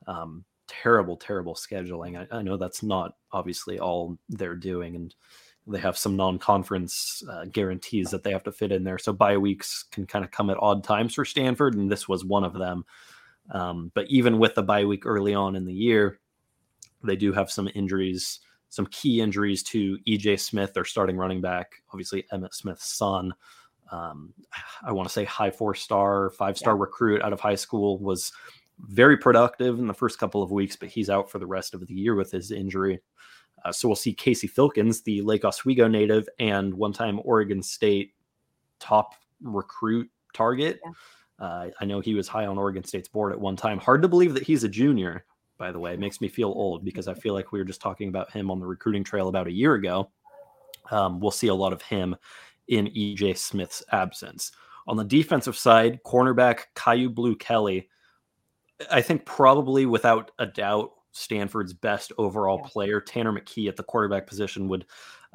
Um, 0.07 0.45
terrible, 0.69 1.17
terrible 1.17 1.57
scheduling. 1.57 2.17
I, 2.17 2.39
I 2.39 2.43
know 2.43 2.57
that's 2.57 2.85
not 2.85 3.17
obviously 3.33 3.81
all 3.81 4.17
they're 4.29 4.55
doing, 4.55 4.95
and 4.95 5.13
they 5.67 5.81
have 5.81 5.99
some 5.99 6.15
non-conference 6.15 7.25
uh, 7.29 7.47
guarantees 7.47 8.11
that 8.11 8.23
they 8.23 8.31
have 8.31 8.45
to 8.45 8.53
fit 8.53 8.71
in 8.71 8.85
there. 8.85 8.99
So 8.99 9.13
bye 9.13 9.37
weeks 9.37 9.87
can 9.91 10.07
kind 10.07 10.25
of 10.25 10.31
come 10.31 10.49
at 10.49 10.63
odd 10.63 10.85
times 10.85 11.15
for 11.15 11.25
Stanford, 11.25 11.75
and 11.75 11.91
this 11.91 12.09
was 12.09 12.25
one 12.25 12.45
of 12.45 12.55
them. 12.55 12.85
Um, 13.51 13.91
but 13.95 14.07
even 14.09 14.39
with 14.39 14.55
the 14.55 14.63
bye 14.63 14.85
week 14.85 15.05
early 15.05 15.35
on 15.35 15.57
in 15.57 15.65
the 15.65 15.75
year, 15.75 16.21
they 17.03 17.17
do 17.17 17.33
have 17.33 17.51
some 17.51 17.69
injuries, 17.75 18.39
some 18.69 18.87
key 18.87 19.21
injuries 19.21 19.65
to 19.65 19.99
EJ 20.07 20.39
Smith, 20.39 20.73
their 20.73 20.85
starting 20.85 21.17
running 21.17 21.41
back, 21.41 21.83
obviously 21.93 22.27
Emmitt 22.33 22.55
Smith's 22.55 22.97
son. 22.97 23.35
Um, 23.90 24.33
I 24.83 24.92
want 24.92 25.09
to 25.09 25.12
say 25.12 25.25
high 25.25 25.51
four 25.51 25.75
star, 25.75 26.31
five 26.31 26.57
star 26.59 26.77
recruit 26.77 27.23
out 27.23 27.33
of 27.33 27.40
high 27.40 27.55
school 27.55 27.99
was 27.99 28.33
very 28.81 29.16
productive 29.16 29.79
in 29.79 29.87
the 29.87 29.94
first 29.94 30.18
couple 30.18 30.42
of 30.42 30.51
weeks, 30.51 30.77
but 30.77 30.88
he's 30.88 31.11
out 31.11 31.31
for 31.31 31.38
the 31.38 31.47
rest 31.47 31.75
of 31.75 31.87
the 31.87 31.94
year 31.94 32.14
with 32.14 32.31
his 32.31 32.51
injury. 32.51 33.01
Uh, 33.64 33.73
so 33.73 33.88
we'll 33.88 33.97
see 33.97 34.12
Casey 34.12 34.49
Filkins, 34.49 35.03
the 35.05 35.23
Lake 35.23 35.44
Oswego 35.44 35.88
native 35.88 36.29
and 36.38 36.75
one 36.75 36.92
time 36.92 37.20
Oregon 37.25 37.62
State 37.62 38.12
top 38.79 39.14
recruit 39.42 40.11
target. 40.33 40.81
Uh, 41.38 41.68
I 41.81 41.85
know 41.85 42.01
he 42.01 42.14
was 42.14 42.29
high 42.29 42.47
on 42.47 42.59
Oregon 42.59 42.85
State's 42.85 43.09
board 43.09 43.33
at 43.33 43.40
one 43.40 43.57
time. 43.57 43.79
Hard 43.79 44.03
to 44.03 44.09
believe 44.09 44.35
that 44.35 44.42
he's 44.42 44.64
a 44.64 44.68
junior, 44.68 45.25
by 45.57 45.73
the 45.73 45.79
way. 45.79 45.94
It 45.94 46.01
makes 46.01 46.20
me 46.20 46.29
feel 46.29 46.49
old 46.49 46.85
because 46.85 47.09
I 47.09 47.14
feel 47.14 47.35
like 47.35 47.53
we 47.53 47.59
were 47.59 47.64
just 47.64 47.81
talking 47.81 48.09
about 48.09 48.31
him 48.31 48.51
on 48.51 48.61
the 48.61 48.66
recruiting 48.66 49.05
trail 49.05 49.29
about 49.29 49.47
a 49.47 49.53
year 49.53 49.75
ago. 49.75 50.11
Um, 50.90 51.18
we'll 51.18 51.31
see 51.31 51.49
a 51.49 51.55
lot 51.55 51.73
of 51.73 51.81
him 51.83 52.14
in 52.68 52.87
EJ 52.87 53.37
Smith's 53.37 53.83
absence. 53.92 54.53
On 54.87 54.96
the 54.96 55.05
defensive 55.05 55.57
side, 55.57 56.00
cornerback 56.05 56.64
Kyu 56.74 57.09
Blu 57.11 57.37
Kelly, 57.37 57.88
I 58.90 59.00
think 59.03 59.24
probably 59.24 59.87
without 59.87 60.31
a 60.38 60.46
doubt, 60.46 60.90
Stanford's 61.12 61.72
best 61.72 62.12
overall 62.18 62.61
Yeah. 62.62 62.68
player. 62.70 63.00
Tanner 63.00 63.33
McKee 63.33 63.68
at 63.68 63.77
the 63.77 63.85
quarterback 63.85 64.27
position 64.27 64.68
would 64.68 64.85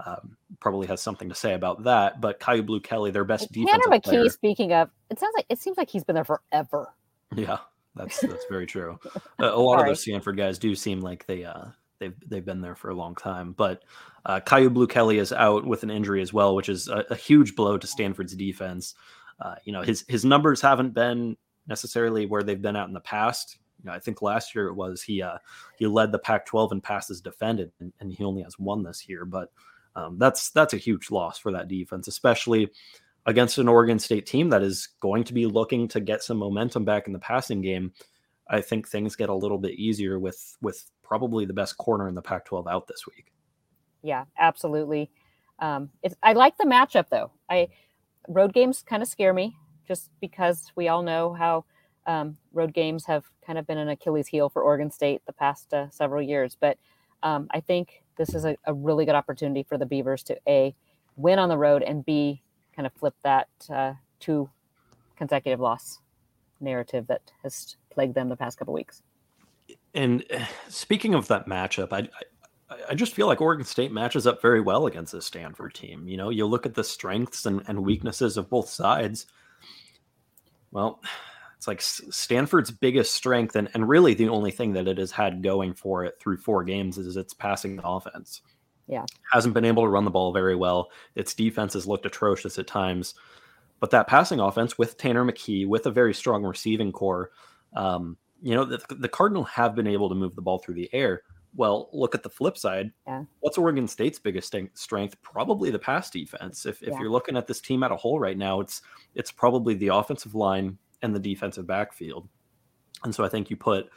um, 0.06 0.38
probably 0.60 0.88
has 0.88 1.02
something 1.02 1.28
to 1.30 1.36
say 1.36 1.54
about 1.54 1.84
that. 1.84 2.22
But 2.22 2.40
Kyu 2.40 2.64
Blu 2.64 2.80
Kelly, 2.80 3.12
their 3.12 3.26
best 3.26 3.52
defense, 3.52 3.72
Tanner 3.72 3.84
defensive 3.86 4.12
McKee. 4.12 4.18
player. 4.20 4.30
Speaking 4.30 4.74
of, 4.74 4.90
it 5.10 5.20
sounds 5.20 5.34
like 5.36 5.46
it 5.50 5.60
seems 5.60 5.78
like 5.78 5.90
he's 5.90 6.04
been 6.04 6.16
there 6.16 6.24
forever. 6.26 6.94
Yeah, 7.36 7.58
that's 7.96 8.20
that's 8.22 8.46
very 8.50 8.66
true. 8.66 9.00
A, 9.40 9.46
a 9.50 9.60
lot 9.60 9.80
of 9.80 9.86
those 9.88 10.02
Stanford 10.02 10.38
guys 10.38 10.60
do 10.60 10.76
seem 10.76 11.00
like 11.02 11.26
they 11.26 11.44
uh 11.44 11.66
they've 12.00 12.16
they've 12.28 12.46
been 12.46 12.62
there 12.62 12.76
for 12.76 12.90
a 12.90 12.96
long 12.96 13.16
time. 13.16 13.54
But 13.54 13.84
uh, 14.26 14.40
Kyu 14.40 14.70
Blu 14.70 14.88
Kelly 14.88 15.18
is 15.18 15.32
out 15.32 15.66
with 15.66 15.84
an 15.84 15.92
injury 15.92 16.22
as 16.22 16.34
well, 16.34 16.56
which 16.56 16.70
is 16.70 16.88
a, 16.88 17.06
a 17.10 17.16
huge 17.16 17.56
blow 17.56 17.78
to 17.78 17.88
Stanford's 17.88 18.36
defense. 18.36 18.96
Uh, 19.40 19.56
you 19.64 19.72
know, 19.72 19.82
his 19.82 20.06
his 20.08 20.26
numbers 20.26 20.62
haven't 20.62 20.94
been 20.94 21.38
necessarily 21.68 22.26
where 22.26 22.44
they've 22.44 22.62
been 22.62 22.76
out 22.76 22.88
in 22.88 22.94
the 22.94 23.00
past. 23.00 23.58
You 23.82 23.90
know, 23.90 23.96
I 23.96 24.00
think 24.00 24.22
last 24.22 24.54
year 24.54 24.68
it 24.68 24.74
was 24.74 25.02
he 25.02 25.22
uh, 25.22 25.38
he 25.78 25.88
led 25.88 26.12
the 26.12 26.20
Pac-12 26.20 26.74
in 26.74 26.82
passes 26.82 27.22
defended, 27.22 27.72
and, 27.80 27.94
and 28.00 28.12
he 28.12 28.24
only 28.24 28.44
has 28.44 28.60
one 28.60 28.84
this 28.84 29.08
year. 29.08 29.24
But 29.26 29.52
um, 29.96 30.18
that's 30.18 30.50
that's 30.50 30.74
a 30.74 30.78
huge 30.78 31.12
loss 31.12 31.38
for 31.38 31.52
that 31.54 31.68
defense, 31.68 32.08
especially 32.08 32.70
against 33.26 33.58
an 33.58 33.68
Oregon 33.68 34.00
State 34.00 34.26
team 34.26 34.50
that 34.50 34.64
is 34.64 34.90
going 35.00 35.24
to 35.26 35.34
be 35.34 35.46
looking 35.46 35.88
to 35.90 36.00
get 36.00 36.24
some 36.24 36.38
momentum 36.38 36.84
back 36.84 37.08
in 37.08 37.14
the 37.14 37.20
passing 37.20 37.62
game. 37.62 37.94
I 38.50 38.62
think 38.62 38.88
things 38.88 39.16
get 39.16 39.30
a 39.30 39.36
little 39.36 39.60
bit 39.60 39.76
easier 39.76 40.20
with 40.20 40.58
with 40.62 40.90
probably 41.10 41.44
the 41.44 41.54
best 41.54 41.76
corner 41.78 42.08
in 42.08 42.14
the 42.14 42.22
Pac-12 42.22 42.72
out 42.72 42.88
this 42.88 43.06
week. 43.08 43.34
Yeah, 44.04 44.26
absolutely. 44.38 45.10
Um, 45.58 45.90
I 46.22 46.34
like 46.34 46.56
the 46.58 46.66
matchup 46.66 47.10
though. 47.10 47.32
I 47.50 47.70
road 48.28 48.54
games 48.54 48.84
kind 48.88 49.02
of 49.02 49.10
scare 49.10 49.34
me 49.34 49.58
just 49.88 50.12
because 50.22 50.72
we 50.76 50.88
all 50.88 51.02
know 51.02 51.34
how 51.34 51.66
um, 52.06 52.38
road 52.54 52.74
games 52.74 53.06
have 53.08 53.26
kind 53.46 53.58
of 53.58 53.66
been 53.66 53.80
an 53.80 53.90
Achilles 53.90 54.28
heel 54.28 54.50
for 54.50 54.62
Oregon 54.62 54.92
State 54.92 55.22
the 55.26 55.34
past 55.34 55.74
uh, 55.74 55.90
several 55.90 56.22
years. 56.22 56.56
But 56.58 56.78
um, 57.24 57.48
I 57.52 57.60
think 57.60 58.04
this 58.18 58.36
is 58.36 58.46
a, 58.46 58.56
a, 58.66 58.74
really 58.74 59.04
good 59.04 59.16
opportunity 59.16 59.64
for 59.64 59.78
the 59.78 59.86
Beavers 59.86 60.24
to 60.24 60.38
a 60.48 60.76
win 61.18 61.40
on 61.40 61.50
the 61.50 61.58
road 61.58 61.84
and 61.84 62.06
b 62.06 62.42
kind 62.74 62.86
of 62.86 62.94
flip 62.94 63.16
that 63.24 63.50
uh, 63.70 63.94
two 64.20 64.50
consecutive 65.18 65.60
loss 65.60 66.00
narrative 66.62 67.08
that 67.08 67.32
has 67.44 67.76
plagued 67.90 68.16
them 68.16 68.30
the 68.30 68.38
past 68.38 68.58
couple 68.58 68.74
weeks. 68.74 69.02
And 69.94 70.24
eh, 70.30 70.46
speaking 70.68 71.16
of 71.16 71.28
that 71.28 71.48
matchup, 71.48 71.92
I, 71.92 72.10
I, 72.70 72.76
I 72.90 72.96
just 72.96 73.14
feel 73.14 73.28
like 73.28 73.42
Oregon 73.42 73.66
State 73.66 73.92
matches 73.92 74.28
up 74.28 74.42
very 74.42 74.62
well 74.62 74.88
against 74.88 75.14
this 75.14 75.26
Stanford 75.26 75.74
team. 75.74 76.08
You 76.08 76.18
know, 76.18 76.30
you 76.30 76.46
look 76.46 76.66
at 76.66 76.76
the 76.76 76.84
strengths 76.84 77.46
and, 77.46 77.64
and 77.68 77.86
weaknesses 77.86 78.38
of 78.38 78.50
both 78.50 78.70
sides. 78.70 79.26
Well, 80.72 81.02
it's 81.58 81.68
like 81.68 81.82
Stanford's 81.82 82.72
biggest 82.72 83.14
strength, 83.16 83.56
and, 83.56 83.70
and 83.74 83.90
really 83.90 84.14
the 84.14 84.30
only 84.30 84.52
thing 84.52 84.74
that 84.74 84.88
it 84.88 84.98
has 84.98 85.12
had 85.12 85.44
going 85.44 85.74
for 85.74 86.06
it 86.06 86.20
through 86.20 86.38
four 86.38 86.64
games 86.64 86.98
is 86.98 87.18
its 87.18 87.34
passing 87.34 87.80
offense. 87.84 88.42
Yeah. 88.88 89.06
Hasn't 89.32 89.54
been 89.54 89.66
able 89.66 89.84
to 89.84 89.90
run 89.90 90.06
the 90.06 90.12
ball 90.12 90.32
very 90.32 90.56
well. 90.56 90.90
Its 91.16 91.34
defense 91.34 91.74
has 91.74 91.86
looked 91.86 92.06
atrocious 92.06 92.58
at 92.58 92.68
times. 92.68 93.14
But 93.80 93.92
that 93.92 94.08
passing 94.08 94.40
offense 94.40 94.78
with 94.78 94.98
Tanner 94.98 95.24
McKee, 95.26 95.68
with 95.68 95.86
a 95.86 95.92
very 95.92 96.14
strong 96.14 96.44
receiving 96.44 96.92
core, 96.92 97.32
um, 97.76 98.18
you 98.42 98.56
know, 98.56 98.66
the, 98.66 98.80
the 98.90 99.10
Cardinal 99.10 99.44
have 99.46 99.76
been 99.76 99.88
able 99.88 100.10
to 100.10 100.16
move 100.16 100.36
the 100.36 100.42
ball 100.42 100.60
through 100.60 100.76
the 100.76 100.90
air. 100.94 101.24
Well, 101.56 101.90
look 101.94 102.14
at 102.14 102.22
the 102.24 102.30
flip 102.30 102.58
side. 102.58 102.92
Yeah. 103.08 103.24
What's 103.40 103.58
Oregon 103.58 103.88
State's 103.88 104.20
biggest 104.20 104.54
strength? 104.76 105.22
Probably 105.24 105.72
the 105.72 105.80
pass 105.80 106.10
defense. 106.10 106.66
If, 106.66 106.84
if 106.84 106.90
Yeah. 106.90 107.00
you're 107.00 107.10
looking 107.10 107.36
at 107.36 107.48
this 107.48 107.60
team 107.60 107.82
at 107.84 107.92
a 107.92 107.96
whole 107.96 108.20
right 108.20 108.38
now, 108.38 108.60
it's 108.60 108.82
it's 109.16 109.32
probably 109.32 109.74
the 109.74 109.88
offensive 109.88 110.36
line 110.36 110.78
and 111.02 111.16
the 111.16 111.20
defensive 111.20 111.66
backfield. 111.66 112.30
And 113.04 113.16
so 113.16 113.24
I 113.24 113.30
think 113.30 113.50
you 113.50 113.56
put 113.58 113.90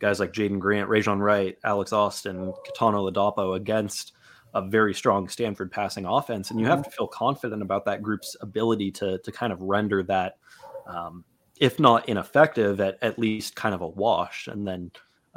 guys 0.00 0.20
like 0.20 0.32
Jaydon 0.32 0.58
Grant, 0.58 0.88
Rejzohn 0.88 1.20
Wright, 1.20 1.56
Alex 1.64 1.92
Austin, 1.92 2.52
Kitan 2.66 2.92
Oladapo 2.94 3.56
against 3.56 4.12
a 4.54 4.62
very 4.62 4.94
strong 4.94 5.28
Stanford 5.28 5.70
passing 5.70 6.04
offense, 6.04 6.50
and 6.50 6.58
you 6.60 6.66
have 6.66 6.82
to 6.82 6.90
feel 6.90 7.06
confident 7.06 7.62
about 7.62 7.84
that 7.84 8.02
group's 8.02 8.36
ability 8.40 8.90
to 8.92 9.18
to 9.18 9.32
kind 9.32 9.52
of 9.52 9.60
render 9.62 10.02
that, 10.02 10.38
um, 10.86 11.24
if 11.60 11.78
not 11.80 12.08
ineffective, 12.08 12.80
at 12.80 12.98
at 13.02 13.18
least 13.18 13.56
kind 13.56 13.74
of 13.74 13.80
a 13.80 13.86
wash. 13.88 14.46
And 14.48 14.66
then 14.66 14.90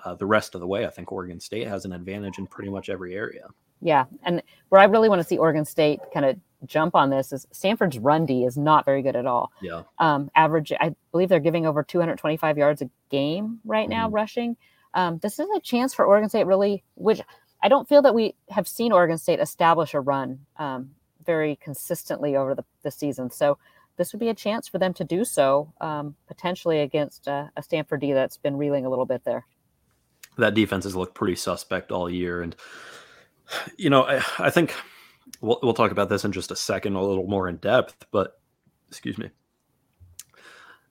uh, 0.03 0.15
the 0.15 0.25
rest 0.25 0.55
of 0.55 0.61
the 0.61 0.67
way, 0.67 0.85
I 0.85 0.89
think 0.89 1.11
Oregon 1.11 1.39
State 1.39 1.67
has 1.67 1.85
an 1.85 1.93
advantage 1.93 2.37
in 2.37 2.47
pretty 2.47 2.69
much 2.69 2.89
every 2.89 3.15
area. 3.15 3.47
Yeah, 3.81 4.05
and 4.23 4.43
where 4.69 4.79
I 4.79 4.85
really 4.85 5.09
want 5.09 5.21
to 5.21 5.27
see 5.27 5.37
Oregon 5.37 5.65
State 5.65 5.99
kind 6.13 6.25
of 6.25 6.37
jump 6.67 6.93
on 6.95 7.09
this 7.09 7.31
is 7.33 7.47
Stanford's 7.51 7.97
run 7.97 8.25
D 8.27 8.45
is 8.45 8.55
not 8.55 8.85
very 8.85 9.01
good 9.01 9.15
at 9.15 9.25
all. 9.25 9.51
Yeah, 9.61 9.81
Um, 9.97 10.29
average, 10.35 10.71
I 10.79 10.95
believe 11.11 11.29
they're 11.29 11.39
giving 11.39 11.65
over 11.65 11.81
225 11.83 12.57
yards 12.59 12.83
a 12.83 12.89
game 13.09 13.59
right 13.65 13.89
now 13.89 14.07
Mhm. 14.07 14.13
rushing. 14.13 14.57
Um, 14.93 15.17
this 15.19 15.39
is 15.39 15.47
a 15.55 15.59
chance 15.59 15.93
for 15.95 16.05
Oregon 16.05 16.29
State, 16.29 16.45
really, 16.45 16.83
which 16.95 17.21
I 17.63 17.69
don't 17.69 17.87
feel 17.89 18.03
that 18.03 18.13
we 18.13 18.35
have 18.49 18.67
seen 18.67 18.91
Oregon 18.91 19.17
State 19.17 19.39
establish 19.39 19.95
a 19.95 19.99
run 20.01 20.45
um, 20.57 20.91
very 21.25 21.55
consistently 21.55 22.35
over 22.35 22.53
the, 22.53 22.63
the 22.83 22.91
season. 22.91 23.31
So 23.31 23.57
this 23.97 24.13
would 24.13 24.19
be 24.19 24.29
a 24.29 24.33
chance 24.33 24.67
for 24.67 24.77
them 24.79 24.93
to 24.95 25.03
do 25.03 25.23
so, 25.25 25.73
um, 25.81 26.15
potentially 26.27 26.79
against 26.79 27.27
uh, 27.27 27.47
a 27.55 27.61
Stanford 27.63 28.01
D 28.01 28.13
that's 28.13 28.37
been 28.37 28.57
reeling 28.57 28.85
a 28.85 28.89
little 28.89 29.05
bit 29.05 29.23
there. 29.25 29.45
that 30.37 30.53
defense 30.53 30.85
has 30.85 30.95
looked 30.95 31.15
pretty 31.15 31.35
suspect 31.35 31.91
all 31.91 32.09
year, 32.09 32.41
and 32.41 32.55
you 33.77 33.89
know, 33.89 34.03
I, 34.03 34.23
I 34.39 34.49
think 34.49 34.73
we'll 35.41 35.59
we'll 35.61 35.73
talk 35.73 35.91
about 35.91 36.09
this 36.09 36.23
in 36.25 36.31
just 36.31 36.51
a 36.51 36.55
second, 36.55 36.95
a 36.95 37.03
little 37.03 37.27
more 37.27 37.47
in 37.47 37.57
depth. 37.57 38.05
But 38.11 38.39
excuse 38.87 39.17
me, 39.17 39.29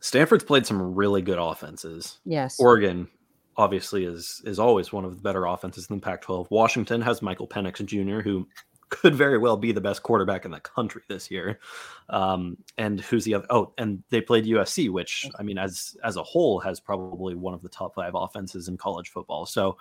Stanford's 0.00 0.44
played 0.44 0.66
some 0.66 0.94
really 0.94 1.22
good 1.22 1.38
offenses. 1.38 2.18
Yes. 2.24 2.58
Oregon 2.60 3.08
obviously 3.56 4.04
is 4.04 4.40
is 4.44 4.58
always 4.58 4.92
one 4.92 5.04
of 5.04 5.16
the 5.16 5.22
better 5.22 5.46
offenses 5.46 5.88
in 5.90 5.96
the 5.96 6.02
Pac-12. 6.02 6.50
Washington 6.50 7.00
has 7.02 7.22
Michael 7.22 7.48
Penix 7.48 7.84
Jr., 7.84 8.20
who 8.20 8.46
could 8.90 9.14
very 9.14 9.38
well 9.38 9.56
be 9.56 9.72
the 9.72 9.80
best 9.80 10.02
quarterback 10.02 10.44
in 10.44 10.50
the 10.50 10.60
country 10.60 11.02
this 11.08 11.30
year. 11.30 11.60
Um, 12.08 12.58
and 12.76 13.00
who's 13.00 13.24
the 13.24 13.34
other? 13.34 13.46
Oh, 13.48 13.72
and 13.78 14.02
they 14.10 14.20
played 14.20 14.44
USC, 14.44 14.90
which 14.90 15.28
I 15.38 15.42
mean, 15.42 15.58
as 15.58 15.96
as 16.04 16.16
a 16.16 16.22
whole, 16.22 16.60
has 16.60 16.80
probably 16.80 17.34
one 17.34 17.54
of 17.54 17.62
the 17.62 17.68
top 17.68 17.94
five 17.94 18.12
offenses 18.14 18.68
in 18.68 18.76
college 18.76 19.10
football. 19.10 19.46
So 19.46 19.78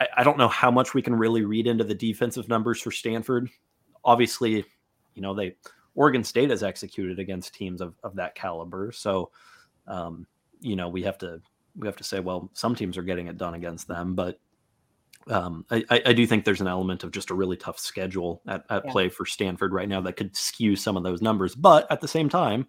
I, 0.00 0.08
I 0.18 0.24
don't 0.24 0.38
know 0.38 0.48
how 0.48 0.70
much 0.70 0.94
we 0.94 1.02
can 1.02 1.14
really 1.14 1.44
read 1.44 1.66
into 1.66 1.84
the 1.84 1.94
defensive 1.94 2.48
numbers 2.48 2.80
for 2.80 2.90
Stanford. 2.90 3.50
Obviously, 4.04 4.64
you 5.14 5.22
know 5.22 5.34
they 5.34 5.56
Oregon 5.94 6.24
State 6.24 6.50
has 6.50 6.62
executed 6.62 7.18
against 7.18 7.54
teams 7.54 7.80
of, 7.80 7.94
of 8.04 8.14
that 8.16 8.34
caliber. 8.34 8.92
So 8.92 9.30
um, 9.88 10.26
you 10.60 10.76
know 10.76 10.88
we 10.88 11.02
have 11.02 11.18
to 11.18 11.40
we 11.76 11.86
have 11.86 11.96
to 11.96 12.04
say, 12.04 12.20
well, 12.20 12.50
some 12.54 12.74
teams 12.74 12.96
are 12.96 13.02
getting 13.02 13.26
it 13.26 13.36
done 13.36 13.54
against 13.54 13.88
them, 13.88 14.14
but 14.14 14.38
um, 15.28 15.64
I, 15.70 15.84
I 15.90 16.12
do 16.12 16.26
think 16.26 16.44
there's 16.44 16.60
an 16.60 16.68
element 16.68 17.02
of 17.02 17.10
just 17.10 17.30
a 17.30 17.34
really 17.34 17.56
tough 17.56 17.78
schedule 17.78 18.42
at, 18.46 18.64
at 18.70 18.84
Yeah. 18.84 18.92
play 18.92 19.08
for 19.08 19.26
Stanford 19.26 19.72
right 19.72 19.88
now 19.88 20.00
that 20.02 20.16
could 20.16 20.36
skew 20.36 20.76
some 20.76 20.96
of 20.96 21.02
those 21.02 21.20
numbers. 21.22 21.54
But 21.54 21.90
at 21.90 22.00
the 22.00 22.08
same 22.08 22.28
time, 22.28 22.66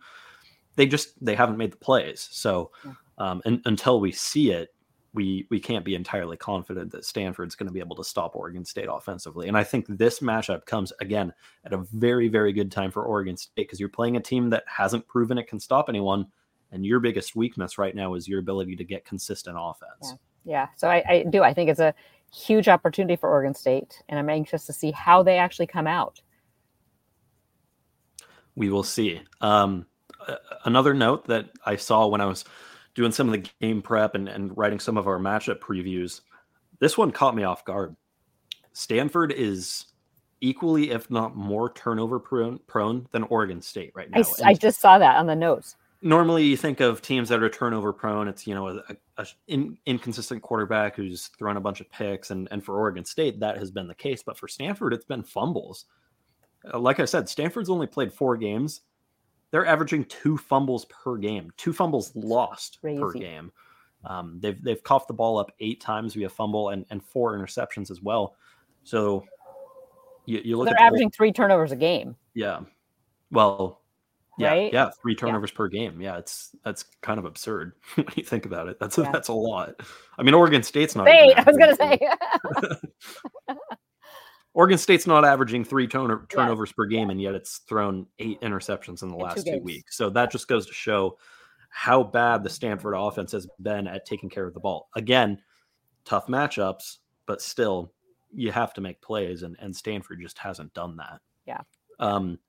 they 0.76 0.86
just 0.86 1.24
they 1.24 1.36
haven't 1.36 1.58
made 1.58 1.72
the 1.72 1.78
plays. 1.78 2.28
So 2.32 2.72
Yeah. 2.84 2.94
um, 3.18 3.42
and, 3.46 3.62
until 3.66 4.00
we 4.00 4.12
see 4.12 4.52
it, 4.52 4.74
we 5.14 5.48
we 5.50 5.60
can't 5.60 5.86
be 5.86 5.96
entirely 5.96 6.38
confident 6.38 6.92
that 6.92 7.06
Stanford's 7.06 7.56
going 7.56 7.68
to 7.68 7.74
be 7.74 7.80
able 7.80 7.96
to 7.96 8.04
stop 8.04 8.36
Oregon 8.36 8.66
State 8.66 8.88
offensively. 8.92 9.48
And 9.48 9.58
I 9.58 9.64
think 9.64 9.86
this 9.88 10.20
matchup 10.20 10.66
comes 10.66 10.92
again 11.00 11.34
at 11.64 11.74
a 11.74 11.78
very 11.94 12.28
very 12.28 12.54
good 12.54 12.72
time 12.72 12.92
for 12.92 13.04
Oregon 13.04 13.38
State 13.38 13.54
because 13.56 13.80
you're 13.80 13.90
playing 13.90 14.18
a 14.18 14.22
team 14.22 14.50
that 14.50 14.64
hasn't 14.68 15.08
proven 15.08 15.38
it 15.38 15.48
can 15.48 15.60
stop 15.60 15.90
anyone. 15.90 16.28
And 16.72 16.86
your 16.86 17.00
biggest 17.00 17.36
weakness 17.36 17.78
right 17.78 17.96
now 17.96 18.16
is 18.16 18.28
your 18.28 18.40
ability 18.40 18.76
to 18.76 18.84
get 18.84 19.06
consistent 19.06 19.58
offense. 19.60 20.20
Yeah, 20.44 20.68
so 20.76 20.90
I, 20.90 21.04
I 21.08 21.24
do. 21.30 21.44
I 21.44 21.54
think 21.54 21.70
it's 21.70 21.80
a 21.80 21.94
huge 22.34 22.68
opportunity 22.68 23.16
for 23.16 23.30
Oregon 23.30 23.54
State, 23.54 24.02
and 24.10 24.20
I'm 24.20 24.30
anxious 24.30 24.66
to 24.66 24.74
see 24.74 24.92
how 24.92 25.24
they 25.24 25.38
actually 25.38 25.68
come 25.68 25.88
out. 25.88 26.22
We 28.56 28.70
will 28.70 28.84
see. 28.84 29.22
Um, 29.42 29.86
another 30.66 30.94
note 30.94 31.26
that 31.28 31.50
I 31.66 31.76
saw 31.76 32.08
when 32.08 32.22
I 32.22 32.26
was 32.26 32.46
doing 32.96 33.12
some 33.12 33.28
of 33.28 33.34
the 33.34 33.50
game 33.62 33.82
prep 33.82 34.16
and, 34.16 34.28
and 34.28 34.58
writing 34.58 34.80
some 34.80 34.98
of 34.98 35.08
our 35.08 35.20
matchup 35.20 35.60
previews, 35.60 36.22
this 36.80 36.98
one 36.98 37.12
caught 37.12 37.36
me 37.36 37.44
off 37.44 37.66
guard. 37.66 37.96
Stanford 38.74 39.32
is 39.32 39.86
equally, 40.42 40.92
if 40.92 41.10
not 41.10 41.36
more, 41.36 41.72
turnover 41.74 42.20
prone, 42.20 42.60
prone 42.68 43.08
than 43.12 43.24
Oregon 43.24 43.62
State 43.62 43.92
right 43.96 44.10
now. 44.10 44.22
I, 44.44 44.50
I 44.50 44.54
just 44.54 44.80
saw 44.80 45.00
that 45.00 45.18
on 45.18 45.28
the 45.28 45.36
notes. 45.36 45.76
Normally, 46.02 46.44
you 46.44 46.58
think 46.58 46.80
of 46.80 47.02
teams 47.02 47.30
that 47.30 47.42
are 47.42 47.50
turnover 47.50 47.94
prone. 47.94 48.28
It's 48.28 48.46
you 48.48 48.56
know 48.56 48.68
a, 48.70 48.82
a 49.18 49.28
in, 49.48 49.78
inconsistent 49.86 50.42
quarterback 50.42 50.96
who's 50.96 51.28
thrown 51.28 51.58
a 51.58 51.62
bunch 51.62 51.82
of 51.82 51.90
picks, 51.92 52.32
and 52.32 52.48
and 52.52 52.64
for 52.64 52.78
Oregon 52.78 53.06
State 53.06 53.40
that 53.40 53.58
has 53.58 53.72
been 53.72 53.88
the 53.88 53.96
case. 53.96 54.24
But 54.24 54.38
for 54.38 54.48
Stanford, 54.48 54.94
it's 54.94 55.06
been 55.06 55.24
fumbles. 55.24 55.86
Uh, 56.74 56.80
like 56.80 57.00
I 57.00 57.06
said, 57.06 57.30
Stanford's 57.30 57.70
only 57.70 57.88
played 57.88 58.12
four 58.14 58.38
games. 58.38 58.82
They're 59.52 59.66
averaging 59.66 60.06
two 60.06 60.38
fumbles 60.38 60.86
per 60.86 61.18
game, 61.18 61.52
two 61.56 61.72
fumbles 61.74 62.14
lost 62.16 62.80
per 62.84 63.12
game. 63.14 63.52
Um, 64.06 64.40
they've 64.42 64.62
they've 64.62 64.84
coughed 64.84 65.08
the 65.08 65.14
ball 65.14 65.38
up 65.38 65.52
eight 65.60 65.80
times 65.82 66.14
via 66.14 66.30
fumble 66.30 66.70
and, 66.70 66.86
and 66.90 67.04
four 67.04 67.38
interceptions 67.38 67.90
as 67.90 68.02
well. 68.02 68.36
So 68.84 69.24
you, 70.26 70.42
you 70.44 70.58
look 70.58 70.66
They're 70.68 70.74
at 70.76 70.80
the- 70.80 70.84
averaging 70.84 71.12
three 71.12 71.32
turnovers 71.32 71.72
a 71.72 71.76
game. 71.76 72.16
yeah. 72.34 72.60
Well, 73.32 73.82
yeah, 74.38 74.50
Right? 74.50 74.74
yeah, 74.74 74.90
three 75.02 75.16
turnovers 75.16 75.52
per 75.52 75.68
game. 75.68 76.00
Yeah, 76.02 76.18
it's 76.18 76.56
that's 76.64 76.86
kind 77.02 77.20
of 77.20 77.26
absurd 77.26 77.74
when 77.96 78.08
you 78.16 78.24
think 78.24 78.46
about 78.46 78.68
it. 78.68 78.80
That's 78.80 78.98
a, 78.98 79.02
Yeah. 79.04 79.12
that's 79.12 79.28
a 79.30 79.34
lot. 79.34 79.76
I 80.18 80.24
mean, 80.24 80.34
Oregon 80.34 80.64
State's 80.64 80.96
not. 80.96 81.06
Wait, 81.06 81.34
I 81.36 81.44
was 81.44 81.58
gonna 81.58 81.76
say. 81.76 82.00
Oregon 84.54 84.78
State's 84.80 85.06
not 85.06 85.24
averaging 85.24 85.64
three 85.64 85.88
turn- 85.88 86.10
Yeah. 86.10 86.18
turnovers 86.30 86.72
per 86.72 86.86
game, 86.86 87.10
and 87.12 87.22
yet 87.22 87.36
it's 87.36 87.60
thrown 87.60 88.08
eight 88.20 88.42
interceptions 88.42 89.04
in 89.04 89.10
the 89.10 89.16
In 89.16 89.22
last 89.22 89.38
two 89.46 89.52
games. 89.52 89.64
weeks. 89.64 89.98
So 89.98 90.10
that 90.12 90.32
just 90.32 90.48
goes 90.48 90.66
to 90.66 90.74
show 90.74 91.18
how 91.70 92.02
bad 92.02 92.44
the 92.44 92.50
Stanford 92.50 92.96
offense 92.98 93.32
has 93.34 93.48
been 93.62 93.88
at 93.88 94.06
taking 94.06 94.30
care 94.30 94.48
of 94.48 94.54
the 94.56 94.60
ball. 94.60 94.90
Again, 94.96 95.40
tough 96.06 96.26
matchups, 96.28 96.98
but 97.28 97.42
still, 97.42 97.94
you 98.34 98.52
have 98.52 98.74
to 98.74 98.82
make 98.82 99.00
plays, 99.02 99.44
and, 99.44 99.56
and 99.60 99.76
Stanford 99.76 100.20
just 100.22 100.40
hasn't 100.40 100.74
done 100.74 100.98
that. 100.98 101.22
Yeah. 101.46 101.62
Um, 102.00 102.40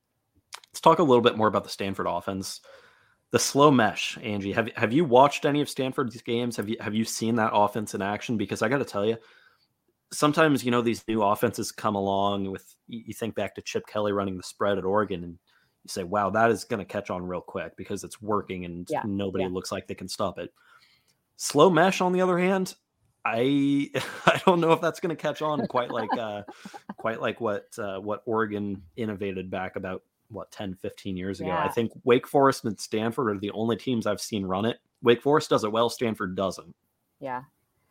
let's 0.71 0.81
talk 0.81 0.99
a 0.99 1.03
little 1.03 1.23
bit 1.23 1.37
more 1.37 1.49
about 1.49 1.65
the 1.65 1.71
Stanford 1.71 2.07
offense. 2.09 2.61
The 3.31 3.39
slow 3.39 3.71
mesh, 3.71 4.17
Angie. 4.23 4.53
Have 4.53 4.71
have 4.77 4.93
you 4.93 5.05
watched 5.05 5.45
any 5.45 5.61
of 5.61 5.69
Stanford's 5.69 6.21
games? 6.23 6.57
Have 6.57 6.69
you 6.69 6.77
have 6.81 6.95
you 6.95 7.05
seen 7.05 7.35
that 7.37 7.51
offense 7.53 7.95
in 7.95 8.01
action? 8.01 8.37
Because 8.39 8.63
I 8.63 8.69
got 8.69 8.79
to 8.79 8.85
tell 8.87 9.05
you, 9.05 9.19
sometimes 10.13 10.65
you 10.65 10.71
know 10.71 10.81
these 10.81 11.07
new 11.07 11.23
offenses 11.23 11.71
come 11.71 11.95
along 11.95 12.51
with. 12.51 12.75
You 12.87 13.13
think 13.13 13.35
back 13.35 13.55
to 13.57 13.63
Chip 13.63 13.87
Kelly 13.87 14.13
running 14.13 14.37
the 14.39 14.43
spread 14.43 14.79
at 14.79 14.85
Oregon, 14.85 15.25
and 15.25 15.33
you 15.33 15.89
say, 15.89 16.05
"Wow, 16.05 16.31
that 16.31 16.51
is 16.51 16.65
going 16.65 16.79
to 16.79 16.87
catch 16.87 17.11
on 17.11 17.27
real 17.27 17.43
quick 17.43 17.77
because 17.77 18.03
it's 18.03 18.23
working, 18.23 18.65
and 18.65 18.89
Yeah, 18.91 19.03
nobody 19.05 19.45
yeah. 19.45 19.51
looks 19.51 19.71
like 19.71 19.87
they 19.87 19.95
can 19.95 20.09
stop 20.09 20.39
it." 20.39 20.51
Slow 21.37 21.69
mesh, 21.69 22.01
on 22.01 22.13
the 22.13 22.23
other 22.23 22.39
hand, 22.39 22.75
I 23.27 23.91
I 24.27 24.41
don't 24.47 24.61
know 24.61 24.73
if 24.73 24.81
that's 24.81 25.01
going 25.01 25.15
to 25.15 25.21
catch 25.21 25.43
on 25.43 25.67
quite 25.67 25.91
like 25.91 26.13
uh, 26.17 26.43
quite 26.97 27.21
like 27.21 27.41
what 27.41 27.67
uh, 27.79 27.99
what 27.99 28.23
Oregon 28.25 28.83
innovated 28.97 29.51
back 29.51 29.77
about 29.77 30.03
what 30.31 30.51
10 30.51 30.75
15 30.75 31.17
years 31.17 31.41
ago. 31.41 31.51
I 31.51 31.69
think 31.69 31.93
Wake 32.05 32.27
Forest 32.27 32.65
and 32.65 32.79
Stanford 32.79 33.35
are 33.35 33.39
the 33.39 33.51
only 33.53 33.77
teams 33.77 34.07
I've 34.07 34.21
seen 34.21 34.45
run 34.45 34.65
it. 34.65 34.79
Wake 35.03 35.23
Forest 35.23 35.51
does 35.51 35.65
it 35.65 35.73
well, 35.73 35.89
Stanford 35.89 36.35
doesn't. 36.37 36.75
Yeah. 37.21 37.43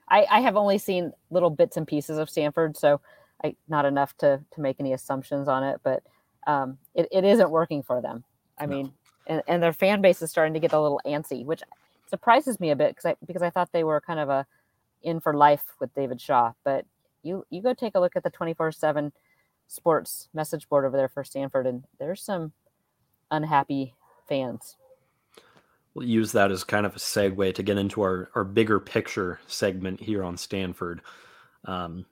I, 0.09 0.25
I 0.29 0.39
have 0.41 0.55
only 0.55 0.77
seen 0.77 1.11
little 1.31 1.49
bits 1.49 1.77
and 1.77 1.87
pieces 1.87 2.17
of 2.17 2.29
Stanford, 2.29 2.77
so 2.77 3.01
I 3.43 3.55
not 3.67 3.85
enough 3.85 4.15
to 4.17 4.39
to 4.51 4.61
make 4.61 4.77
any 4.79 4.93
assumptions 4.93 5.47
on 5.47 5.63
it, 5.63 5.79
but 5.83 6.03
um, 6.47 6.77
it, 6.95 7.07
it 7.11 7.23
isn't 7.25 7.49
working 7.49 7.83
for 7.83 8.01
them. 8.01 8.23
I 8.57 8.65
No. 8.65 8.75
mean, 8.75 8.93
and, 9.27 9.41
and 9.47 9.61
their 9.61 9.73
fan 9.73 10.01
base 10.01 10.21
is 10.21 10.29
starting 10.31 10.53
to 10.53 10.59
get 10.61 10.73
a 10.73 10.79
little 10.79 11.01
antsy, 11.05 11.43
which 11.45 11.61
surprises 12.09 12.59
me 12.61 12.69
a 12.71 12.75
bit 12.75 12.91
because 12.95 13.05
I 13.05 13.15
because 13.25 13.41
I 13.41 13.49
thought 13.49 13.71
they 13.73 13.83
were 13.83 13.99
kind 13.99 14.19
of 14.19 14.29
a 14.29 14.45
in 15.03 15.19
for 15.19 15.33
life 15.33 15.63
with 15.79 15.93
David 15.93 16.21
Shaw. 16.21 16.53
But 16.63 16.85
you 17.23 17.45
you 17.49 17.61
go 17.61 17.73
take 17.73 17.95
a 17.95 17.99
look 17.99 18.15
at 18.15 18.23
the 18.23 18.29
twenty 18.29 18.53
four 18.53 18.71
seven 18.71 19.11
sports 19.67 20.29
message 20.33 20.67
board 20.69 20.85
over 20.85 20.97
there 20.97 21.09
for 21.09 21.23
Stanford, 21.23 21.67
and 21.67 21.83
there's 21.99 22.21
some 22.21 22.51
unhappy 23.31 23.93
fans. 24.27 24.75
We'll 25.93 26.07
use 26.07 26.31
that 26.33 26.51
as 26.51 26.63
kind 26.63 26.85
of 26.85 26.95
a 26.95 26.99
segue 26.99 27.55
to 27.55 27.63
get 27.63 27.77
into 27.77 28.01
our, 28.01 28.29
our 28.35 28.43
bigger 28.43 28.79
picture 28.79 29.39
segment 29.47 29.99
here 29.99 30.23
on 30.23 30.37
Stanford. 30.37 31.01
Um, 31.65 32.05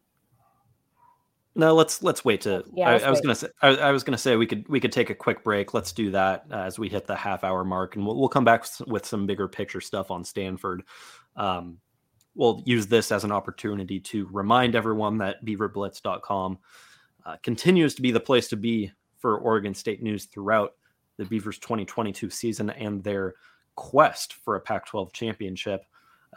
no, 1.57 1.73
let's 1.73 2.03
let's 2.03 2.25
wait 2.25 2.41
to. 2.41 2.65
Yeah, 2.73 2.89
I, 2.89 2.97
I 2.97 3.09
was 3.09 3.19
wait. 3.19 3.23
gonna 3.23 3.35
say 3.35 3.47
I, 3.61 3.67
I 3.69 3.91
was 3.91 4.03
gonna 4.03 4.17
say 4.17 4.35
we 4.35 4.45
could 4.45 4.67
we 4.67 4.79
could 4.79 4.91
take 4.91 5.09
a 5.09 5.15
quick 5.15 5.43
break. 5.43 5.73
Let's 5.73 5.93
do 5.93 6.11
that 6.11 6.45
uh, 6.51 6.57
as 6.57 6.77
we 6.77 6.89
hit 6.89 7.07
the 7.07 7.15
half 7.15 7.45
hour 7.45 7.63
mark, 7.63 7.95
and 7.95 8.05
we'll 8.05 8.19
we'll 8.19 8.27
come 8.27 8.43
back 8.43 8.65
with 8.87 9.05
some 9.05 9.25
bigger 9.25 9.47
picture 9.47 9.79
stuff 9.79 10.11
on 10.11 10.25
Stanford. 10.25 10.83
Um, 11.37 11.77
we'll 12.35 12.61
use 12.65 12.87
this 12.87 13.11
as 13.11 13.23
an 13.23 13.31
opportunity 13.31 13.99
to 14.01 14.27
remind 14.31 14.75
everyone 14.75 15.17
that 15.19 15.45
BeaverBlitz.com 15.45 16.57
uh, 17.25 17.37
continues 17.43 17.95
to 17.95 18.01
be 18.01 18.11
the 18.11 18.19
place 18.19 18.47
to 18.49 18.55
be 18.57 18.91
for 19.17 19.37
Oregon 19.37 19.73
State 19.73 20.03
news 20.03 20.25
throughout 20.25 20.73
the 21.17 21.25
Beavers 21.25 21.57
2022 21.59 22.29
season 22.29 22.69
and 22.69 23.03
their 23.03 23.33
quest 23.75 24.33
for 24.33 24.55
a 24.55 24.61
Pac-12 24.61 25.11
championship. 25.13 25.85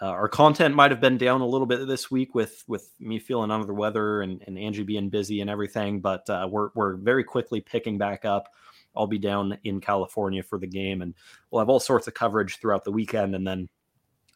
Uh, 0.01 0.07
our 0.07 0.29
content 0.29 0.75
might 0.75 0.93
have 0.93 1.01
been 1.01 1.19
down 1.19 1.41
a 1.41 1.47
little 1.47 1.67
bit 1.67 1.87
this 1.89 2.09
week 2.11 2.35
with 2.35 2.63
with 2.69 2.93
me 3.01 3.19
feeling 3.19 3.51
under 3.51 3.67
the 3.67 3.75
weather 3.75 4.23
and, 4.23 4.43
and 4.47 4.57
Angie 4.57 4.85
being 4.85 5.09
busy 5.09 5.41
and 5.41 5.51
everything, 5.51 6.01
but 6.01 6.29
uh, 6.31 6.47
we're 6.49 6.71
we're 6.75 6.95
very 6.95 7.25
quickly 7.25 7.61
picking 7.61 7.99
back 7.99 8.25
up. 8.25 8.49
I'll 8.97 9.09
be 9.09 9.19
down 9.19 9.59
in 9.65 9.81
California 9.81 10.43
for 10.43 10.59
the 10.59 10.67
game, 10.69 11.03
and 11.03 11.15
we'll 11.51 11.59
have 11.61 11.69
all 11.69 11.81
sorts 11.81 12.07
of 12.07 12.15
coverage 12.15 12.59
throughout 12.59 12.85
the 12.85 12.93
weekend, 12.93 13.35
and 13.35 13.47
then, 13.47 13.69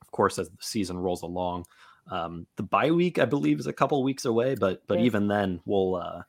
of 0.00 0.10
course, 0.10 0.38
as 0.38 0.48
the 0.48 0.56
season 0.60 0.98
rolls 0.98 1.22
along, 1.22 1.64
um, 2.10 2.46
the 2.56 2.62
bye 2.64 2.90
week 2.90 3.20
I 3.20 3.24
believe 3.24 3.60
is 3.60 3.68
a 3.68 3.72
couple 3.72 4.02
weeks 4.02 4.24
away, 4.24 4.56
but 4.56 4.82
but 4.88 4.98
Yeah. 4.98 5.04
even 5.04 5.28
then 5.28 5.60
we'll 5.64 5.94
uh, 5.94 6.22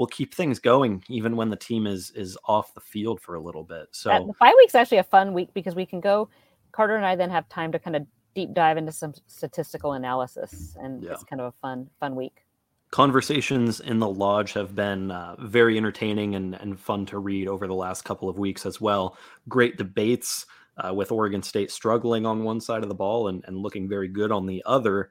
we'll 0.00 0.06
keep 0.06 0.34
things 0.34 0.58
going 0.58 1.04
even 1.10 1.36
when 1.36 1.50
the 1.50 1.56
team 1.56 1.86
is 1.86 2.10
is 2.12 2.38
off 2.46 2.72
the 2.72 2.80
field 2.80 3.20
for 3.20 3.34
a 3.34 3.40
little 3.40 3.62
bit. 3.62 3.86
So 3.92 4.08
That, 4.08 4.26
the 4.26 4.32
bye 4.40 4.54
week's 4.56 4.74
actually 4.74 4.96
a 4.96 5.04
fun 5.04 5.34
week 5.34 5.50
because 5.52 5.74
we 5.74 5.84
can 5.84 6.00
go. 6.00 6.30
Carter 6.72 6.96
and 6.96 7.04
I 7.04 7.14
then 7.16 7.28
have 7.28 7.46
time 7.50 7.70
to 7.72 7.78
kind 7.78 7.94
of 7.94 8.06
deep 8.34 8.54
dive 8.54 8.78
into 8.78 8.92
some 8.92 9.12
statistical 9.26 9.92
analysis, 9.92 10.74
and 10.80 11.02
Yeah. 11.02 11.12
it's 11.12 11.24
kind 11.24 11.42
of 11.42 11.48
a 11.48 11.54
fun 11.60 11.90
fun 12.00 12.16
week. 12.16 12.46
conversations 12.92 13.80
in 13.80 13.98
the 13.98 14.08
lodge 14.08 14.52
have 14.54 14.74
been 14.74 15.10
uh, 15.10 15.36
very 15.38 15.76
entertaining 15.76 16.34
and, 16.34 16.54
and 16.56 16.80
fun 16.80 17.06
to 17.06 17.18
read 17.18 17.46
over 17.46 17.66
the 17.68 17.74
last 17.74 18.04
couple 18.04 18.28
of 18.28 18.38
weeks 18.38 18.64
as 18.66 18.80
well. 18.80 19.16
Great 19.48 19.76
debates 19.76 20.46
uh, 20.78 20.92
with 20.94 21.12
Oregon 21.12 21.42
State 21.42 21.70
struggling 21.70 22.24
on 22.26 22.42
one 22.42 22.60
side 22.60 22.82
of 22.82 22.88
the 22.88 22.94
ball 22.94 23.28
and, 23.28 23.44
and 23.46 23.56
looking 23.56 23.88
very 23.88 24.08
good 24.08 24.32
on 24.32 24.46
the 24.46 24.62
other. 24.66 25.10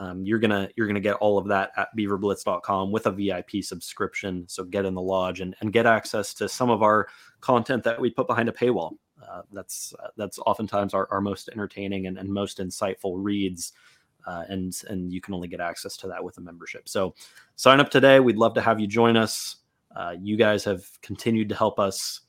Um, 0.00 0.24
you're 0.24 0.38
gonna 0.38 0.68
you're 0.76 0.86
gonna 0.86 0.98
get 0.98 1.16
all 1.16 1.36
of 1.38 1.46
that 1.48 1.72
at 1.76 1.88
beaverblitz.com 1.96 2.90
with 2.90 3.06
a 3.06 3.12
VIP 3.12 3.62
subscription. 3.62 4.44
So 4.48 4.64
get 4.64 4.86
in 4.86 4.94
the 4.94 5.02
lodge 5.02 5.40
and, 5.40 5.54
and 5.60 5.72
get 5.72 5.86
access 5.86 6.34
to 6.34 6.48
some 6.48 6.70
of 6.70 6.82
our 6.82 7.06
content 7.40 7.84
that 7.84 8.00
we 8.00 8.10
put 8.10 8.26
behind 8.26 8.48
a 8.48 8.52
paywall. 8.52 8.96
Uh, 9.22 9.42
that's 9.52 9.94
uh, 10.02 10.08
that's 10.16 10.38
oftentimes 10.40 10.94
our, 10.94 11.06
our 11.12 11.20
most 11.20 11.50
entertaining 11.50 12.06
and, 12.06 12.16
and 12.18 12.28
most 12.28 12.58
insightful 12.58 13.14
reads 13.16 13.74
uh, 14.26 14.44
and 14.48 14.82
and 14.88 15.12
you 15.12 15.20
can 15.20 15.34
only 15.34 15.48
get 15.48 15.60
access 15.60 15.96
to 15.98 16.08
that 16.08 16.22
with 16.22 16.38
a 16.38 16.40
membership. 16.40 16.88
So 16.88 17.14
sign 17.56 17.80
up 17.80 17.90
today. 17.90 18.20
We'd 18.20 18.36
love 18.36 18.54
to 18.54 18.60
have 18.60 18.80
you 18.80 18.86
join 18.86 19.16
us. 19.16 19.56
Uh, 19.94 20.14
you 20.20 20.36
guys 20.36 20.64
have 20.64 20.84
continued 21.02 21.48
to 21.48 21.54
help 21.54 21.78
us 21.78 22.20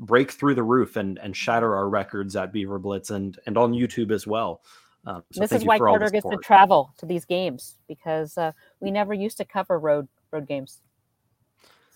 break 0.00 0.30
through 0.30 0.54
the 0.54 0.62
roof 0.62 0.96
and 0.96 1.18
and 1.18 1.36
shatter 1.36 1.74
our 1.74 1.88
records 1.88 2.36
at 2.36 2.52
Beaver 2.52 2.78
Blitz 2.78 3.10
and 3.10 3.38
and 3.46 3.56
on 3.56 3.72
YouTube 3.72 4.12
as 4.12 4.26
well. 4.26 4.62
Um, 5.08 5.24
so 5.32 5.40
this 5.40 5.52
is 5.52 5.64
why 5.64 5.78
for 5.78 5.86
Carter 5.86 6.10
gets 6.10 6.28
to 6.28 6.36
travel 6.36 6.92
to 6.98 7.06
these 7.06 7.24
games 7.24 7.78
because 7.88 8.36
uh, 8.36 8.52
we 8.80 8.90
never 8.90 9.14
used 9.14 9.38
to 9.38 9.44
cover 9.44 9.78
road 9.78 10.06
road 10.30 10.46
games. 10.46 10.82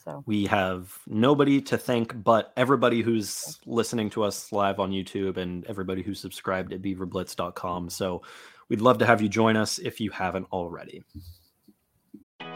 So 0.03 0.25
we 0.27 0.47
have 0.47 0.99
nobody 1.07 1.61
to 1.61 1.77
thank 1.77 2.25
but 2.25 2.53
everybody 2.57 3.03
who's 3.03 3.61
listening 3.67 4.09
to 4.11 4.25
us 4.25 4.51
live 4.51 4.81
on 4.81 4.91
YouTube 4.91 5.37
and 5.37 5.65
everybody 5.67 6.03
who's 6.03 6.19
subscribed 6.21 6.73
at 6.73 6.81
beaverblitz.com. 6.81 7.91
So 7.91 8.23
we'd 8.71 8.81
love 8.81 8.99
to 8.99 9.07
have 9.07 9.21
you 9.21 9.29
join 9.29 9.57
us 9.57 9.79
if 9.79 10.01
you 10.01 10.11
haven't 10.11 10.47
already. 10.51 11.05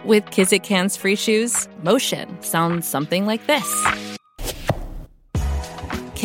With 0.04 0.24
Kizik 0.26 0.64
Hands 0.66 0.96
Free 0.96 1.16
Shoes, 1.16 1.68
motion 1.82 2.40
sounds 2.42 2.88
something 2.88 3.26
like 3.26 3.46
this. 3.46 4.15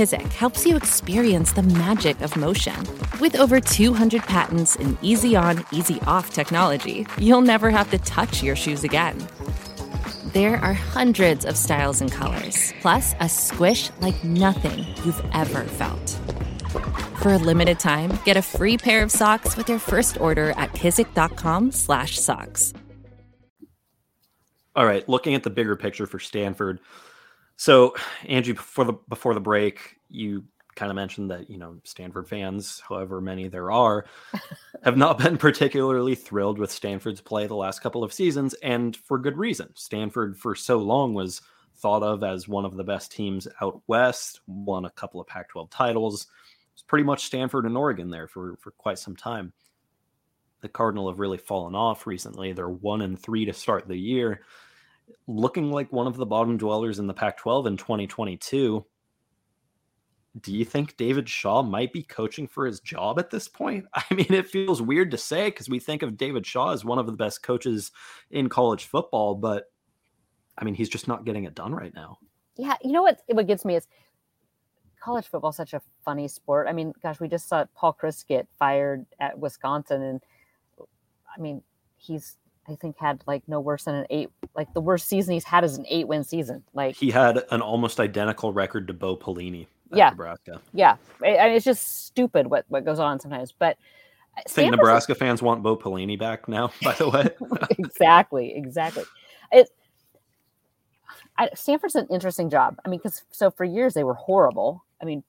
Kizik 0.01 0.33
helps 0.33 0.65
you 0.65 0.75
experience 0.75 1.51
the 1.51 1.61
magic 1.61 2.21
of 2.21 2.35
motion. 2.35 2.73
With 3.19 3.35
over 3.35 3.59
200 3.59 4.23
patents 4.23 4.75
and 4.75 4.97
easy 5.03 5.35
on, 5.35 5.63
easy 5.71 6.01
off 6.07 6.31
technology, 6.31 7.05
you'll 7.19 7.41
never 7.41 7.69
have 7.69 7.91
to 7.91 7.99
touch 7.99 8.41
your 8.41 8.55
shoes 8.55 8.83
again. 8.83 9.15
There 10.33 10.57
are 10.57 10.73
hundreds 10.73 11.45
of 11.45 11.55
styles 11.55 12.01
and 12.01 12.11
colors, 12.11 12.73
plus 12.81 13.13
a 13.19 13.29
squish 13.29 13.91
like 13.99 14.23
nothing 14.23 14.87
you've 15.05 15.23
ever 15.33 15.65
felt. 15.65 16.19
For 17.21 17.33
a 17.33 17.37
limited 17.37 17.79
time, 17.79 18.17
get 18.25 18.37
a 18.37 18.41
free 18.41 18.79
pair 18.79 19.03
of 19.03 19.11
socks 19.11 19.55
with 19.55 19.69
your 19.69 19.77
first 19.77 20.19
order 20.19 20.49
at 20.57 20.73
kizik.com/socks. 20.73 22.73
All 24.75 24.85
right, 24.87 25.07
looking 25.07 25.35
at 25.35 25.43
the 25.43 25.51
bigger 25.51 25.75
picture 25.75 26.07
for 26.07 26.17
Stanford. 26.17 26.79
So, 27.61 27.93
Andrew, 28.27 28.55
before 28.55 28.85
the 28.85 28.93
before 29.07 29.35
the 29.35 29.39
break, 29.39 29.97
you 30.09 30.45
kind 30.73 30.89
of 30.89 30.95
mentioned 30.95 31.29
that 31.29 31.47
you 31.47 31.59
know 31.59 31.77
Stanford 31.83 32.27
fans, 32.27 32.81
however 32.89 33.21
many 33.21 33.49
there 33.49 33.69
are, 33.69 34.07
have 34.83 34.97
not 34.97 35.19
been 35.19 35.37
particularly 35.37 36.15
thrilled 36.15 36.57
with 36.57 36.71
Stanford's 36.71 37.21
play 37.21 37.45
the 37.45 37.53
last 37.53 37.83
couple 37.83 38.03
of 38.03 38.11
seasons, 38.11 38.55
and 38.63 38.95
for 38.95 39.19
good 39.19 39.37
reason. 39.37 39.69
Stanford, 39.75 40.39
for 40.39 40.55
so 40.55 40.79
long, 40.79 41.13
was 41.13 41.43
thought 41.75 42.01
of 42.01 42.23
as 42.23 42.47
one 42.47 42.65
of 42.65 42.77
the 42.77 42.83
best 42.83 43.11
teams 43.11 43.47
out 43.61 43.79
west, 43.85 44.41
won 44.47 44.85
a 44.85 44.89
couple 44.89 45.21
of 45.21 45.27
Pac-12 45.27 45.69
titles. 45.69 46.25
It's 46.73 46.81
pretty 46.81 47.03
much 47.03 47.25
Stanford 47.25 47.65
and 47.65 47.77
Oregon 47.77 48.09
there 48.09 48.27
for 48.27 48.57
for 48.59 48.71
quite 48.71 48.97
some 48.97 49.15
time. 49.15 49.53
The 50.61 50.69
Cardinal 50.69 51.09
have 51.09 51.19
really 51.19 51.37
fallen 51.37 51.75
off 51.75 52.07
recently. 52.07 52.53
They're 52.53 52.67
one 52.67 53.03
and 53.03 53.19
three 53.19 53.45
to 53.45 53.53
start 53.53 53.87
the 53.87 53.95
year 53.95 54.41
looking 55.27 55.71
like 55.71 55.91
one 55.91 56.07
of 56.07 56.17
the 56.17 56.25
bottom 56.25 56.57
dwellers 56.57 56.99
in 56.99 57.07
the 57.07 57.13
Pac 57.13 57.37
12 57.37 57.67
in 57.67 57.77
2022. 57.77 58.85
Do 60.39 60.53
you 60.53 60.63
think 60.63 60.95
David 60.95 61.27
Shaw 61.27 61.61
might 61.61 61.91
be 61.91 62.03
coaching 62.03 62.47
for 62.47 62.65
his 62.65 62.79
job 62.79 63.19
at 63.19 63.29
this 63.29 63.47
point? 63.49 63.85
I 63.93 64.13
mean, 64.13 64.33
it 64.33 64.47
feels 64.47 64.81
weird 64.81 65.11
to 65.11 65.17
say 65.17 65.45
because 65.45 65.69
we 65.69 65.79
think 65.79 66.03
of 66.03 66.17
David 66.17 66.45
Shaw 66.45 66.71
as 66.71 66.85
one 66.85 66.99
of 66.99 67.05
the 67.05 67.11
best 67.11 67.43
coaches 67.43 67.91
in 68.29 68.47
college 68.47 68.85
football, 68.85 69.35
but 69.35 69.65
I 70.57 70.63
mean, 70.63 70.73
he's 70.73 70.89
just 70.89 71.07
not 71.07 71.25
getting 71.25 71.43
it 71.43 71.55
done 71.55 71.73
right 71.73 71.93
now. 71.93 72.19
yeah, 72.57 72.75
you 72.83 72.91
know 72.91 73.01
what? 73.01 73.21
What 73.27 73.47
gets 73.47 73.65
me 73.65 73.75
is 73.75 73.87
college 75.01 75.27
football 75.27 75.49
is 75.49 75.55
such 75.55 75.73
a 75.73 75.81
funny 76.05 76.27
sport. 76.27 76.67
I 76.69 76.73
mean, 76.73 76.93
gosh, 77.01 77.19
we 77.19 77.27
just 77.27 77.49
saw 77.49 77.65
Paul 77.75 77.97
Chryst 77.99 78.27
get 78.27 78.47
fired 78.59 79.05
at 79.19 79.37
Wisconsin, 79.37 80.01
and 80.01 80.21
I 80.79 81.41
mean, 81.41 81.63
he's 81.97 82.37
I 82.69 82.75
think 82.75 82.97
had 82.97 83.21
like 83.27 83.43
no 83.47 83.59
worse 83.59 83.85
than 83.85 83.95
an 83.95 84.05
eight. 84.09 84.29
Like 84.55 84.73
the 84.73 84.81
worst 84.81 85.07
season 85.07 85.33
he's 85.33 85.43
had 85.43 85.63
is 85.63 85.77
an 85.77 85.85
eight 85.89 86.07
win 86.07 86.23
season. 86.23 86.63
Like 86.73 86.95
He 86.95 87.11
had 87.11 87.43
an 87.51 87.61
almost 87.61 87.99
identical 87.99 88.53
record 88.53 88.87
to 88.87 88.93
Bo 88.93 89.15
Pelini 89.17 89.67
at 89.91 89.97
Yeah. 89.97 90.09
Nebraska. 90.11 90.61
yeah, 90.73 90.95
I- 91.23 91.49
it's 91.49 91.65
just 91.65 92.05
stupid 92.05 92.47
what 92.47 92.65
what 92.69 92.85
goes 92.85 92.99
on 92.99 93.19
sometimes. 93.19 93.51
But 93.51 93.77
I 94.37 94.43
think 94.47 94.71
Nebraska 94.71 95.13
fans 95.15 95.41
want 95.41 95.61
Bo 95.63 95.75
Pelini 95.75 96.17
back 96.17 96.47
now, 96.47 96.71
by 96.83 96.93
the 96.93 97.09
way. 97.09 97.29
exactly, 97.77 98.55
exactly. 98.55 99.03
It. 99.51 99.69
I, 101.37 101.49
Stanford's 101.55 101.95
an 101.95 102.07
interesting 102.09 102.49
job. 102.49 102.77
I 102.85 102.89
mean, 102.89 102.99
because 102.99 103.23
so 103.31 103.49
for 103.51 103.63
years 103.65 103.93
they 103.93 104.03
were 104.03 104.13
horrible. 104.13 104.83
I 105.01 105.05
mean, 105.05 105.23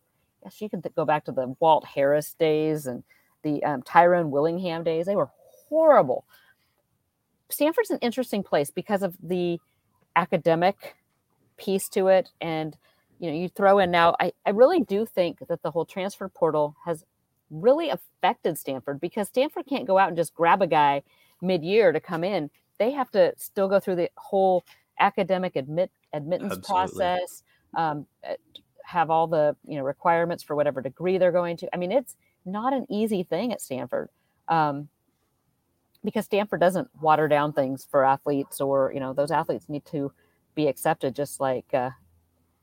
yes, 0.45 0.61
you 0.61 0.68
can 0.68 0.83
th- 0.83 0.95
go 0.95 1.05
back 1.05 1.24
to 1.26 1.33
the 1.33 1.55
Walt 1.61 1.87
Harris 1.87 2.35
days 2.35 2.87
and 2.87 3.03
the 3.43 3.62
um, 3.64 3.83
Tyrone 3.83 4.30
Willingham 4.30 4.85
days. 4.85 5.07
They 5.07 5.16
were 5.16 5.30
horrible. 5.68 6.24
Stanford's 7.53 7.90
an 7.90 7.98
interesting 8.00 8.42
place 8.42 8.70
because 8.70 9.03
of 9.03 9.16
the 9.22 9.59
academic 10.16 10.96
piece 11.57 11.88
to 11.90 12.09
it, 12.09 12.28
and 12.40 12.76
you 13.18 13.30
know, 13.30 13.36
you 13.36 13.48
throw 13.48 13.78
in 13.78 13.90
now. 13.90 14.16
I, 14.20 14.32
I 14.44 14.50
really 14.50 14.80
do 14.80 15.07
think 15.07 15.46
that 15.48 15.62
the 15.62 15.70
whole 15.70 15.84
transfer 15.84 16.28
portal 16.28 16.76
has 16.84 17.05
really 17.50 17.90
affected 17.90 18.59
Stanford 18.59 19.00
because 19.00 19.28
Stanford 19.28 19.66
can't 19.66 19.86
go 19.86 19.98
out 19.98 20.09
and 20.09 20.16
just 20.16 20.34
grab 20.34 20.62
a 20.62 20.66
guy 20.66 21.03
mid-year 21.40 21.92
to 21.92 22.00
come 22.00 22.24
in. 22.24 22.50
They 22.78 22.90
have 22.92 23.11
to 23.12 23.32
still 23.36 23.68
go 23.68 23.78
through 23.78 23.96
the 23.96 24.11
whole 24.16 24.64
academic 24.98 25.57
admit 25.57 25.90
admittance 26.12 26.55
Absolutely. 26.55 26.98
process, 26.98 27.42
um, 27.76 28.07
uh, 28.28 28.34
have 28.84 29.11
all 29.11 29.26
the 29.26 29.57
you 29.66 29.76
know 29.76 29.84
requirements 29.84 30.42
for 30.42 30.57
whatever 30.57 30.80
degree 30.80 31.18
they're 31.18 31.32
going 31.32 31.57
to. 31.59 31.68
I 31.72 31.78
mean, 31.78 31.92
it's 31.92 32.16
not 32.44 32.72
an 32.72 32.86
easy 32.90 33.22
thing 33.22 33.53
at 33.53 33.61
Stanford 33.61 34.09
um, 34.48 34.88
because 36.05 36.24
Stanford 36.24 36.61
doesn't 36.61 36.88
water 37.00 37.28
down 37.28 37.53
things 37.53 37.86
for 37.90 38.05
athletes, 38.05 38.61
or 38.61 38.92
you 38.92 39.00
know 39.00 39.12
those 39.12 39.30
athletes 39.30 39.68
need 39.68 39.84
to 39.86 40.12
be 40.55 40.66
accepted 40.66 41.14
just 41.14 41.40
like 41.40 41.66
uh, 41.72 41.90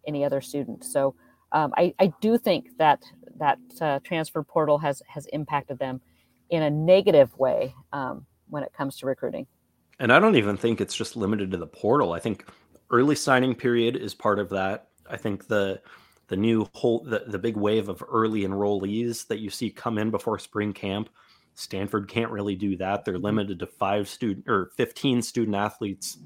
any 0.08 0.24
other 0.24 0.42
student. 0.42 0.84
So 0.84 1.16
um, 1.52 1.74
I, 1.78 1.94
I 2.00 2.14
do 2.22 2.38
think 2.38 2.78
that 2.78 3.04
that 3.38 3.60
uh, 3.82 4.00
transfer 4.04 4.44
portal 4.44 4.78
has 4.80 5.02
has 5.08 5.26
impacted 5.28 5.80
them 5.80 6.02
in 6.50 6.64
a 6.64 6.70
negative 6.70 7.38
way 7.38 7.74
um, 7.94 8.26
when 8.50 8.64
it 8.64 8.74
comes 8.74 8.98
to 8.98 9.06
recruiting. 9.06 9.48
And 10.00 10.12
I 10.14 10.20
don't 10.20 10.36
even 10.36 10.58
think 10.58 10.82
it's 10.82 10.96
just 10.96 11.16
limited 11.16 11.52
to 11.52 11.58
the 11.58 11.68
portal. 11.68 12.14
I 12.14 12.20
think 12.20 12.46
early 12.90 13.16
signing 13.16 13.54
period 13.54 13.96
is 13.96 14.14
part 14.14 14.40
of 14.40 14.50
that. 14.50 14.88
I 15.10 15.18
think 15.18 15.48
the 15.48 15.82
the 16.28 16.38
new 16.38 16.68
whole 16.74 17.04
the, 17.04 17.24
the 17.28 17.40
big 17.40 17.58
wave 17.58 17.90
of 17.90 18.04
early 18.08 18.42
enrollees 18.42 19.28
that 19.28 19.40
you 19.40 19.50
see 19.50 19.70
come 19.70 19.98
in 19.98 20.12
before 20.12 20.40
spring 20.40 20.74
camp. 20.74 21.10
Stanford 21.60 22.08
can't 22.08 22.32
really 22.32 22.56
do 22.56 22.78
that. 22.78 23.04
They're 23.04 23.20
limited 23.20 23.60
to 23.60 23.68
five 23.68 24.08
student 24.08 24.48
or 24.48 24.72
15 24.78 25.22
student 25.22 25.56
athletes 25.58 26.18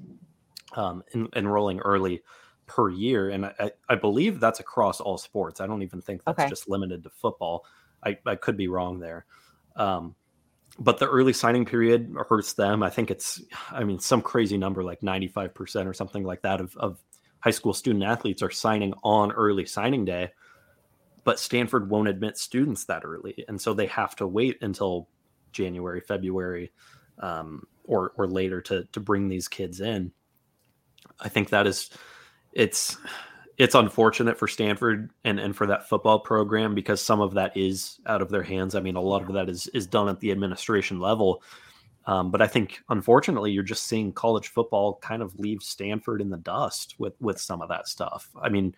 um, 0.76 1.04
en- 1.14 1.30
enrolling 1.36 1.80
early 1.80 2.22
per 2.68 2.90
year. 2.90 3.30
And 3.30 3.48
I, 3.48 3.72
I 3.90 3.96
believe 3.96 4.40
that's 4.40 4.60
across 4.60 5.02
all 5.02 5.18
sports. 5.18 5.60
I 5.60 5.66
don't 5.68 5.82
even 5.82 6.02
think 6.02 6.24
that's 6.24 6.40
Okay. 6.40 6.50
just 6.50 6.70
limited 6.70 7.04
to 7.04 7.10
football. 7.10 7.66
I, 8.06 8.18
I 8.26 8.36
could 8.36 8.58
be 8.58 8.68
wrong 8.68 9.00
there. 9.00 9.26
Um, 9.76 10.16
but 10.78 11.00
the 11.00 11.08
early 11.08 11.34
signing 11.34 11.66
period 11.66 12.16
hurts 12.30 12.54
them. 12.54 12.84
I 12.84 12.90
think 12.92 13.10
it's, 13.10 13.42
I 13.72 13.84
mean, 13.84 14.00
some 14.00 14.22
crazy 14.22 14.58
number 14.58 14.84
like 14.84 15.02
95% 15.02 15.88
or 15.88 15.94
something 15.94 16.24
like 16.24 16.44
that 16.44 16.62
of, 16.62 16.78
of 16.78 17.00
high 17.40 17.52
school 17.52 17.74
student 17.74 18.04
athletes 18.04 18.44
are 18.44 18.52
signing 18.52 18.94
on 19.04 19.32
early 19.32 19.66
signing 19.66 20.06
day. 20.06 20.30
But 21.24 21.40
Stanford 21.40 21.90
won't 21.90 22.08
admit 22.08 22.38
students 22.38 22.86
that 22.86 23.04
early. 23.06 23.46
And 23.48 23.60
so 23.60 23.74
they 23.74 23.88
have 23.88 24.16
to 24.18 24.28
wait 24.28 24.58
until 24.62 25.08
January, 25.54 26.02
February, 26.02 26.72
um, 27.20 27.66
or, 27.86 28.14
or 28.18 28.28
later 28.28 28.62
to, 28.62 28.86
to 28.92 29.00
bring 29.00 29.30
these 29.30 29.48
kids 29.48 29.80
in. 29.80 30.12
I 31.20 31.30
think 31.30 31.50
that 31.50 31.68
is, 31.68 31.90
it's, 32.52 32.98
it's 33.58 33.76
unfortunate 33.76 34.38
for 34.38 34.48
Stanford 34.48 35.12
and, 35.24 35.40
and 35.40 35.56
for 35.56 35.68
that 35.68 35.88
football 35.88 36.20
program 36.20 36.74
because 36.74 37.02
some 37.02 37.22
of 37.22 37.34
that 37.36 37.56
is 37.56 38.00
out 38.08 38.22
of 38.22 38.30
their 38.30 38.44
hands. 38.44 38.76
I 38.76 38.80
mean, 38.80 38.96
a 38.96 39.02
lot 39.02 39.22
of 39.22 39.34
that 39.34 39.50
is 39.50 39.68
is 39.68 39.86
done 39.86 40.10
at 40.10 40.20
the 40.20 40.32
administration 40.32 41.00
level. 41.00 41.44
Um, 42.06 42.32
but 42.32 42.42
I 42.42 42.48
think 42.48 42.82
unfortunately 42.90 43.52
you're 43.52 43.64
just 43.64 43.86
seeing 43.86 44.12
college 44.12 44.50
football 44.50 44.96
kind 45.02 45.22
of 45.22 45.40
leave 45.40 45.62
Stanford 45.62 46.20
in 46.20 46.30
the 46.30 46.38
dust 46.38 46.96
with 46.98 47.14
with 47.22 47.40
some 47.40 47.62
of 47.62 47.70
that 47.70 47.88
stuff. 47.88 48.30
I 48.42 48.50
mean, 48.50 48.76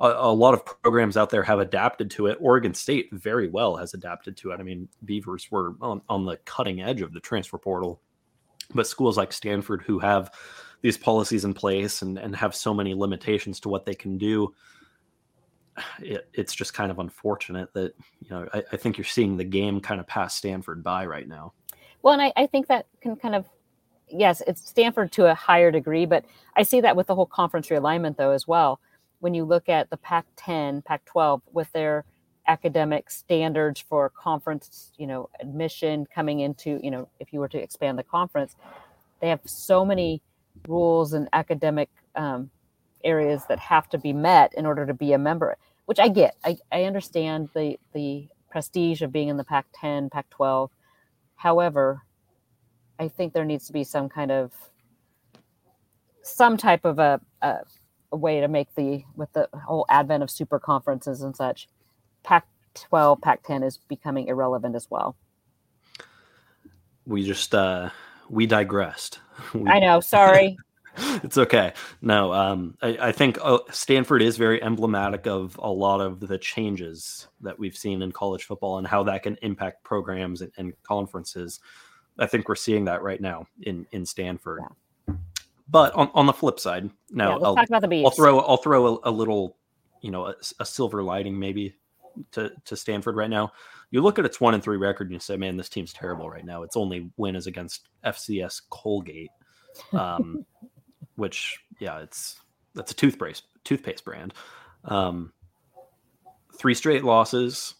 a, 0.00 0.08
a 0.08 0.32
lot 0.32 0.54
of 0.54 0.64
programs 0.64 1.16
out 1.16 1.30
there 1.30 1.42
have 1.42 1.58
adapted 1.58 2.10
to 2.12 2.26
it. 2.26 2.38
Oregon 2.40 2.74
State 2.74 3.08
very 3.12 3.48
well 3.48 3.76
has 3.76 3.94
adapted 3.94 4.36
to 4.38 4.50
it. 4.50 4.60
I 4.60 4.62
mean, 4.62 4.88
Beavers 5.04 5.50
were 5.50 5.74
on, 5.80 6.02
on 6.08 6.24
the 6.24 6.36
cutting 6.44 6.82
edge 6.82 7.00
of 7.00 7.12
the 7.12 7.20
transfer 7.20 7.58
portal, 7.58 8.00
but 8.74 8.86
schools 8.86 9.16
like 9.16 9.32
Stanford 9.32 9.82
who 9.82 9.98
have 9.98 10.32
these 10.82 10.98
policies 10.98 11.44
in 11.44 11.54
place 11.54 12.02
and, 12.02 12.18
and 12.18 12.36
have 12.36 12.54
so 12.54 12.74
many 12.74 12.94
limitations 12.94 13.60
to 13.60 13.68
what 13.68 13.86
they 13.86 13.94
can 13.94 14.18
do. 14.18 14.54
It, 16.00 16.28
it's 16.32 16.54
just 16.54 16.74
kind 16.74 16.90
of 16.90 16.98
unfortunate 16.98 17.72
that, 17.74 17.94
you 18.20 18.30
know, 18.30 18.48
I, 18.52 18.62
I 18.72 18.76
think 18.76 18.98
you're 18.98 19.04
seeing 19.04 19.36
the 19.36 19.44
game 19.44 19.80
kind 19.80 20.00
of 20.00 20.06
pass 20.06 20.34
Stanford 20.34 20.82
by 20.82 21.06
right 21.06 21.28
now. 21.28 21.52
Well, 22.02 22.12
and 22.12 22.22
I, 22.22 22.32
I 22.36 22.46
think 22.46 22.68
that 22.68 22.86
can 23.00 23.16
kind 23.16 23.34
of, 23.34 23.46
yes, 24.08 24.42
it's 24.46 24.68
Stanford 24.68 25.12
to 25.12 25.30
a 25.30 25.34
higher 25.34 25.70
degree, 25.70 26.06
but 26.06 26.24
I 26.56 26.62
see 26.62 26.80
that 26.82 26.96
with 26.96 27.08
the 27.08 27.14
whole 27.14 27.26
conference 27.26 27.68
realignment 27.68 28.16
though 28.16 28.30
as 28.30 28.46
well. 28.46 28.80
When 29.20 29.34
you 29.34 29.44
look 29.44 29.68
at 29.68 29.90
the 29.90 29.96
Pac-10, 29.96 30.84
Pac-12 30.84 31.40
with 31.52 31.72
their 31.72 32.04
academic 32.48 33.10
standards 33.10 33.80
for 33.80 34.10
conference, 34.10 34.92
you 34.96 35.06
know, 35.06 35.28
admission 35.40 36.06
coming 36.14 36.40
into, 36.40 36.78
you 36.82 36.90
know, 36.90 37.08
if 37.18 37.32
you 37.32 37.40
were 37.40 37.48
to 37.48 37.58
expand 37.58 37.98
the 37.98 38.04
conference, 38.04 38.54
they 39.20 39.28
have 39.28 39.40
so 39.44 39.84
many 39.84 40.22
rules 40.68 41.12
and 41.12 41.28
academic 41.32 41.88
um, 42.14 42.50
areas 43.04 43.42
that 43.48 43.58
have 43.58 43.88
to 43.88 43.98
be 43.98 44.12
met 44.12 44.52
in 44.54 44.66
order 44.66 44.86
to 44.86 44.94
be 44.94 45.12
a 45.12 45.18
member, 45.18 45.56
which 45.86 45.98
I 45.98 46.08
get. 46.08 46.36
I, 46.44 46.58
I 46.70 46.84
understand 46.84 47.48
the 47.54 47.78
the 47.92 48.28
prestige 48.50 49.02
of 49.02 49.12
being 49.12 49.28
in 49.28 49.36
the 49.36 49.44
Pac-10, 49.44 50.10
Pac-12. 50.10 50.70
However, 51.36 52.02
I 52.98 53.08
think 53.08 53.32
there 53.32 53.44
needs 53.44 53.66
to 53.66 53.72
be 53.72 53.84
some 53.84 54.08
kind 54.08 54.30
of 54.30 54.52
some 56.22 56.56
type 56.56 56.84
of 56.84 56.98
a, 56.98 57.20
a, 57.42 57.58
a 58.12 58.16
way 58.16 58.40
to 58.40 58.48
make 58.48 58.74
the 58.74 59.04
with 59.14 59.32
the 59.32 59.48
whole 59.66 59.86
advent 59.88 60.22
of 60.22 60.30
super 60.30 60.58
conferences 60.58 61.22
and 61.22 61.34
such. 61.34 61.68
Pac-12, 62.22 63.20
Pac-10 63.20 63.64
is 63.64 63.78
becoming 63.88 64.28
irrelevant 64.28 64.74
as 64.74 64.88
well. 64.90 65.16
We 67.06 67.24
just, 67.24 67.54
uh, 67.54 67.90
we 68.28 68.46
digressed. 68.46 69.20
We- 69.54 69.68
I 69.70 69.78
know. 69.78 70.00
Sorry. 70.00 70.56
it's 70.96 71.36
okay. 71.36 71.74
No, 72.00 72.32
um, 72.32 72.76
I, 72.80 72.98
I 73.00 73.12
think 73.12 73.38
uh, 73.42 73.58
Stanford 73.70 74.22
is 74.22 74.38
very 74.38 74.62
emblematic 74.62 75.26
of 75.26 75.58
a 75.62 75.70
lot 75.70 76.00
of 76.00 76.20
the 76.20 76.38
changes 76.38 77.28
that 77.42 77.58
we've 77.58 77.76
seen 77.76 78.00
in 78.02 78.12
college 78.12 78.44
football 78.44 78.78
and 78.78 78.86
how 78.86 79.02
that 79.04 79.22
can 79.22 79.36
impact 79.42 79.84
programs 79.84 80.40
and, 80.40 80.52
and 80.56 80.72
conferences. 80.82 81.60
I 82.18 82.26
think 82.26 82.48
we're 82.48 82.54
seeing 82.54 82.86
that 82.86 83.02
right 83.02 83.20
now 83.20 83.46
in 83.60 83.86
in 83.92 84.06
Stanford. 84.06 84.62
But 85.68 85.94
on, 85.94 86.10
on 86.14 86.26
the 86.26 86.32
flip 86.32 86.60
side, 86.60 86.90
now 87.10 87.38
yeah, 87.38 87.44
I'll, 87.44 87.56
talk 87.56 87.68
about 87.68 87.82
the 87.82 87.88
bees. 87.88 88.04
I'll 88.04 88.12
throw 88.12 88.38
I'll 88.40 88.56
throw 88.56 88.96
a, 88.96 89.10
a 89.10 89.10
little, 89.10 89.56
you 90.00 90.10
know, 90.10 90.26
a, 90.26 90.34
a 90.60 90.64
silver 90.64 91.02
lining 91.02 91.38
maybe 91.38 91.74
to 92.32 92.52
to 92.66 92.76
Stanford 92.76 93.16
right 93.16 93.30
now. 93.30 93.52
You 93.90 94.00
look 94.00 94.18
at 94.18 94.24
its 94.24 94.40
one 94.40 94.54
and 94.54 94.62
three 94.62 94.76
record 94.76 95.08
and 95.08 95.14
you 95.14 95.20
say, 95.20 95.36
man, 95.36 95.56
this 95.56 95.68
team's 95.68 95.92
terrible 95.92 96.30
right 96.30 96.44
now. 96.44 96.62
Its 96.62 96.76
only 96.76 97.10
win 97.16 97.36
is 97.36 97.46
against 97.46 97.88
FCS 98.04 98.62
Colgate, 98.70 99.30
um, 99.92 100.44
which 101.16 101.58
yeah, 101.80 101.98
it's 101.98 102.40
that's 102.74 102.92
a 102.92 102.94
toothpaste 102.94 103.44
toothpaste 103.64 104.04
brand. 104.04 104.34
Um, 104.84 105.32
three 106.56 106.74
straight 106.74 107.04
losses, 107.04 107.74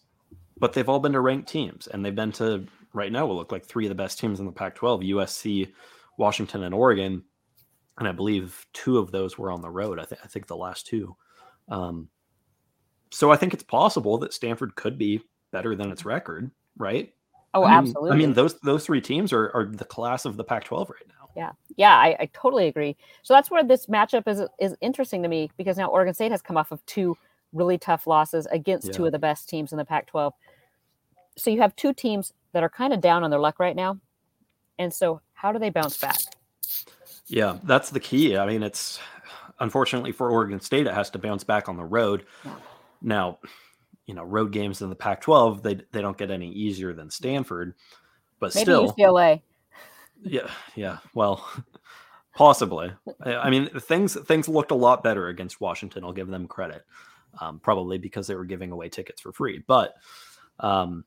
but 0.57 0.73
they've 0.73 0.89
all 0.89 0.99
been 0.99 1.13
to 1.13 1.21
ranked 1.21 1.49
teams, 1.49 1.87
and 1.87 2.03
they've 2.03 2.15
been 2.15 2.33
to 2.33 2.65
right 2.93 3.11
now 3.11 3.25
will 3.25 3.35
look 3.35 3.51
like 3.51 3.65
three 3.65 3.85
of 3.85 3.89
the 3.89 3.95
best 3.95 4.19
teams 4.19 4.39
in 4.39 4.45
the 4.45 4.51
Pac-12: 4.51 5.09
USC, 5.09 5.71
Washington, 6.17 6.63
and 6.63 6.75
Oregon. 6.75 7.23
And 7.97 8.07
I 8.07 8.11
believe 8.11 8.65
two 8.73 8.97
of 8.97 9.11
those 9.11 9.37
were 9.37 9.51
on 9.51 9.61
the 9.61 9.69
road. 9.69 9.99
I, 9.99 10.05
th- 10.05 10.21
I 10.23 10.27
think 10.27 10.47
the 10.47 10.55
last 10.55 10.85
two. 10.85 11.15
Um, 11.69 12.09
so 13.11 13.31
I 13.31 13.37
think 13.37 13.53
it's 13.53 13.63
possible 13.63 14.17
that 14.19 14.33
Stanford 14.33 14.75
could 14.75 14.97
be 14.97 15.21
better 15.51 15.75
than 15.75 15.91
its 15.91 16.05
record, 16.05 16.51
right? 16.77 17.13
oh, 17.53 17.63
I 17.63 17.69
mean- 17.69 17.89
absolutely. 17.89 18.11
I 18.11 18.15
mean, 18.15 18.33
those 18.33 18.59
those 18.59 18.85
three 18.85 19.01
teams 19.01 19.33
are, 19.33 19.51
are 19.55 19.65
the 19.65 19.85
class 19.85 20.25
of 20.25 20.37
the 20.37 20.43
Pac-12 20.43 20.89
right 20.89 21.07
now. 21.07 21.13
Yeah, 21.35 21.51
yeah, 21.75 21.95
I, 21.95 22.15
I 22.19 22.29
totally 22.33 22.67
agree. 22.67 22.95
So 23.21 23.33
that's 23.33 23.51
where 23.51 23.63
this 23.63 23.87
matchup 23.87 24.27
is 24.27 24.41
is 24.59 24.75
interesting 24.81 25.21
to 25.23 25.29
me 25.29 25.51
because 25.57 25.77
now 25.77 25.87
Oregon 25.87 26.13
State 26.13 26.31
has 26.31 26.41
come 26.41 26.57
off 26.57 26.71
of 26.71 26.85
two 26.85 27.17
really 27.53 27.77
tough 27.77 28.07
losses 28.07 28.45
against 28.47 28.93
two 28.93 29.05
of 29.05 29.11
the 29.11 29.19
best 29.19 29.47
teams 29.47 29.71
in 29.71 29.77
the 29.77 29.85
Pac-12. 29.85 30.33
So 31.37 31.49
you 31.49 31.61
have 31.61 31.75
two 31.75 31.93
teams 31.93 32.33
that 32.51 32.63
are 32.63 32.69
kind 32.69 32.91
of 32.93 33.01
down 33.01 33.23
on 33.23 33.29
their 33.29 33.39
luck 33.39 33.59
right 33.59 33.75
now, 33.75 33.99
and 34.79 34.93
so 34.93 35.21
how 35.33 35.51
do 35.51 35.59
they 35.59 35.69
bounce 35.69 35.97
back? 35.97 36.17
Yeah, 37.27 37.57
that's 37.63 37.89
the 37.89 37.99
key. 37.99 38.37
I 38.37 38.45
mean, 38.45 38.63
it's 38.63 38.99
unfortunately 39.59 40.11
for 40.11 40.29
Oregon 40.29 40.59
State, 40.59 40.87
it 40.87 40.93
has 40.93 41.09
to 41.11 41.19
bounce 41.19 41.43
back 41.43 41.67
on 41.69 41.77
the 41.77 41.83
road. 41.83 42.25
Yeah. 42.45 42.55
Now, 43.01 43.39
you 44.05 44.13
know, 44.13 44.23
road 44.23 44.51
games 44.51 44.81
in 44.81 44.89
the 44.89 44.95
Pac-12 44.95 45.61
they 45.61 45.75
they 45.91 46.01
don't 46.01 46.17
get 46.17 46.31
any 46.31 46.49
easier 46.51 46.93
than 46.93 47.09
Stanford, 47.09 47.75
but 48.39 48.55
Maybe 48.55 48.63
still, 48.63 48.93
UCLA. 48.93 49.41
yeah, 50.23 50.49
yeah. 50.75 50.99
Well, 51.13 51.47
possibly. 52.35 52.91
I 53.21 53.35
I 53.35 53.49
mean, 53.49 53.69
things 53.81 54.15
things 54.25 54.47
looked 54.47 54.71
a 54.71 54.75
lot 54.75 55.03
better 55.03 55.27
against 55.27 55.59
Washington. 55.59 56.03
I'll 56.03 56.13
give 56.13 56.29
them 56.29 56.47
credit, 56.47 56.85
um, 57.41 57.59
probably 57.59 57.97
because 57.97 58.27
they 58.27 58.35
were 58.35 58.45
giving 58.45 58.71
away 58.71 58.89
tickets 58.89 59.21
for 59.21 59.33
free. 59.33 59.63
But 59.67 59.93
um, 60.59 61.03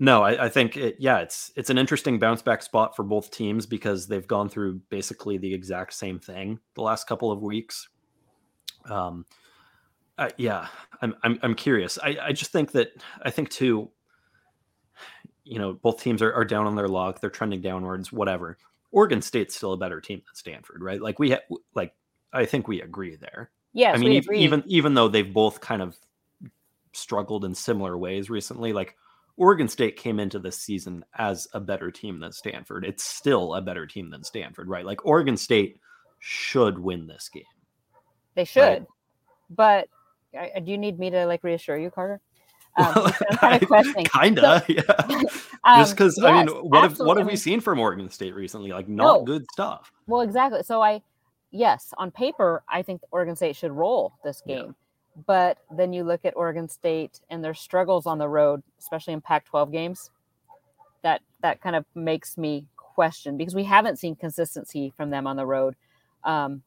No, 0.00 0.22
I, 0.22 0.44
I 0.44 0.48
think 0.48 0.76
it, 0.76 0.96
yeah, 0.98 1.18
it's 1.18 1.52
it's 1.56 1.70
an 1.70 1.78
interesting 1.78 2.18
bounce 2.18 2.40
back 2.40 2.62
spot 2.62 2.94
for 2.94 3.02
both 3.02 3.30
teams 3.30 3.66
because 3.66 4.06
they've 4.06 4.26
gone 4.26 4.48
through 4.48 4.80
basically 4.90 5.38
the 5.38 5.52
exact 5.52 5.92
same 5.92 6.20
thing 6.20 6.60
the 6.74 6.82
last 6.82 7.08
couple 7.08 7.32
of 7.32 7.42
weeks. 7.42 7.88
Um, 8.88 9.26
uh, 10.16 10.28
yeah, 10.36 10.68
I'm, 11.02 11.16
I'm 11.24 11.38
I'm 11.42 11.54
curious. 11.54 11.98
I 12.02 12.16
I 12.22 12.32
just 12.32 12.52
think 12.52 12.72
that 12.72 12.92
I 13.22 13.30
think 13.30 13.50
too. 13.50 13.90
You 15.44 15.58
know, 15.58 15.72
both 15.72 16.02
teams 16.02 16.20
are, 16.20 16.32
are 16.34 16.44
down 16.44 16.66
on 16.66 16.76
their 16.76 16.88
luck. 16.88 17.20
They're 17.20 17.30
trending 17.30 17.62
downwards. 17.62 18.12
Whatever. 18.12 18.58
Oregon 18.90 19.22
State's 19.22 19.56
still 19.56 19.72
a 19.72 19.78
better 19.78 20.00
team 20.00 20.22
than 20.26 20.34
Stanford, 20.34 20.82
right? 20.82 21.00
Like 21.00 21.18
we 21.18 21.30
have, 21.30 21.40
like 21.74 21.94
I 22.32 22.44
think 22.44 22.68
we 22.68 22.82
agree 22.82 23.16
there. 23.16 23.50
Yes, 23.72 23.96
I 23.96 23.98
mean, 23.98 24.22
even 24.34 24.62
even 24.66 24.94
though 24.94 25.08
they've 25.08 25.32
both 25.32 25.60
kind 25.60 25.82
of 25.82 25.96
struggled 26.92 27.44
in 27.44 27.54
similar 27.54 27.96
ways 27.96 28.30
recently, 28.30 28.72
like 28.72 28.96
Oregon 29.38 29.68
State 29.68 29.96
came 29.96 30.18
into 30.18 30.38
this 30.40 30.58
season 30.58 31.04
as 31.16 31.46
a 31.54 31.60
better 31.60 31.90
team 31.90 32.18
than 32.18 32.32
Stanford. 32.32 32.84
It's 32.84 33.04
still 33.04 33.54
a 33.54 33.62
better 33.62 33.86
team 33.86 34.10
than 34.10 34.24
Stanford, 34.24 34.68
right? 34.68 34.84
Like 34.84 35.06
Oregon 35.06 35.36
State 35.36 35.80
should 36.18 36.78
win 36.78 37.06
this 37.06 37.30
game. 37.32 37.44
they 38.34 38.44
should, 38.44 38.84
but 39.48 39.88
I, 40.38 40.58
do 40.60 40.72
you 40.72 40.76
need 40.76 40.98
me 40.98 41.10
to 41.10 41.24
like 41.26 41.44
reassure 41.44 41.78
you, 41.78 41.90
Carter? 41.90 42.20
Um, 42.78 42.92
Well, 42.94 43.06
because 43.06 43.26
I'm 43.30 43.36
kind 43.38 43.62
of 43.62 43.68
questioning. 43.68 44.04
Kinda, 44.12 44.64
yeah. 44.68 44.82
Um, 45.64 45.80
Just 45.80 45.96
because 45.96 46.22
I 46.22 46.32
mean, 46.32 46.46
yes, 46.46 46.56
what 46.62 46.82
have 46.84 46.98
what 47.00 47.18
have 47.18 47.26
we 47.26 47.34
seen 47.34 47.60
from 47.60 47.80
Oregon 47.80 48.08
State 48.08 48.36
recently? 48.36 48.70
Like 48.70 48.88
not 48.88 49.18
No. 49.18 49.24
good 49.24 49.44
stuff. 49.52 49.90
Well, 50.06 50.20
exactly. 50.20 50.62
So 50.62 50.80
I, 50.80 51.02
yes, 51.50 51.92
on 51.98 52.12
paper, 52.12 52.62
I 52.68 52.82
think 52.82 53.00
Oregon 53.10 53.34
State 53.34 53.56
should 53.56 53.72
roll 53.72 54.12
this 54.22 54.40
Yeah. 54.46 54.66
But 55.26 55.58
then 55.70 55.92
you 55.92 56.04
look 56.04 56.24
at 56.24 56.36
Oregon 56.36 56.68
State 56.68 57.20
and 57.28 57.42
their 57.42 57.54
struggles 57.54 58.06
on 58.06 58.18
the 58.18 58.28
road, 58.28 58.62
especially 58.78 59.14
in 59.14 59.20
Pac-12 59.20 59.72
games. 59.72 60.10
That 61.02 61.22
that 61.42 61.60
kind 61.60 61.76
of 61.76 61.84
makes 61.94 62.36
me 62.36 62.66
question 62.76 63.36
because 63.36 63.54
we 63.54 63.64
haven't 63.64 63.98
seen 63.98 64.16
consistency 64.16 64.92
from 64.96 65.10
them 65.10 65.26
on 65.26 65.36
the 65.36 65.46
road, 65.46 65.76
um, 66.24 66.62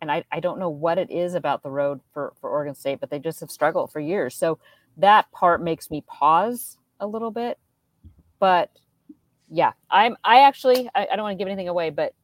and 0.00 0.10
I, 0.10 0.24
I 0.32 0.40
don't 0.40 0.58
know 0.58 0.68
what 0.68 0.98
it 0.98 1.10
is 1.10 1.34
about 1.34 1.62
the 1.62 1.70
road 1.70 2.00
for 2.12 2.32
for 2.40 2.50
Oregon 2.50 2.74
State, 2.74 2.98
but 3.00 3.10
they 3.10 3.20
just 3.20 3.38
have 3.40 3.50
struggled 3.50 3.92
for 3.92 4.00
years. 4.00 4.34
So 4.34 4.58
that 4.96 5.30
part 5.30 5.62
makes 5.62 5.90
me 5.90 6.02
pause 6.06 6.76
a 6.98 7.06
little 7.06 7.30
bit. 7.30 7.58
But 8.40 8.70
yeah, 9.48 9.72
I'm 9.90 10.16
I 10.24 10.40
actually 10.40 10.90
I, 10.94 11.06
I 11.12 11.16
don't 11.16 11.22
want 11.22 11.34
to 11.34 11.38
give 11.38 11.48
anything 11.48 11.68
away, 11.68 11.90
but 11.90 12.14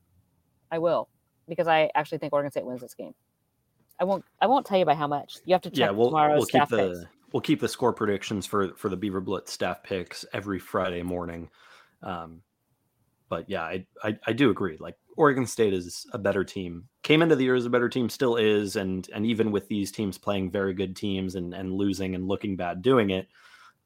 I 0.70 0.78
will 0.80 1.08
because 1.48 1.68
I 1.68 1.90
actually 1.94 2.18
think 2.18 2.32
Oregon 2.32 2.50
State 2.50 2.66
wins 2.66 2.80
this 2.80 2.94
game. 2.94 3.14
I 4.00 4.04
won't 4.04 4.24
I 4.40 4.46
won't 4.46 4.66
tell 4.66 4.78
you 4.78 4.84
by 4.84 4.94
how 4.94 5.06
much. 5.06 5.38
You 5.44 5.54
have 5.54 5.62
to 5.62 5.70
check 5.70 5.78
yeah, 5.78 5.90
we'll 5.90 6.08
tomorrow's 6.08 6.38
we'll 6.52 6.60
keep 6.60 6.68
the 6.68 6.88
picks. 6.88 7.06
we'll 7.32 7.40
keep 7.40 7.60
the 7.60 7.68
score 7.68 7.92
predictions 7.92 8.46
for 8.46 8.74
for 8.74 8.88
the 8.88 8.96
Beaver 8.96 9.20
Blitz 9.20 9.52
staff 9.52 9.82
picks 9.82 10.24
every 10.32 10.58
Friday 10.58 11.02
morning. 11.02 11.50
Um, 12.02 12.42
but 13.28 13.48
yeah, 13.48 13.62
I, 13.62 13.86
I 14.02 14.18
I 14.26 14.32
do 14.32 14.50
agree. 14.50 14.76
Like 14.78 14.96
Oregon 15.16 15.46
State 15.46 15.74
is 15.74 16.06
a 16.12 16.18
better 16.18 16.44
team. 16.44 16.84
Came 17.02 17.22
into 17.22 17.36
the 17.36 17.44
year 17.44 17.56
as 17.56 17.66
a 17.66 17.70
better 17.70 17.88
team, 17.88 18.08
still 18.08 18.36
is, 18.36 18.76
and 18.76 19.08
and 19.14 19.26
even 19.26 19.50
with 19.50 19.68
these 19.68 19.90
teams 19.90 20.16
playing 20.16 20.50
very 20.50 20.74
good 20.74 20.94
teams 20.96 21.34
and 21.34 21.52
and 21.52 21.72
losing 21.72 22.14
and 22.14 22.28
looking 22.28 22.56
bad 22.56 22.82
doing 22.82 23.10
it, 23.10 23.28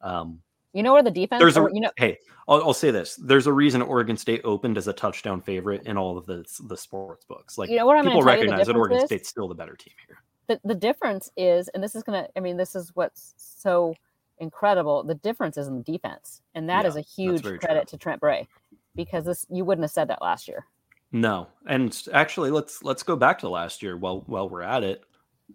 um, 0.02 0.40
You 0.72 0.82
know 0.82 0.92
where 0.92 1.02
the 1.02 1.10
defense 1.10 1.40
there's 1.40 1.56
a 1.56 1.62
or, 1.62 1.70
you 1.72 1.80
know 1.80 1.90
hey, 1.96 2.18
I'll, 2.48 2.62
I'll 2.62 2.74
say 2.74 2.90
this: 2.90 3.16
there's 3.16 3.46
a 3.46 3.52
reason 3.52 3.82
Oregon 3.82 4.16
State 4.16 4.40
opened 4.44 4.78
as 4.78 4.88
a 4.88 4.92
touchdown 4.92 5.40
favorite 5.40 5.82
in 5.86 5.96
all 5.96 6.16
of 6.18 6.26
the 6.26 6.44
the 6.68 6.76
sports 6.76 7.24
books. 7.24 7.58
Like 7.58 7.70
You 7.70 7.76
know 7.76 7.86
what 7.86 7.96
I'm 7.98 8.04
people 8.04 8.20
tell 8.20 8.36
you 8.38 8.52
the 8.52 8.52
recognize 8.52 8.66
that 8.66 8.76
Oregon 8.76 8.98
is? 8.98 9.04
State's 9.04 9.28
still 9.28 9.48
the 9.48 9.54
better 9.54 9.76
team 9.76 9.94
here. 10.06 10.22
the, 10.48 10.60
the 10.64 10.74
difference 10.74 11.30
is 11.36 11.68
and 11.68 11.82
this 11.82 11.94
is 11.94 12.02
gonna 12.02 12.28
I 12.36 12.40
mean 12.40 12.56
this 12.56 12.74
is 12.74 12.90
what's 12.94 13.34
so 13.36 13.94
incredible. 14.38 15.04
The 15.04 15.14
difference 15.14 15.56
is 15.56 15.68
in 15.68 15.76
the 15.78 15.82
defense. 15.84 16.42
And 16.54 16.68
that 16.68 16.84
Yeah, 16.84 16.88
is 16.88 16.96
a 16.96 17.00
huge 17.00 17.42
credit 17.42 17.86
true. 17.88 17.88
to 17.88 17.96
Trent 17.98 18.20
Bray 18.20 18.48
because 18.94 19.24
this 19.24 19.46
you 19.50 19.64
wouldn't 19.64 19.84
have 19.84 19.90
said 19.92 20.08
that 20.08 20.22
last 20.22 20.48
year. 20.48 20.66
No, 21.12 21.48
and 21.66 21.96
actually, 22.12 22.50
let's 22.50 22.82
let's 22.82 23.02
go 23.02 23.16
back 23.16 23.38
to 23.40 23.48
last 23.48 23.82
year. 23.82 23.96
While 23.96 24.22
while 24.26 24.48
we're 24.48 24.62
at 24.62 24.82
it, 24.82 25.04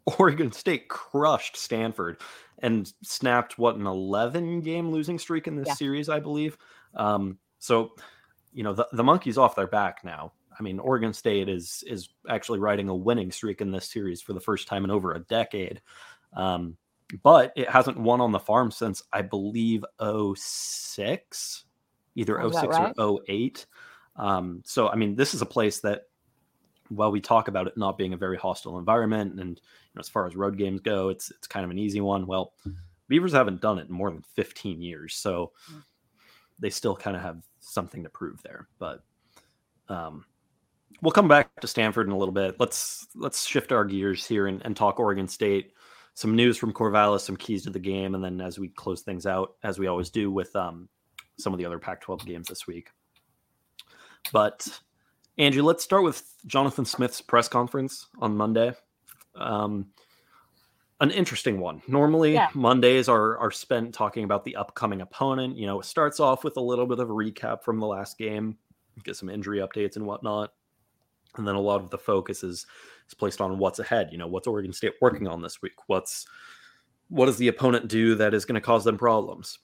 Oregon 0.20 0.52
State 0.52 0.88
crushed 0.89 1.58
Stanford 1.58 2.18
and 2.60 2.91
snapped 3.04 3.58
what 3.58 3.76
an 3.76 3.86
eleven 3.86 4.62
game 4.62 4.89
losing 4.91 5.20
streak 5.20 5.48
in 5.48 5.56
this 5.56 5.68
Yeah. 5.68 5.74
series, 5.76 6.10
I 6.10 6.20
believe. 6.20 6.58
Um, 6.95 7.38
so, 7.60 7.91
you 8.54 8.64
know, 8.64 8.74
the 8.74 8.88
the 8.93 9.04
monkey's 9.04 9.38
off 9.38 9.56
their 9.56 9.68
back 9.68 10.04
now. 10.04 10.34
I 10.60 10.64
mean, 10.64 10.80
Oregon 10.80 11.14
State 11.14 11.50
is 11.50 11.84
is 11.88 12.10
actually 12.30 12.60
riding 12.60 12.89
a 12.89 12.95
winning 12.95 13.32
streak 13.32 13.62
in 13.62 13.72
this 13.72 13.89
series 13.89 14.22
for 14.22 14.34
the 14.34 14.39
first 14.39 14.68
time 14.68 14.84
in 14.84 14.91
over 14.91 15.14
a 15.14 15.20
decade. 15.20 15.82
Um, 16.34 16.78
but 17.24 17.54
it 17.56 17.70
hasn't 17.70 17.98
won 18.00 18.20
on 18.20 18.32
the 18.32 18.39
farm 18.39 18.70
since 18.72 19.02
I 19.14 19.22
believe 19.22 19.86
06, 20.36 21.64
either 22.16 22.39
Sounds 22.41 22.56
06 22.60 22.68
right. 22.68 22.93
or 22.98 23.22
08. 23.28 23.66
Um, 24.16 24.62
so 24.66 24.89
I 24.89 24.95
mean, 24.95 25.16
this 25.16 25.34
is 25.34 25.41
a 25.41 25.45
place 25.45 25.80
that 25.82 26.04
while 26.89 27.12
we 27.12 27.22
talk 27.22 27.48
about 27.48 27.68
it 27.68 27.78
not 27.78 27.98
being 27.98 28.14
a 28.14 28.18
very 28.18 28.38
hostile 28.38 28.78
environment 28.80 29.39
and 29.39 29.62
as 30.00 30.10
far 30.10 30.26
as 30.28 30.36
road 30.36 30.58
games 30.58 30.82
go, 30.82 31.10
it's 31.10 31.32
it's 31.32 31.48
kind 31.48 31.64
of 31.64 31.72
an 31.72 31.80
easy 31.80 32.02
one. 32.02 32.26
Well, 32.28 32.54
Beavers 33.08 33.34
haven't 33.34 33.62
done 33.62 33.80
it 33.80 33.88
in 33.88 33.93
more 33.93 34.12
than 34.12 34.22
15 34.36 34.82
years, 34.82 35.16
so 35.16 35.52
Mm. 35.72 35.84
they 36.60 36.70
still 36.70 36.95
kind 36.95 37.16
of 37.16 37.24
have 37.24 37.41
something 37.60 38.04
to 38.04 38.10
prove 38.10 38.41
there. 38.43 38.68
But 38.80 39.04
um, 39.89 40.26
we'll 41.02 41.12
come 41.12 41.28
back 41.28 41.50
to 41.62 41.68
Stanford 41.68 42.08
in 42.08 42.12
a 42.14 42.18
little 42.18 42.34
bit. 42.34 42.60
Let's 42.60 43.08
let's 43.16 43.45
shift 43.45 43.72
our 43.72 43.86
gears 43.86 44.26
here 44.28 44.48
and, 44.48 44.62
and 44.66 44.76
talk 44.76 45.00
Oregon 45.00 45.28
State. 45.28 45.74
Some 46.16 46.36
news 46.36 46.58
from 46.58 46.74
Corvallis, 46.74 47.22
some 47.22 47.38
keys 47.38 47.64
to 47.64 47.70
the 47.70 47.80
game, 47.80 48.16
and 48.16 48.24
then 48.24 48.41
as 48.41 48.58
we 48.58 48.70
close 48.70 49.02
things 49.04 49.26
out, 49.28 49.56
as 49.64 49.78
we 49.78 49.86
always 49.88 50.10
do 50.10 50.32
with 50.32 50.56
um, 50.56 50.89
some 51.38 51.54
of 51.54 51.60
the 51.60 51.66
other 51.66 51.78
Pac-12 51.78 52.26
games 52.26 52.48
this 52.48 52.66
week. 52.66 52.89
But 54.34 54.68
Angie, 55.38 55.62
let's 55.62 55.84
start 55.84 56.04
with 56.04 56.24
Jonathan 56.48 56.86
Smith's 56.86 57.22
press 57.22 57.48
conference 57.48 58.08
on 58.20 58.36
Monday. 58.36 58.74
Um, 59.38 59.88
an 61.00 61.12
interesting 61.12 61.60
one. 61.60 61.82
Normally, 61.88 62.34
Yeah. 62.34 62.50
Mondays 62.54 63.08
are 63.08 63.38
are 63.38 63.52
spent 63.52 63.94
talking 63.94 64.24
about 64.24 64.44
the 64.44 64.56
upcoming 64.56 65.02
opponent. 65.02 65.58
You 65.58 65.68
know, 65.68 65.80
it 65.80 65.86
starts 65.86 66.20
off 66.20 66.44
with 66.44 66.58
a 66.58 66.62
little 66.62 66.88
bit 66.88 67.00
of 67.00 67.10
a 67.10 67.14
recap 67.14 67.64
from 67.64 67.80
the 67.80 67.86
last 67.86 68.18
game, 68.18 68.58
get 69.04 69.16
some 69.16 69.30
injury 69.30 69.60
updates 69.60 69.96
and 69.96 70.06
whatnot, 70.06 70.54
and 71.36 71.48
then 71.48 71.56
a 71.56 71.62
lot 71.62 71.82
of 71.82 71.90
the 71.92 71.98
focus 72.00 72.44
is 72.44 72.66
is 73.08 73.14
placed 73.14 73.42
on 73.42 73.60
what's 73.60 73.80
ahead. 73.80 74.10
You 74.12 74.18
know, 74.18 74.28
what's 74.28 74.48
Oregon 74.48 74.74
State 74.74 74.94
working 75.02 75.28
on 75.28 75.42
this 75.42 75.62
week? 75.62 75.76
What's 75.86 76.26
what 77.10 77.28
does 77.28 77.38
the 77.38 77.48
opponent 77.48 77.88
do 77.88 78.16
that 78.16 78.34
is 78.34 78.46
going 78.46 78.60
to 78.60 78.62
cause 78.62 78.84
them 78.84 78.98
problems? 78.98 79.60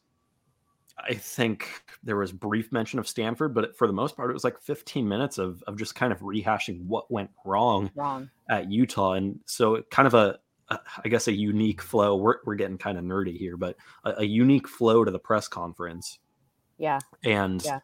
I 0.97 1.15
think 1.15 1.69
there 2.03 2.15
was 2.17 2.31
brief 2.31 2.71
mention 2.71 2.99
of 2.99 3.07
Stanford, 3.07 3.53
but 3.53 3.75
for 3.77 3.87
the 3.87 3.93
most 3.93 4.15
part, 4.15 4.29
it 4.29 4.33
was 4.33 4.43
like 4.43 4.59
15 4.61 5.07
minutes 5.07 5.37
of, 5.37 5.63
of 5.67 5.77
just 5.77 5.95
kind 5.95 6.13
of 6.13 6.19
rehashing 6.19 6.85
what 6.85 7.11
went 7.11 7.31
wrong 7.45 7.89
Wrong. 7.95 8.29
at 8.49 8.71
Utah. 8.71 9.13
And 9.13 9.39
so 9.45 9.81
kind 9.89 10.07
of 10.07 10.13
a, 10.13 10.37
a 10.69 10.79
I 11.03 11.09
guess, 11.09 11.27
a 11.27 11.33
unique 11.33 11.81
flow. 11.81 12.15
We're, 12.15 12.37
we're 12.45 12.55
getting 12.55 12.77
kind 12.77 12.97
of 12.97 13.03
nerdy 13.03 13.37
here, 13.37 13.57
but 13.57 13.75
a, 14.05 14.19
a 14.19 14.23
unique 14.23 14.67
flow 14.67 15.03
to 15.03 15.11
the 15.11 15.19
press 15.19 15.47
conference. 15.47 16.19
Yeah. 16.77 16.99
And 17.23 17.63
Yeah. 17.63 17.79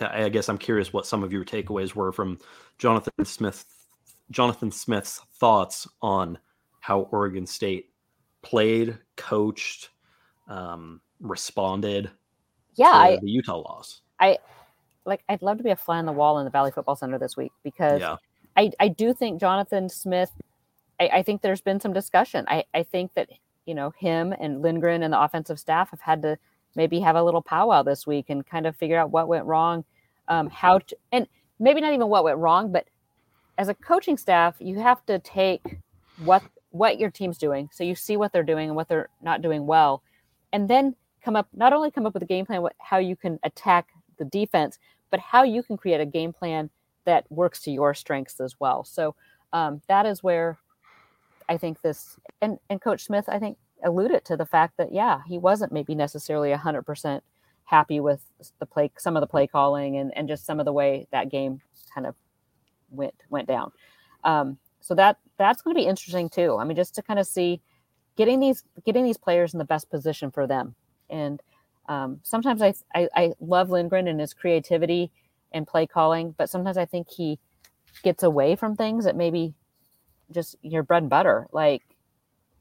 I 0.00 0.24
I 0.24 0.28
guess 0.28 0.48
I'm 0.48 0.58
curious 0.58 0.92
what 0.92 1.06
some 1.06 1.22
of 1.22 1.32
your 1.32 1.44
takeaways 1.44 1.94
were 1.94 2.10
from 2.10 2.38
Jonathan 2.78 3.24
Smith, 3.24 3.64
Jonathan 4.30 4.70
Smith's 4.72 5.20
thoughts 5.34 5.86
on 6.02 6.38
how 6.80 7.02
Oregon 7.12 7.46
State 7.46 7.90
played, 8.42 8.98
coached, 9.16 9.90
um, 10.48 11.00
responded 11.24 12.10
Yeah, 12.76 12.92
to 12.92 12.96
I 12.96 13.18
the 13.20 13.30
Utah 13.30 13.56
loss. 13.56 14.02
I 14.20 14.38
like 15.04 15.24
I'd 15.28 15.42
love 15.42 15.58
to 15.58 15.64
be 15.64 15.70
a 15.70 15.76
fly 15.76 15.98
on 15.98 16.06
the 16.06 16.12
wall 16.12 16.38
in 16.38 16.44
the 16.44 16.50
Valley 16.50 16.70
Football 16.70 16.96
Center 16.96 17.18
this 17.18 17.36
week 17.36 17.52
because 17.62 18.00
Yeah, 18.00 18.16
I, 18.56 18.70
I 18.78 18.88
do 18.88 19.12
think 19.12 19.40
Jonathan 19.40 19.88
Smith, 19.88 20.30
I, 21.00 21.08
I 21.08 21.22
think 21.22 21.42
there's 21.42 21.60
been 21.60 21.80
some 21.80 21.92
discussion. 21.92 22.44
I, 22.48 22.64
I 22.72 22.84
think 22.84 23.14
that, 23.14 23.28
you 23.66 23.74
know, 23.74 23.90
him 23.98 24.32
and 24.38 24.62
Lindgren 24.62 25.02
and 25.02 25.12
the 25.12 25.20
offensive 25.20 25.58
staff 25.58 25.90
have 25.90 26.00
had 26.00 26.22
to 26.22 26.38
maybe 26.76 27.00
have 27.00 27.16
a 27.16 27.22
little 27.22 27.42
powwow 27.42 27.82
this 27.82 28.06
week 28.06 28.30
and 28.30 28.46
kind 28.46 28.66
of 28.66 28.76
figure 28.76 28.98
out 28.98 29.10
what 29.10 29.28
went 29.28 29.44
wrong, 29.44 29.84
um, 30.28 30.48
how 30.48 30.78
to, 30.78 30.96
and 31.12 31.26
maybe 31.58 31.80
not 31.80 31.92
even 31.92 32.08
what 32.08 32.24
went 32.24 32.38
wrong, 32.38 32.72
but 32.72 32.86
as 33.58 33.68
a 33.68 33.74
coaching 33.74 34.16
staff, 34.16 34.56
you 34.58 34.78
have 34.80 35.04
to 35.06 35.18
take 35.18 35.62
what 36.24 36.42
what 36.70 36.98
your 36.98 37.10
team's 37.10 37.38
doing, 37.38 37.68
so 37.72 37.84
you 37.84 37.94
see 37.94 38.16
what 38.16 38.32
they're 38.32 38.42
doing 38.42 38.68
and 38.68 38.74
what 38.74 38.88
they're 38.88 39.08
not 39.22 39.42
doing 39.42 39.64
well, 39.64 40.02
and 40.52 40.68
then 40.68 40.96
come 41.24 41.36
up 41.36 41.48
not 41.54 41.72
only 41.72 41.90
come 41.90 42.06
up 42.06 42.14
with 42.14 42.22
a 42.22 42.26
game 42.26 42.46
plan, 42.46 42.62
what 42.62 42.74
how 42.78 42.98
you 42.98 43.16
can 43.16 43.38
attack 43.42 43.88
the 44.18 44.24
defense, 44.26 44.78
but 45.10 45.20
how 45.20 45.42
you 45.42 45.62
can 45.62 45.76
create 45.76 46.00
a 46.00 46.06
game 46.06 46.32
plan 46.32 46.70
that 47.04 47.24
works 47.30 47.62
to 47.62 47.70
your 47.70 47.94
strengths 47.94 48.40
as 48.40 48.56
well. 48.60 48.84
So 48.84 49.14
um, 49.52 49.80
that 49.88 50.06
is 50.06 50.22
where 50.22 50.58
I 51.48 51.56
think 51.56 51.80
this 51.82 52.16
and 52.40 52.58
and 52.68 52.80
Coach 52.80 53.04
Smith 53.04 53.24
I 53.28 53.38
think 53.38 53.58
alluded 53.82 54.24
to 54.26 54.36
the 54.36 54.46
fact 54.46 54.76
that 54.78 54.92
yeah 54.92 55.20
he 55.26 55.38
wasn't 55.38 55.72
maybe 55.72 55.94
necessarily 55.94 56.52
hundred 56.52 56.82
percent 56.82 57.22
happy 57.64 58.00
with 58.00 58.22
the 58.60 58.66
play 58.66 58.90
some 58.98 59.16
of 59.16 59.20
the 59.20 59.26
play 59.26 59.46
calling 59.46 59.96
and 59.96 60.16
and 60.16 60.28
just 60.28 60.46
some 60.46 60.60
of 60.60 60.66
the 60.66 60.72
way 60.72 61.06
that 61.12 61.30
game 61.30 61.60
kind 61.94 62.06
of 62.06 62.14
went 62.90 63.14
went 63.30 63.48
down. 63.48 63.72
Um, 64.24 64.58
so 64.80 64.94
that 64.94 65.18
that's 65.38 65.62
going 65.62 65.74
to 65.74 65.80
be 65.80 65.86
interesting 65.86 66.28
too. 66.28 66.56
I 66.58 66.64
mean, 66.64 66.76
just 66.76 66.94
to 66.96 67.02
kind 67.02 67.18
of 67.18 67.26
see 67.26 67.60
getting 68.16 68.40
these 68.40 68.64
getting 68.84 69.04
these 69.04 69.16
players 69.16 69.54
in 69.54 69.58
the 69.58 69.64
best 69.64 69.90
position 69.90 70.30
for 70.30 70.46
them. 70.46 70.74
And 71.10 71.40
Um, 71.88 72.20
sometimes 72.22 72.62
I, 72.62 72.74
I 72.94 73.08
I 73.14 73.32
love 73.40 73.70
Lindgren 73.70 74.08
and 74.08 74.20
his 74.20 74.34
creativity 74.34 75.10
and 75.52 75.66
play 75.66 75.86
calling, 75.86 76.34
but 76.38 76.50
sometimes 76.50 76.78
I 76.78 76.86
think 76.86 77.10
he 77.10 77.38
gets 78.04 78.22
away 78.24 78.56
from 78.56 78.76
things 78.76 79.04
that 79.04 79.16
maybe 79.16 79.54
just 80.32 80.56
your 80.62 80.82
bread 80.84 81.02
and 81.04 81.10
butter. 81.10 81.48
Like 81.52 81.82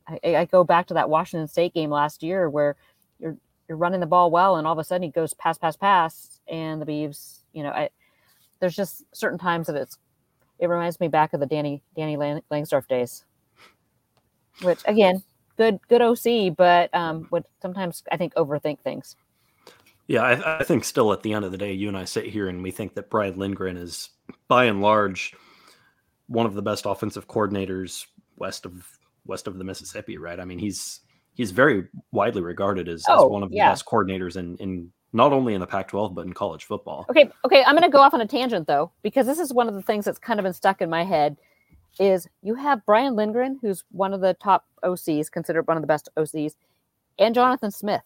I, 0.07 0.19
I 0.37 0.45
go 0.45 0.63
back 0.63 0.87
to 0.87 0.93
that 0.95 1.09
Washington 1.09 1.47
State 1.47 1.73
game 1.73 1.89
last 1.89 2.23
year 2.23 2.49
where 2.49 2.75
you're 3.19 3.37
you're 3.69 3.77
running 3.77 4.01
the 4.01 4.05
ball 4.07 4.31
well, 4.31 4.57
and 4.57 4.67
all 4.67 4.73
of 4.73 4.79
a 4.79 4.83
sudden 4.83 5.03
he 5.03 5.09
goes 5.11 5.33
pass, 5.33 5.57
pass, 5.57 5.77
pass, 5.77 6.41
and 6.47 6.81
the 6.81 6.85
Beavs, 6.85 7.39
you 7.53 7.63
know, 7.63 7.69
I, 7.71 7.89
there's 8.59 8.75
just 8.75 9.03
certain 9.15 9.39
times 9.39 9.67
that 9.67 9.75
it's 9.77 9.97
it 10.59 10.67
reminds 10.69 10.99
me 10.99 11.07
back 11.09 11.33
of 11.33 11.39
the 11.41 11.45
Danny 11.47 11.83
Danny 11.95 12.17
Lang- 12.17 12.43
Langsdorf 12.51 12.87
days, 12.87 13.25
which 14.61 14.81
again, 14.85 15.23
good 15.57 15.79
good 15.87 16.01
OC, 16.01 16.55
but 16.55 16.93
um, 16.93 17.27
would 17.31 17.45
sometimes 17.61 18.03
I 18.11 18.17
think 18.17 18.33
overthink 18.35 18.79
things. 18.79 19.15
Yeah, 20.07 20.21
I, 20.21 20.59
I 20.59 20.63
think 20.63 20.83
still 20.83 21.13
at 21.13 21.23
the 21.23 21.33
end 21.33 21.45
of 21.45 21.51
the 21.51 21.57
day, 21.57 21.71
you 21.71 21.87
and 21.87 21.97
I 21.97 22.03
sit 22.05 22.25
here 22.25 22.49
and 22.49 22.61
we 22.61 22.71
think 22.71 22.93
that 22.95 23.09
Brad 23.09 23.37
Lindgren 23.37 23.77
is 23.77 24.09
by 24.47 24.65
and 24.65 24.81
large 24.81 25.33
one 26.27 26.45
of 26.45 26.55
the 26.55 26.61
best 26.61 26.85
offensive 26.85 27.27
coordinators 27.27 28.05
west 28.37 28.65
of 28.65 28.85
west 29.25 29.47
of 29.47 29.57
the 29.57 29.63
Mississippi, 29.63 30.17
right? 30.17 30.39
I 30.39 30.45
mean, 30.45 30.59
he's 30.59 31.01
he's 31.35 31.51
very 31.51 31.87
widely 32.11 32.41
regarded 32.41 32.87
as, 32.89 33.01
as 33.01 33.05
Oh, 33.09 33.27
one 33.27 33.43
of 33.43 33.49
the 33.49 33.57
yeah. 33.57 33.69
best 33.69 33.85
coordinators 33.85 34.35
in 34.35 34.57
in 34.57 34.91
not 35.15 35.31
only 35.31 35.53
in 35.53 35.61
the 35.61 35.67
Pac-12 35.67 36.13
but 36.15 36.25
in 36.25 36.33
college 36.33 36.65
football. 36.65 37.05
Okay, 37.09 37.29
okay, 37.45 37.63
I'm 37.63 37.75
going 37.75 37.83
to 37.83 37.89
go 37.89 38.01
off 38.01 38.13
on 38.13 38.21
a 38.21 38.27
tangent 38.27 38.67
though 38.67 38.91
because 39.03 39.25
this 39.25 39.39
is 39.39 39.53
one 39.53 39.67
of 39.67 39.75
the 39.75 39.81
things 39.81 40.05
that's 40.05 40.19
kind 40.19 40.39
of 40.39 40.43
been 40.43 40.53
stuck 40.53 40.81
in 40.81 40.89
my 40.89 41.03
head. 41.03 41.37
Is 41.99 42.27
you 42.41 42.55
have 42.55 42.85
Brian 42.85 43.15
Lindgren, 43.15 43.59
who's 43.61 43.83
one 43.91 44.13
of 44.13 44.21
the 44.21 44.33
top 44.35 44.65
OCs, 44.83 45.31
considered 45.31 45.67
one 45.67 45.77
of 45.77 45.83
the 45.83 45.87
best 45.87 46.09
OCs, 46.17 46.55
and 47.19 47.35
Jonathan 47.35 47.71
Smith. 47.71 48.03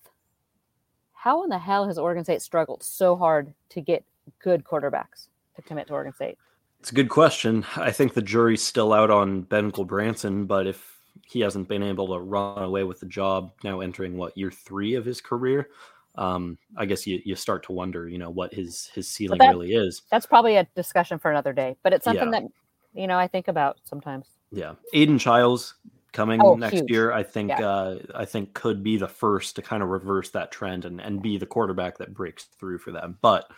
How 1.13 1.43
in 1.43 1.49
the 1.49 1.57
hell 1.57 1.87
has 1.87 1.97
Oregon 1.97 2.23
State 2.23 2.41
struggled 2.41 2.83
so 2.83 3.15
hard 3.15 3.53
to 3.69 3.81
get 3.81 4.03
good 4.39 4.63
quarterbacks 4.63 5.27
to 5.55 5.61
commit 5.61 5.87
to 5.87 5.93
Oregon 5.93 6.13
State? 6.13 6.37
It's 6.79 6.91
a 6.91 6.95
good 6.95 7.09
question. 7.09 7.65
I 7.75 7.91
think 7.91 8.13
the 8.13 8.21
jury's 8.21 8.61
still 8.61 8.93
out 8.93 9.09
on 9.09 9.41
Ben 9.41 9.71
Gulbranson, 9.71 10.45
but 10.47 10.67
if 10.67 10.99
he 11.25 11.39
hasn't 11.39 11.67
been 11.67 11.81
able 11.83 12.07
to 12.09 12.19
run 12.19 12.63
away 12.63 12.83
with 12.83 12.99
the 12.99 13.07
job 13.07 13.51
now 13.63 13.79
entering 13.79 14.15
what 14.17 14.37
year 14.37 14.51
three 14.51 14.95
of 14.95 15.03
his 15.03 15.19
career, 15.19 15.69
um, 16.15 16.57
I 16.77 16.85
guess 16.85 17.07
you, 17.07 17.21
you 17.25 17.35
start 17.35 17.63
to 17.63 17.71
wonder, 17.71 18.07
you 18.07 18.17
know, 18.17 18.29
what 18.29 18.53
his 18.53 18.87
his 18.93 19.07
ceiling 19.07 19.39
that- 19.39 19.49
really 19.49 19.73
is. 19.73 20.03
That's 20.11 20.25
probably 20.25 20.57
a 20.57 20.65
discussion 20.75 21.19
for 21.19 21.31
another 21.31 21.53
day, 21.53 21.77
but 21.83 21.93
it's 21.93 22.03
something 22.05 22.31
Yeah. 22.33 22.41
that 22.41 22.51
you 22.97 23.07
know 23.07 23.17
I 23.17 23.27
think 23.27 23.47
about 23.47 23.77
sometimes. 23.83 24.27
Yeah, 24.51 24.73
Aidan 24.93 25.19
Chiles 25.19 25.75
coming 26.13 26.41
Oh, 26.41 26.55
next 26.55 26.73
huge. 26.77 26.89
year, 26.89 27.11
I 27.11 27.21
think 27.21 27.49
Yeah. 27.49 27.67
uh, 27.67 27.99
I 28.15 28.25
think 28.25 28.53
could 28.53 28.81
be 28.81 28.97
the 28.97 29.07
first 29.07 29.55
to 29.57 29.61
kind 29.61 29.83
of 29.83 29.89
reverse 29.89 30.29
that 30.31 30.51
trend 30.51 30.85
and, 30.85 30.99
and 30.99 31.21
be 31.21 31.37
the 31.37 31.45
quarterback 31.45 31.97
that 31.99 32.13
breaks 32.13 32.45
through 32.45 32.79
for 32.79 32.91
them. 32.91 33.17
But 33.21 33.51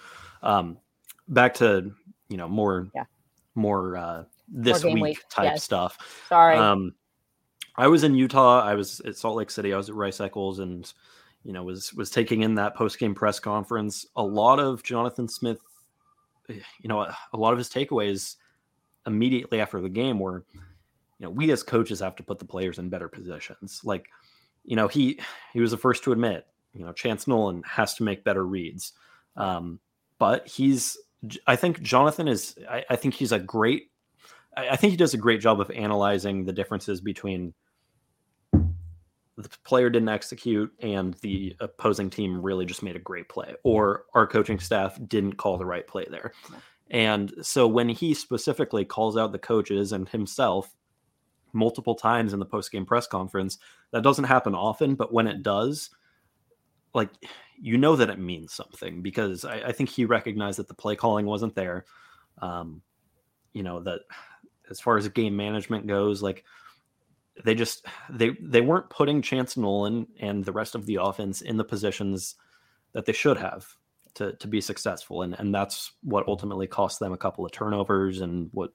um, 0.44 0.78
back 1.30 1.54
to 1.56 1.94
you 2.28 2.38
know 2.38 2.48
more 2.48 2.90
Yeah. 2.94 3.06
more 3.56 3.96
uh, 3.98 4.24
this 4.48 4.84
game 4.84 4.96
week, 4.96 5.04
week, 5.04 5.24
type 5.30 5.52
yes. 5.54 5.64
stuff. 5.64 5.98
Sorry. 6.28 6.58
Um, 6.58 6.94
I 7.78 7.88
was 7.88 8.04
in 8.04 8.14
Utah. 8.16 8.62
I 8.62 8.74
was 8.74 9.00
at 9.02 9.16
Salt 9.16 9.38
Lake 9.38 9.52
City. 9.52 9.74
I 9.74 9.78
was 9.78 9.90
at 9.90 9.96
Rice 9.96 10.20
Eccles, 10.20 10.60
and 10.60 10.92
you 11.44 11.54
know 11.54 11.64
was 11.64 11.94
was 11.94 12.10
taking 12.10 12.42
in 12.42 12.56
that 12.56 12.76
post 12.76 13.00
game 13.00 13.16
press 13.16 13.40
conference. 13.40 14.06
A 14.18 14.24
lot 14.24 14.60
of 14.60 14.84
Jonathan 14.84 15.30
Smith, 15.30 15.62
eh, 16.50 16.56
you 16.82 16.90
know, 16.90 17.02
a, 17.02 17.18
a 17.32 17.38
lot 17.38 17.54
of 17.54 17.58
his 17.58 17.70
takeaways 17.70 18.36
immediately 19.10 19.60
after 19.60 19.82
the 19.82 19.90
game 19.90 20.20
where 20.20 20.44
you 21.20 21.26
know, 21.26 21.30
we 21.30 21.52
as 21.52 21.64
coaches 21.64 22.00
have 22.00 22.16
to 22.16 22.24
put 22.24 22.40
the 22.40 22.46
players 22.46 22.80
in 22.80 22.90
better 22.90 23.10
positions. 23.10 23.82
Like, 23.84 24.08
you 24.64 24.76
know, 24.76 24.88
he 24.88 25.20
he 25.54 25.60
was 25.60 25.72
the 25.72 25.78
first 25.78 26.04
to 26.04 26.12
admit, 26.12 26.48
you 26.74 26.86
know, 26.86 26.94
Chance 26.94 27.28
Nolan 27.28 27.62
has 27.64 27.94
to 27.96 28.04
make 28.04 28.24
better 28.24 28.46
reads. 28.46 28.94
Um, 29.36 29.80
but 30.18 30.48
he's, 30.48 30.98
I 31.48 31.56
think 31.56 31.82
Jonathan 31.82 32.28
is, 32.28 32.56
I, 32.70 32.86
I 32.90 32.96
think 32.96 33.14
he's 33.14 33.32
a 33.32 33.40
great 33.40 33.90
I 34.56 34.70
I 34.70 34.76
think 34.76 34.92
he 34.92 34.98
does 34.98 35.14
a 35.14 35.18
great 35.18 35.42
job 35.42 35.60
of 35.60 35.72
analyzing 35.72 36.46
the 36.46 36.54
differences 36.54 37.02
between 37.02 37.54
the 38.52 39.50
player 39.64 39.90
didn't 39.90 40.10
execute 40.10 40.72
and 40.82 41.14
the 41.16 41.56
opposing 41.62 42.10
team 42.10 42.42
really 42.42 42.66
just 42.66 42.84
made 42.84 42.98
a 42.98 43.00
great 43.00 43.30
play, 43.30 43.56
or 43.64 44.04
our 44.14 44.28
coaching 44.28 44.60
staff 44.60 45.00
didn't 45.08 45.34
call 45.34 45.58
the 45.58 45.66
right 45.66 45.88
play 45.88 46.06
there. 46.10 46.34
And 46.90 47.34
so 47.42 47.68
when 47.68 47.90
he 47.90 48.14
specifically 48.14 48.86
calls 48.86 49.16
out 49.16 49.32
the 49.32 49.40
coaches 49.40 49.92
and 49.92 50.10
himself 50.10 50.76
multiple 51.54 51.96
times 51.96 52.34
in 52.34 52.40
the 52.40 52.46
post 52.46 52.72
game 52.72 52.86
press 52.86 53.08
conference, 53.08 53.58
that 53.92 54.04
doesn't 54.04 54.26
happen 54.26 54.56
often, 54.56 54.96
but 54.96 55.14
when 55.14 55.28
it 55.28 55.44
does, 55.44 55.90
like 56.94 57.10
you 57.62 57.78
know 57.78 57.96
that 57.96 58.10
it 58.10 58.20
means 58.20 58.54
something 58.54 59.02
because 59.02 59.46
I, 59.46 59.58
I 59.68 59.72
think 59.72 59.90
he 59.90 60.06
recognized 60.06 60.60
that 60.60 60.68
the 60.68 60.74
play 60.74 60.96
calling 60.96 61.26
wasn't 61.26 61.56
there. 61.56 61.86
Um, 62.42 62.82
you 63.54 63.64
know 63.64 63.82
that 63.82 64.02
as 64.70 64.80
far 64.80 64.98
as 64.98 65.08
game 65.10 65.36
management 65.36 65.88
goes, 65.88 66.22
like 66.22 66.44
they 67.44 67.56
just 67.56 67.86
they 68.10 68.30
they 68.42 68.62
weren't 68.62 68.90
putting 68.90 69.22
Chance 69.22 69.58
Nolan 69.58 70.08
and 70.20 70.44
the 70.44 70.52
rest 70.52 70.76
of 70.76 70.86
the 70.86 70.96
offense 70.96 71.42
in 71.42 71.58
the 71.58 71.64
positions 71.64 72.36
that 72.94 73.06
they 73.06 73.14
should 73.14 73.38
have 73.38 73.76
to 74.20 74.34
to 74.34 74.48
be 74.48 74.62
successful, 74.62 75.24
and 75.24 75.38
and 75.40 75.54
that's 75.54 75.92
what 76.04 76.28
ultimately 76.28 76.68
cost 76.68 77.00
them 77.00 77.12
a 77.12 77.18
couple 77.18 77.46
of 77.46 77.52
turnovers 77.52 78.22
and 78.22 78.50
what 78.54 78.72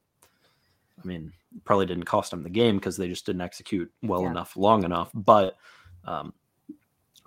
I 1.03 1.07
mean 1.07 1.33
probably 1.65 1.87
didn't 1.87 2.05
cost 2.05 2.33
them 2.33 2.43
the 2.43 2.51
game 2.51 2.77
because 2.77 2.97
they 2.97 3.09
just 3.09 3.25
didn't 3.27 3.43
execute 3.43 3.91
well 4.03 4.23
Yeah. 4.23 4.31
enough, 4.31 4.57
long 4.57 4.85
enough. 4.85 5.11
But 5.15 5.57
um, 6.05 6.35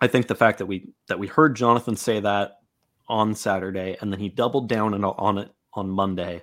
I 0.01 0.07
think 0.07 0.27
the 0.27 0.35
fact 0.35 0.57
that 0.57 0.65
we 0.65 0.89
that 1.07 1.17
we 1.19 1.27
heard 1.27 1.55
Jonathan 1.55 1.95
say 1.95 2.19
that 2.19 2.59
on 3.07 3.33
Saturday 3.33 3.95
and 4.01 4.11
then 4.11 4.19
he 4.19 4.27
doubled 4.27 4.67
down 4.67 4.93
on, 4.93 5.03
on 5.05 5.37
it 5.37 5.49
on 5.73 5.89
Monday 5.89 6.41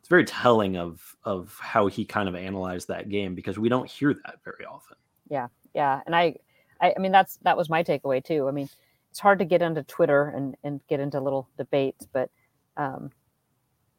it's 0.00 0.08
very 0.08 0.24
telling 0.24 0.76
of 0.76 1.14
of 1.24 1.56
how 1.60 1.86
he 1.86 2.04
kind 2.04 2.28
of 2.28 2.34
analyzed 2.34 2.88
that 2.88 3.08
game 3.08 3.34
because 3.34 3.58
we 3.58 3.68
don't 3.68 3.88
hear 3.88 4.12
that 4.12 4.36
very 4.44 4.64
often. 4.64 4.96
Yeah, 5.28 5.46
yeah 5.74 6.00
and 6.06 6.16
I, 6.16 6.34
I 6.80 6.94
i 6.96 6.98
mean 6.98 7.12
that's 7.12 7.36
that 7.42 7.56
was 7.56 7.68
my 7.70 7.84
takeaway 7.84 8.24
too 8.24 8.48
i 8.48 8.50
mean 8.50 8.68
it's 9.10 9.18
hard 9.20 9.38
to 9.38 9.44
get 9.44 9.62
into 9.62 9.82
twitter 9.84 10.28
and 10.28 10.56
and 10.64 10.80
get 10.88 11.00
into 11.00 11.20
little 11.20 11.48
debates 11.58 12.06
but 12.12 12.30
um 12.76 13.10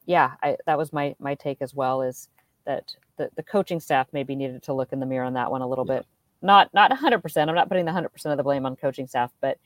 yeah 0.05 0.31
i 0.43 0.57
that 0.65 0.77
was 0.77 0.91
my 0.93 1.15
my 1.19 1.35
take 1.35 1.61
as 1.61 1.73
well 1.75 2.01
is 2.01 2.29
that 2.65 2.95
the, 3.17 3.29
the 3.35 3.43
coaching 3.43 3.79
staff 3.79 4.07
maybe 4.13 4.35
needed 4.35 4.61
to 4.63 4.73
look 4.73 4.91
in 4.93 4.99
the 4.99 5.05
mirror 5.05 5.25
on 5.25 5.33
that 5.33 5.51
one 5.51 5.61
a 5.61 5.67
little 5.67 5.85
Yeah. 5.87 5.97
bit 5.97 6.05
not 6.41 6.73
not 6.73 6.91
100% 6.91 7.47
i'm 7.49 7.55
not 7.55 7.67
putting 7.69 7.85
the 7.85 7.91
100% 7.91 8.07
of 8.25 8.37
the 8.37 8.43
blame 8.43 8.65
on 8.65 8.75
coaching 8.75 9.07
staff 9.07 9.31
but 9.41 9.57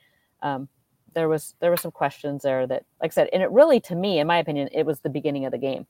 um 0.41 0.67
there 1.13 1.29
was 1.29 1.55
there 1.61 1.69
were 1.71 1.77
some 1.77 1.91
questions 1.91 2.43
there 2.43 2.67
that 2.67 2.83
like 3.01 3.11
i 3.11 3.13
said 3.13 3.29
and 3.31 3.41
it 3.41 3.49
really 3.51 3.79
to 3.79 3.95
me 3.95 4.19
in 4.19 4.27
my 4.27 4.37
opinion 4.37 4.67
it 4.71 4.85
was 4.85 4.99
the 4.99 5.09
beginning 5.09 5.45
of 5.45 5.51
the 5.51 5.57
game 5.57 5.85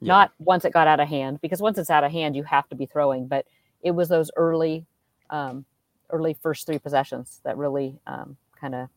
Yeah. 0.00 0.08
not 0.14 0.32
once 0.38 0.64
it 0.64 0.72
got 0.72 0.86
out 0.88 1.00
of 1.00 1.08
hand 1.08 1.40
because 1.42 1.60
once 1.60 1.76
it's 1.76 1.90
out 1.90 2.04
of 2.04 2.12
hand 2.12 2.34
you 2.36 2.44
have 2.44 2.68
to 2.70 2.74
be 2.76 2.86
throwing 2.86 3.26
but 3.26 3.46
it 3.82 3.90
was 3.90 4.08
those 4.08 4.30
early 4.36 4.86
um, 5.30 5.64
early 6.10 6.34
first 6.34 6.66
three 6.66 6.78
possessions 6.78 7.40
that 7.44 7.56
really 7.56 7.98
um, 8.06 8.36
kind 8.62 8.74
of 8.74 8.88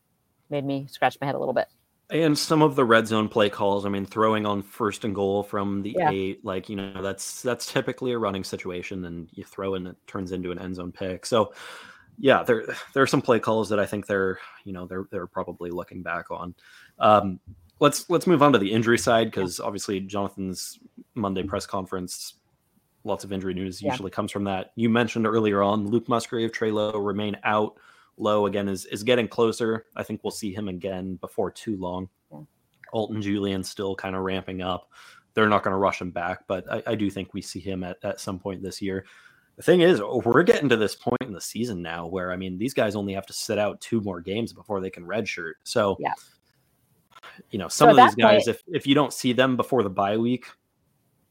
made 0.48 0.64
me 0.64 0.86
scratch 0.88 1.18
my 1.20 1.26
head 1.26 1.34
a 1.34 1.38
little 1.38 1.52
bit 1.52 1.66
And 2.08 2.38
some 2.38 2.62
of 2.62 2.76
the 2.76 2.84
red 2.84 3.08
zone 3.08 3.28
play 3.28 3.50
calls, 3.50 3.84
I 3.84 3.88
mean, 3.88 4.06
throwing 4.06 4.46
on 4.46 4.62
first 4.62 5.04
and 5.04 5.12
goal 5.12 5.42
from 5.42 5.82
the 5.82 5.92
Yeah. 5.98 6.10
eight, 6.12 6.44
like 6.44 6.68
you 6.68 6.76
know, 6.76 7.02
that's 7.02 7.42
that's 7.42 7.66
typically 7.72 8.12
a 8.12 8.18
running 8.18 8.44
situation, 8.44 9.04
and 9.06 9.28
you 9.32 9.42
throw 9.44 9.74
and 9.74 9.88
it 9.88 9.96
turns 10.06 10.30
into 10.30 10.52
an 10.52 10.58
end 10.60 10.76
zone 10.76 10.92
pick. 10.92 11.26
So, 11.26 11.52
yeah, 12.18 12.44
there 12.44 12.64
there 12.94 13.02
are 13.02 13.08
some 13.08 13.20
play 13.22 13.40
calls 13.40 13.68
that 13.70 13.80
I 13.80 13.86
think 13.86 14.06
they're 14.06 14.38
you 14.64 14.72
know 14.72 14.86
they're 14.86 15.08
they're 15.10 15.26
probably 15.26 15.70
looking 15.70 16.02
back 16.04 16.30
on. 16.30 16.54
Um, 17.00 17.40
let's 17.80 18.08
let's 18.08 18.28
move 18.28 18.40
on 18.40 18.52
to 18.52 18.58
the 18.60 18.70
injury 18.72 18.98
side 18.98 19.28
because 19.32 19.58
obviously 19.58 19.98
Jonathan's 20.00 20.78
Monday 21.16 21.42
press 21.42 21.66
conference, 21.66 22.34
lots 23.02 23.24
of 23.24 23.32
injury 23.32 23.52
news 23.54 23.82
Yeah. 23.82 23.90
usually 23.90 24.12
comes 24.12 24.30
from 24.30 24.44
that. 24.44 24.70
You 24.76 24.88
mentioned 24.90 25.26
earlier 25.26 25.60
on 25.60 25.88
Luke 25.88 26.08
Musgrave, 26.08 26.52
Trey 26.52 26.70
Lowe 26.70 26.98
remain 27.00 27.36
out. 27.42 27.78
Low 28.18 28.46
again 28.46 28.68
is 28.68 28.86
is 28.86 29.02
getting 29.02 29.28
closer. 29.28 29.86
I 29.96 30.02
think 30.02 30.22
we'll 30.24 30.30
see 30.30 30.52
him 30.52 30.68
again 30.68 31.16
before 31.16 31.50
too 31.50 31.76
long. 31.76 32.08
Yeah. 32.32 32.40
Alton 32.92 33.20
Julian 33.20 33.62
still 33.62 33.94
kind 33.94 34.16
of 34.16 34.22
ramping 34.22 34.62
up. 34.62 34.88
They're 35.34 35.48
not 35.48 35.62
going 35.62 35.72
to 35.72 35.78
rush 35.78 36.00
him 36.00 36.10
back, 36.10 36.40
but 36.46 36.64
I, 36.72 36.82
I 36.86 36.94
do 36.94 37.10
think 37.10 37.34
we 37.34 37.42
see 37.42 37.60
him 37.60 37.84
at, 37.84 37.98
at 38.02 38.20
some 38.20 38.38
point 38.38 38.62
this 38.62 38.80
year. 38.80 39.04
The 39.56 39.62
thing 39.62 39.82
is, 39.82 40.00
we're 40.02 40.42
getting 40.42 40.68
to 40.70 40.76
this 40.76 40.94
point 40.94 41.20
in 41.22 41.32
the 41.32 41.40
season 41.40 41.82
now 41.82 42.06
where 42.06 42.32
I 42.32 42.36
mean 42.36 42.56
these 42.58 42.72
guys 42.74 42.96
only 42.96 43.12
have 43.14 43.26
to 43.26 43.32
sit 43.34 43.58
out 43.58 43.80
two 43.82 44.00
more 44.00 44.20
games 44.20 44.52
before 44.54 44.80
they 44.80 44.90
can 44.90 45.04
redshirt. 45.04 45.54
So 45.64 45.96
Yeah. 46.00 46.12
you 47.50 47.58
know, 47.58 47.68
some 47.68 47.86
So 47.86 47.90
of 47.90 47.96
these 48.06 48.14
guys, 48.14 48.44
point- 48.44 48.56
if 48.56 48.62
if 48.66 48.86
you 48.86 48.94
don't 48.94 49.12
see 49.12 49.32
them 49.34 49.56
before 49.56 49.82
the 49.82 49.90
bye 49.90 50.16
week, 50.16 50.46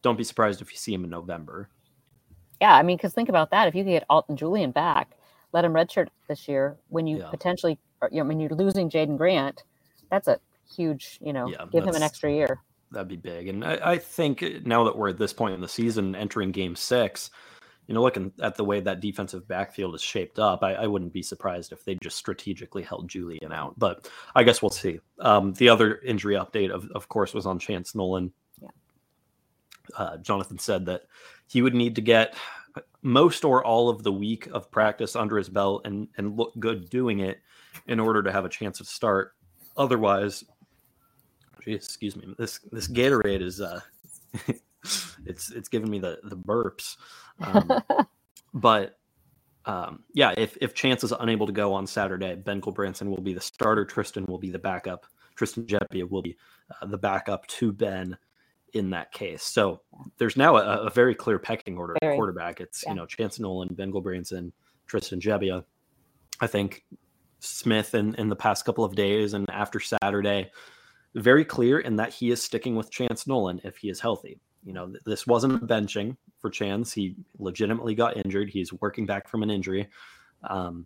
don't 0.01 0.17
be 0.17 0.23
surprised 0.23 0.61
if 0.61 0.71
you 0.71 0.77
see 0.77 0.91
them 0.91 1.03
in 1.03 1.09
November. 1.09 1.69
yeah 2.61 2.73
i 2.75 2.81
mean 2.83 2.95
because 2.95 3.11
think 3.13 3.27
about 3.27 3.49
that 3.51 3.67
if 3.67 3.75
you 3.75 3.83
get 3.83 4.05
alton 4.09 4.37
julian 4.37 4.71
back 4.71 5.17
let 5.51 5.65
him 5.65 5.73
redshirt 5.73 6.07
this 6.27 6.47
year 6.47 6.77
when 6.89 7.07
you 7.07 7.17
Yeah. 7.17 7.29
potentially 7.29 7.77
or, 8.01 8.09
you 8.11 8.19
know 8.19 8.27
when 8.27 8.39
you're 8.39 8.49
losing 8.49 8.89
jaydon 8.89 9.17
grant 9.17 9.63
that's 10.09 10.27
a 10.27 10.39
huge 10.69 11.17
you 11.21 11.33
know 11.33 11.47
Yeah, 11.47 11.65
give 11.71 11.85
him 11.85 11.95
an 11.95 12.03
extra 12.03 12.31
year 12.31 12.59
That'd 12.91 13.07
be 13.07 13.17
big. 13.17 13.47
And 13.47 13.65
I, 13.65 13.79
I 13.83 13.97
think 13.97 14.65
now 14.65 14.83
that 14.85 14.97
we're 14.97 15.09
at 15.09 15.17
this 15.17 15.33
point 15.33 15.53
in 15.53 15.61
the 15.61 15.67
season, 15.67 16.15
entering 16.15 16.51
game 16.51 16.75
six, 16.75 17.29
you 17.87 17.93
know, 17.93 18.01
looking 18.01 18.31
at 18.41 18.55
the 18.55 18.63
way 18.63 18.79
that 18.79 19.01
defensive 19.01 19.47
backfield 19.47 19.95
is 19.95 20.01
shaped 20.01 20.39
up, 20.39 20.63
I, 20.63 20.75
I 20.75 20.87
wouldn't 20.87 21.11
be 21.11 21.21
surprised 21.21 21.71
if 21.71 21.83
they 21.83 21.95
just 21.95 22.15
strategically 22.15 22.83
held 22.83 23.09
Julian 23.09 23.51
out. 23.51 23.77
But 23.77 24.09
I 24.33 24.43
guess 24.43 24.61
we'll 24.61 24.69
see. 24.69 24.99
Um, 25.19 25.53
the 25.53 25.67
other 25.67 25.97
injury 25.97 26.35
update, 26.35 26.69
of, 26.69 26.89
of 26.95 27.09
course, 27.09 27.33
was 27.33 27.45
on 27.45 27.59
Chance 27.59 27.95
Nolan. 27.95 28.31
Yeah. 28.61 28.69
Uh, 29.97 30.17
Jonathan 30.17 30.57
said 30.57 30.85
that 30.85 31.03
he 31.47 31.61
would 31.61 31.75
need 31.75 31.95
to 31.95 32.01
get 32.01 32.35
most 33.05 33.45
or 33.45 33.63
all 33.63 33.87
of 33.87 34.01
the 34.01 34.11
week 34.11 34.47
of 34.51 34.71
practice 34.71 35.15
under 35.15 35.37
his 35.37 35.47
belt 35.47 35.83
and 35.85 36.07
and 36.17 36.35
look 36.35 36.53
good 36.59 36.89
doing 36.89 37.19
it 37.19 37.39
in 37.87 37.99
order 37.99 38.23
to 38.23 38.31
have 38.31 38.45
a 38.45 38.49
chance 38.49 38.79
to 38.79 38.85
start. 38.85 39.35
Otherwise, 39.77 40.43
geez, 41.63 41.85
excuse 41.85 42.15
me, 42.15 42.33
this 42.37 42.59
this 42.71 42.87
Gatorade 42.87 43.41
is 43.41 43.61
uh, 43.61 43.79
it's 45.25 45.51
it's 45.51 45.69
giving 45.69 45.89
me 45.89 45.99
the 45.99 46.19
the 46.23 46.35
burps. 46.35 46.97
Um, 47.41 47.71
but 48.55 48.97
um, 49.65 50.03
yeah, 50.13 50.33
if 50.35 50.57
if 50.59 50.73
Chance 50.73 51.03
is 51.03 51.11
unable 51.11 51.45
to 51.45 51.53
go 51.53 51.73
on 51.73 51.85
Saturday, 51.85 52.35
Ben 52.35 52.59
Gulbranson 52.59 53.07
will 53.07 53.21
be 53.21 53.35
the 53.35 53.41
starter. 53.41 53.85
Tristan 53.85 54.25
will 54.25 54.39
be 54.39 54.49
the 54.49 54.59
backup. 54.59 55.05
Tristan 55.35 55.65
Gebbia 55.65 56.09
will 56.09 56.23
be 56.23 56.35
uh, 56.81 56.87
the 56.87 56.97
backup 56.97 57.45
to 57.47 57.71
Ben 57.71 58.17
in 58.75 58.89
that 58.91 59.11
case. 59.11 59.41
So 59.43 59.81
there's 60.17 60.37
now 60.37 60.57
a, 60.57 60.85
a 60.85 60.89
very 60.89 61.15
clear 61.15 61.39
pecking 61.39 61.77
order 61.77 61.95
at 62.01 62.15
quarterback. 62.15 62.59
It's 62.61 62.83
Yeah. 62.83 62.91
you 62.91 62.95
know 62.97 63.05
Chance 63.05 63.39
Nolan, 63.39 63.69
Ben 63.73 63.91
Gulbranson, 63.91 64.51
Tristan 64.85 65.19
Gebbia. 65.19 65.63
I 66.41 66.47
think 66.47 66.83
Smith 67.39 67.95
in, 67.95 68.13
in 68.15 68.29
the 68.29 68.35
past 68.35 68.65
couple 68.65 68.83
of 68.83 68.95
days 68.95 69.33
and 69.33 69.49
after 69.49 69.79
Saturday, 69.79 70.51
very 71.15 71.45
clear 71.45 71.79
in 71.79 71.95
that 71.95 72.13
he 72.13 72.29
is 72.31 72.43
sticking 72.43 72.75
with 72.75 72.91
Chance 72.91 73.25
Nolan 73.27 73.61
if 73.63 73.77
he 73.77 73.89
is 73.89 73.99
healthy. 73.99 74.39
You 74.65 74.73
know, 74.73 74.87
th- 74.87 75.03
this 75.05 75.25
wasn't 75.25 75.63
a 75.63 75.65
benching 75.65 76.17
for 76.39 76.49
Chance. 76.49 76.91
He 76.91 77.15
legitimately 77.39 77.95
got 77.95 78.17
injured. 78.17 78.49
He's 78.49 78.73
working 78.73 79.05
back 79.05 79.27
from 79.29 79.43
an 79.43 79.49
injury. 79.49 79.87
Um, 80.43 80.85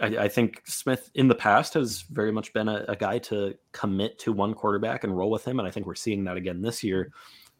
I, 0.00 0.06
I 0.24 0.28
think 0.28 0.62
Smith 0.64 1.10
in 1.14 1.28
the 1.28 1.34
past 1.34 1.74
has 1.74 2.02
very 2.02 2.32
much 2.32 2.52
been 2.52 2.68
a, 2.68 2.84
a 2.88 2.96
guy 2.96 3.18
to 3.18 3.54
commit 3.72 4.18
to 4.20 4.32
one 4.32 4.54
quarterback 4.54 5.04
and 5.04 5.16
roll 5.16 5.30
with 5.30 5.44
him, 5.46 5.58
and 5.58 5.68
I 5.68 5.70
think 5.70 5.86
we're 5.86 5.94
seeing 5.94 6.24
that 6.24 6.36
again 6.36 6.62
this 6.62 6.82
year. 6.82 7.12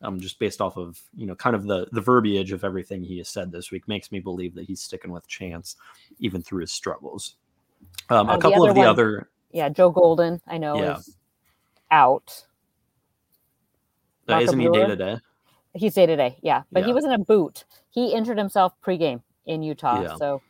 Um, 0.02 0.18
just 0.18 0.38
based 0.38 0.62
off 0.62 0.78
of 0.78 0.98
you 1.14 1.26
know 1.26 1.34
kind 1.34 1.54
of 1.54 1.64
the 1.64 1.86
the 1.92 2.00
verbiage 2.00 2.52
of 2.52 2.64
everything 2.64 3.02
he 3.04 3.18
has 3.18 3.28
said 3.28 3.52
this 3.52 3.70
week 3.70 3.86
makes 3.86 4.10
me 4.10 4.18
believe 4.18 4.54
that 4.54 4.64
he's 4.64 4.80
sticking 4.80 5.10
with 5.12 5.28
Chance 5.28 5.76
even 6.20 6.42
through 6.42 6.62
his 6.62 6.72
struggles. 6.72 7.36
Um, 8.08 8.30
Uh, 8.30 8.36
a 8.36 8.40
couple 8.40 8.62
other 8.62 8.70
of 8.70 8.74
the 8.74 8.80
one- 8.80 8.88
other 8.88 9.28
yeah, 9.52 9.68
Joe 9.68 9.90
Golden, 9.90 10.40
I 10.46 10.56
know, 10.56 10.76
Yeah. 10.80 10.96
is 10.98 11.16
out. 11.90 12.46
Uh, 14.28 14.40
isn't 14.40 14.58
he 14.60 14.68
day 14.70 14.86
to 14.86 14.96
day? 14.96 15.16
He's 15.74 15.94
day 15.94 16.06
to 16.06 16.16
day, 16.16 16.38
yeah. 16.42 16.62
But 16.72 16.84
he 16.84 16.92
was 16.92 17.04
in 17.04 17.12
a 17.12 17.18
boot. 17.18 17.64
He 17.90 18.12
injured 18.12 18.38
himself 18.38 18.72
pregame 18.84 19.22
in 19.46 19.62
Utah. 19.62 20.02
Yeah. 20.02 20.16
So 20.16 20.40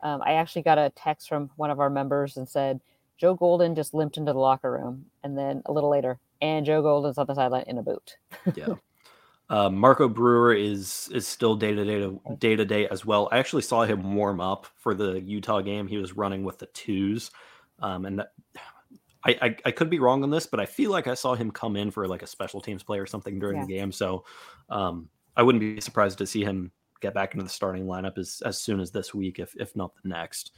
um, 0.00 0.22
I 0.24 0.34
actually 0.34 0.62
got 0.62 0.78
a 0.78 0.92
text 0.94 1.28
from 1.28 1.50
one 1.56 1.70
of 1.70 1.80
our 1.80 1.90
members 1.90 2.36
and 2.36 2.48
said 2.48 2.80
Joe 3.16 3.34
Golden 3.34 3.74
just 3.74 3.94
limped 3.94 4.16
into 4.16 4.32
the 4.32 4.38
locker 4.38 4.70
room, 4.70 5.06
and 5.24 5.36
then 5.36 5.62
a 5.66 5.72
little 5.72 5.90
later, 5.90 6.18
and 6.40 6.64
Joe 6.64 6.82
Golden's 6.82 7.18
on 7.18 7.26
the 7.26 7.34
sideline 7.34 7.64
in 7.66 7.78
a 7.78 7.82
boot. 7.82 8.16
yeah. 8.54 8.68
Uh, 9.50 9.70
Marco 9.70 10.10
Brewer 10.10 10.52
is 10.52 11.08
is 11.10 11.26
still 11.26 11.56
day 11.56 11.74
to 11.74 11.82
day 11.82 11.98
to 12.00 12.20
day 12.38 12.54
to 12.54 12.66
day 12.66 12.86
as 12.88 13.06
well. 13.06 13.30
I 13.32 13.38
actually 13.38 13.62
saw 13.62 13.84
him 13.84 14.14
warm 14.14 14.42
up 14.42 14.66
for 14.76 14.94
the 14.94 15.20
Utah 15.20 15.62
game. 15.62 15.86
He 15.86 15.96
was 15.96 16.12
running 16.12 16.44
with 16.44 16.58
the 16.58 16.66
twos, 16.66 17.30
um, 17.78 18.04
and 18.04 18.18
that, 18.18 18.32
I, 19.24 19.38
I 19.40 19.56
I 19.64 19.70
could 19.70 19.88
be 19.88 20.00
wrong 20.00 20.22
on 20.22 20.28
this, 20.28 20.46
but 20.46 20.60
I 20.60 20.66
feel 20.66 20.90
like 20.90 21.06
I 21.06 21.14
saw 21.14 21.34
him 21.34 21.50
come 21.50 21.76
in 21.76 21.90
for 21.90 22.06
like 22.06 22.22
a 22.22 22.26
special 22.26 22.60
teams 22.60 22.82
play 22.82 22.98
or 22.98 23.06
something 23.06 23.38
during 23.38 23.58
the 23.62 23.66
game. 23.66 23.90
So 23.90 24.26
um, 24.68 25.08
I 25.34 25.42
wouldn't 25.42 25.60
be 25.60 25.80
surprised 25.80 26.18
to 26.18 26.26
see 26.26 26.44
him 26.44 26.70
get 27.00 27.14
back 27.14 27.34
into 27.34 27.44
the 27.44 27.50
starting 27.50 27.86
lineup 27.86 28.18
as 28.18 28.42
as 28.44 28.58
soon 28.58 28.80
as 28.80 28.90
this 28.90 29.14
week, 29.14 29.38
if 29.38 29.54
if 29.56 29.74
not 29.76 29.92
the 30.02 30.08
next. 30.08 30.52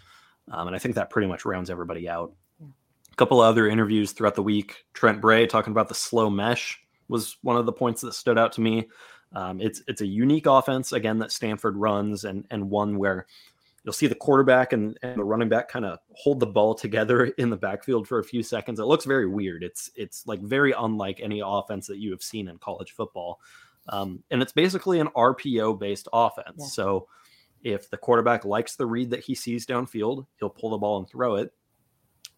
Um, 0.51 0.67
and 0.67 0.77
I 0.77 0.79
think 0.79 0.95
that 0.97 1.11
pretty 1.11 1.29
much 1.29 1.45
rounds 1.45 1.71
everybody 1.71 2.09
out. 2.09 2.33
A 2.61 3.17
couple 3.17 3.43
of 3.43 3.49
other 3.49 3.69
interviews 3.69 4.13
throughout 4.13 4.35
the 4.35 4.43
week. 4.43 4.85
Trent 4.95 5.21
Bray 5.21 5.47
talking 5.47 5.73
about 5.73 5.89
the 5.89 5.95
slow 5.95 6.31
mesh 6.31 6.81
was 7.09 7.37
one 7.43 7.57
of 7.57 7.67
the 7.67 7.73
points 7.73 8.01
that 8.03 8.15
stood 8.15 8.39
out 8.39 8.53
to 8.53 8.61
me. 8.61 8.89
Um, 9.33 9.61
it's 9.61 9.83
it's 9.87 10.01
a 10.01 10.07
unique 10.07 10.47
offense 10.47 10.93
again 10.93 11.19
that 11.19 11.33
Stanford 11.33 11.77
runs, 11.77 12.25
and 12.25 12.47
and 12.51 12.71
one 12.71 12.99
where 12.99 13.27
you'll 13.85 13.93
see 13.93 14.07
the 14.07 14.15
quarterback 14.15 14.73
and, 14.73 14.99
and 15.03 15.19
the 15.19 15.25
running 15.25 15.49
back 15.49 15.69
kind 15.69 15.85
of 15.85 15.99
hold 16.13 16.41
the 16.41 16.47
ball 16.47 16.75
together 16.75 17.25
in 17.39 17.51
the 17.51 17.57
backfield 17.57 18.07
for 18.07 18.19
a 18.19 18.25
few 18.25 18.43
seconds. 18.43 18.81
It 18.81 18.85
looks 18.85 19.05
very 19.05 19.27
weird. 19.27 19.63
It's 19.63 19.91
it's 19.95 20.27
like 20.27 20.41
very 20.41 20.73
unlike 20.73 21.21
any 21.21 21.43
offense 21.45 21.87
that 21.87 21.99
you 21.99 22.11
have 22.11 22.23
seen 22.23 22.49
in 22.49 22.59
college 22.59 22.93
football, 22.93 23.41
um, 23.91 24.23
and 24.31 24.41
it's 24.41 24.53
basically 24.53 25.01
an 25.01 25.09
RPO 25.09 25.79
based 25.79 26.09
offense. 26.13 26.57
Yeah. 26.59 26.67
So 26.67 27.09
if 27.63 27.91
the 27.91 27.99
quarterback 27.99 28.45
likes 28.45 28.77
the 28.77 28.87
read 28.87 29.11
that 29.11 29.21
he 29.21 29.35
sees 29.35 29.67
downfield, 29.67 30.27
he'll 30.39 30.49
pull 30.49 30.71
the 30.71 30.79
ball 30.79 30.99
and 30.99 31.09
throw 31.09 31.35
it. 31.35 31.53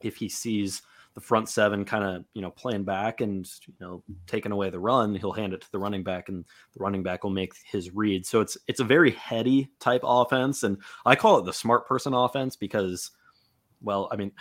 If 0.00 0.16
he 0.16 0.28
sees 0.28 0.82
the 1.14 1.20
front 1.20 1.46
seven 1.48 1.84
kind 1.84 2.02
of 2.02 2.24
you 2.32 2.40
know 2.40 2.50
playing 2.50 2.84
back 2.84 3.20
and 3.20 3.46
you 3.66 3.74
know 3.80 4.02
taking 4.26 4.50
away 4.50 4.70
the 4.70 4.80
run, 4.80 5.14
he'll 5.14 5.32
hand 5.32 5.52
it 5.52 5.60
to 5.60 5.70
the 5.70 5.78
running 5.78 6.02
back, 6.02 6.28
and 6.28 6.44
the 6.74 6.82
running 6.82 7.02
back 7.02 7.22
will 7.22 7.30
make 7.30 7.52
his 7.64 7.94
read. 7.94 8.26
So 8.26 8.40
it's 8.40 8.56
it's 8.66 8.80
a 8.80 8.84
very 8.84 9.12
heady 9.12 9.70
type 9.78 10.00
offense, 10.04 10.62
and 10.62 10.78
I 11.04 11.14
call 11.14 11.38
it 11.38 11.44
the 11.44 11.52
smart 11.52 11.86
person 11.86 12.14
offense 12.14 12.56
because, 12.56 13.10
well, 13.80 14.08
I 14.10 14.16
mean, 14.16 14.32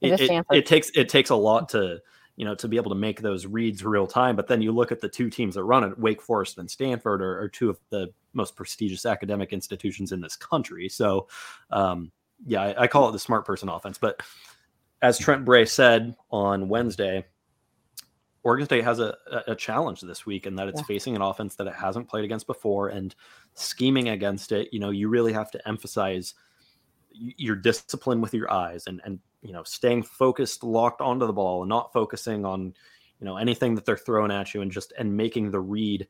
It 0.00 0.20
it, 0.20 0.30
it, 0.30 0.46
it 0.50 0.66
takes 0.66 0.90
it 0.94 1.08
takes 1.08 1.30
a 1.30 1.36
lot 1.36 1.68
to 1.70 1.98
you 2.36 2.44
know 2.44 2.54
to 2.54 2.68
be 2.68 2.76
able 2.76 2.90
to 2.90 2.96
make 2.96 3.20
those 3.20 3.46
reads 3.46 3.84
real 3.84 4.06
time. 4.06 4.36
But 4.36 4.46
then 4.46 4.62
you 4.62 4.72
look 4.72 4.92
at 4.92 5.00
the 5.00 5.08
two 5.08 5.30
teams 5.30 5.54
that 5.54 5.64
run 5.64 5.84
it, 5.84 5.98
Wake 5.98 6.22
Forest 6.22 6.58
and 6.58 6.70
Stanford, 6.70 7.22
are, 7.22 7.40
are 7.40 7.48
two 7.48 7.70
of 7.70 7.78
the 7.90 8.12
most 8.32 8.56
prestigious 8.56 9.04
academic 9.06 9.52
institutions 9.52 10.12
in 10.12 10.20
this 10.20 10.36
country. 10.36 10.88
So, 10.88 11.28
um, 11.70 12.10
yeah, 12.46 12.62
I, 12.62 12.82
I 12.82 12.86
call 12.86 13.08
it 13.08 13.12
the 13.12 13.18
smart 13.18 13.44
person 13.44 13.68
offense, 13.68 13.98
but 13.98 14.22
as 15.02 15.18
Trent 15.18 15.44
Bray 15.44 15.66
said 15.66 16.14
on 16.30 16.68
Wednesday, 16.68 17.26
Oregon 18.44 18.66
State 18.66 18.84
has 18.84 18.98
a, 19.00 19.16
a- 19.46 19.54
challenge 19.54 20.00
this 20.00 20.24
week 20.26 20.46
in 20.46 20.56
that 20.56 20.68
it's 20.68 20.80
Yeah. 20.80 20.86
facing 20.86 21.16
an 21.16 21.22
offense 21.22 21.54
that 21.56 21.66
it 21.66 21.74
hasn't 21.74 22.08
played 22.08 22.24
against 22.24 22.46
before 22.46 22.88
and 22.88 23.14
scheming 23.54 24.08
against 24.08 24.52
it. 24.52 24.68
You 24.72 24.80
know, 24.80 24.90
you 24.90 25.08
really 25.08 25.32
have 25.32 25.50
to 25.52 25.68
emphasize 25.68 26.34
your 27.12 27.56
discipline 27.56 28.20
with 28.20 28.32
your 28.32 28.50
eyes 28.50 28.86
and, 28.86 29.00
and, 29.04 29.18
you 29.42 29.52
know, 29.52 29.62
staying 29.64 30.02
focused, 30.02 30.64
locked 30.64 31.00
onto 31.00 31.26
the 31.26 31.32
ball 31.32 31.62
and 31.62 31.68
not 31.68 31.92
focusing 31.92 32.44
on, 32.44 32.74
you 33.20 33.26
know, 33.26 33.36
anything 33.36 33.74
that 33.74 33.84
they're 33.84 33.96
throwing 33.96 34.30
at 34.30 34.54
you 34.54 34.62
and 34.62 34.70
just, 34.70 34.92
and 34.98 35.16
making 35.16 35.50
the 35.50 35.60
read 35.60 36.06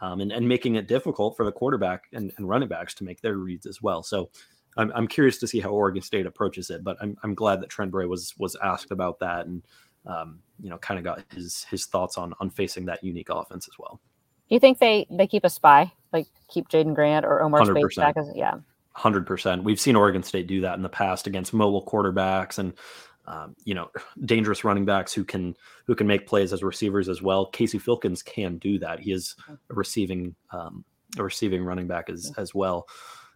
um, 0.00 0.20
and, 0.20 0.32
and 0.32 0.48
making 0.48 0.76
it 0.76 0.88
difficult 0.88 1.36
for 1.36 1.44
the 1.44 1.52
quarterback 1.52 2.04
and, 2.12 2.32
and 2.36 2.48
running 2.48 2.68
backs 2.68 2.94
to 2.94 3.04
make 3.04 3.20
their 3.20 3.36
reads 3.36 3.66
as 3.66 3.82
well. 3.82 4.02
So, 4.02 4.30
I'm, 4.76 4.92
I'm 4.94 5.08
curious 5.08 5.38
to 5.38 5.46
see 5.46 5.60
how 5.60 5.70
Oregon 5.70 6.02
State 6.02 6.26
approaches 6.26 6.70
it, 6.70 6.84
but 6.84 6.96
I'm, 7.00 7.16
I'm 7.22 7.34
glad 7.34 7.62
that 7.62 7.70
Trent 7.70 7.90
Bray 7.90 8.06
was 8.06 8.34
was 8.38 8.56
asked 8.62 8.90
about 8.90 9.18
that 9.20 9.46
and 9.46 9.62
um, 10.06 10.40
you 10.60 10.70
know 10.70 10.78
kind 10.78 10.98
of 10.98 11.04
got 11.04 11.24
his 11.32 11.64
his 11.64 11.86
thoughts 11.86 12.16
on 12.18 12.34
on 12.40 12.50
facing 12.50 12.86
that 12.86 13.02
unique 13.02 13.28
offense 13.30 13.68
as 13.68 13.78
well. 13.78 14.00
Do 14.48 14.54
you 14.54 14.60
think 14.60 14.78
they 14.78 15.06
they 15.10 15.26
keep 15.26 15.44
a 15.44 15.50
spy, 15.50 15.92
like 16.12 16.26
keep 16.48 16.68
Jaydon 16.68 16.94
Grant 16.94 17.24
or 17.24 17.42
Omar 17.42 17.60
100%. 17.60 17.96
back? 17.96 18.16
As, 18.16 18.30
yeah, 18.34 18.54
Hundred 18.96 19.26
percent. 19.26 19.62
We've 19.62 19.78
seen 19.78 19.94
Oregon 19.94 20.22
State 20.22 20.46
do 20.46 20.62
that 20.62 20.74
in 20.74 20.82
the 20.82 20.88
past 20.88 21.26
against 21.26 21.52
mobile 21.52 21.84
quarterbacks 21.84 22.58
and 22.58 22.72
um, 23.26 23.54
you 23.64 23.74
know 23.74 23.90
dangerous 24.24 24.64
running 24.64 24.86
backs 24.86 25.12
who 25.12 25.22
can 25.22 25.54
who 25.86 25.94
can 25.94 26.06
make 26.06 26.26
plays 26.26 26.52
as 26.54 26.62
receivers 26.62 27.10
as 27.10 27.20
well. 27.20 27.44
Casey 27.44 27.78
Filkins 27.78 28.24
can 28.24 28.56
do 28.56 28.78
that. 28.78 28.98
He 29.00 29.12
is 29.12 29.36
a 29.48 29.74
receiving 29.74 30.34
um, 30.50 30.82
a 31.18 31.22
receiving 31.22 31.62
running 31.62 31.86
back 31.86 32.08
as 32.08 32.32
as 32.38 32.54
well. 32.54 32.88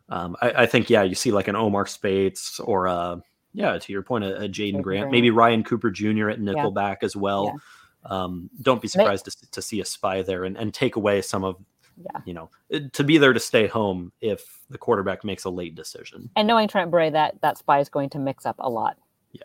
Um, 0.09 0.35
I, 0.41 0.63
I 0.63 0.67
think 0.67 0.89
yeah, 0.89 1.03
you 1.03 1.15
see 1.15 1.31
like 1.31 1.47
an 1.49 1.57
Omar 1.57 1.87
Speights 1.87 2.59
or 2.61 2.89
uh 2.89 3.17
yeah, 3.53 3.79
to 3.79 3.93
your 3.93 4.03
point, 4.03 4.25
a, 4.25 4.43
a 4.45 4.49
Jaydon 4.49 4.81
Grant, 4.83 5.11
maybe 5.11 5.31
Ryan 5.31 5.65
Cooper 5.65 5.91
Jr. 5.91 6.31
at 6.31 6.39
nickelback 6.39 6.99
as 7.03 7.17
well. 7.17 7.61
Um, 8.05 8.49
don't 8.63 8.81
be 8.81 8.89
surprised 8.89 9.25
to, 9.27 9.51
to 9.51 9.61
see 9.61 9.81
a 9.81 9.85
spy 9.85 10.23
there 10.23 10.45
and, 10.45 10.57
and 10.57 10.73
take 10.73 10.97
away 10.97 11.21
some 11.21 11.45
of 11.45 11.57
yeah. 11.97 12.21
you 12.25 12.35
know 12.35 12.51
to 12.93 13.05
be 13.05 13.19
there 13.19 13.33
to 13.33 13.41
stay 13.41 13.67
home 13.67 14.13
if 14.21 14.61
the 14.71 14.79
quarterback 14.79 15.25
makes 15.25 15.45
a 15.45 15.51
late 15.51 15.75
decision. 15.75 16.31
And 16.37 16.47
knowing 16.47 16.69
Trent 16.69 16.91
Bray, 16.91 17.11
that 17.11 17.41
that 17.43 17.59
spy 17.59 17.81
is 17.81 17.89
going 17.89 18.11
to 18.11 18.19
mix 18.19 18.47
up 18.47 18.57
a 18.59 18.69
lot. 18.69 18.97
Yeah. 19.33 19.43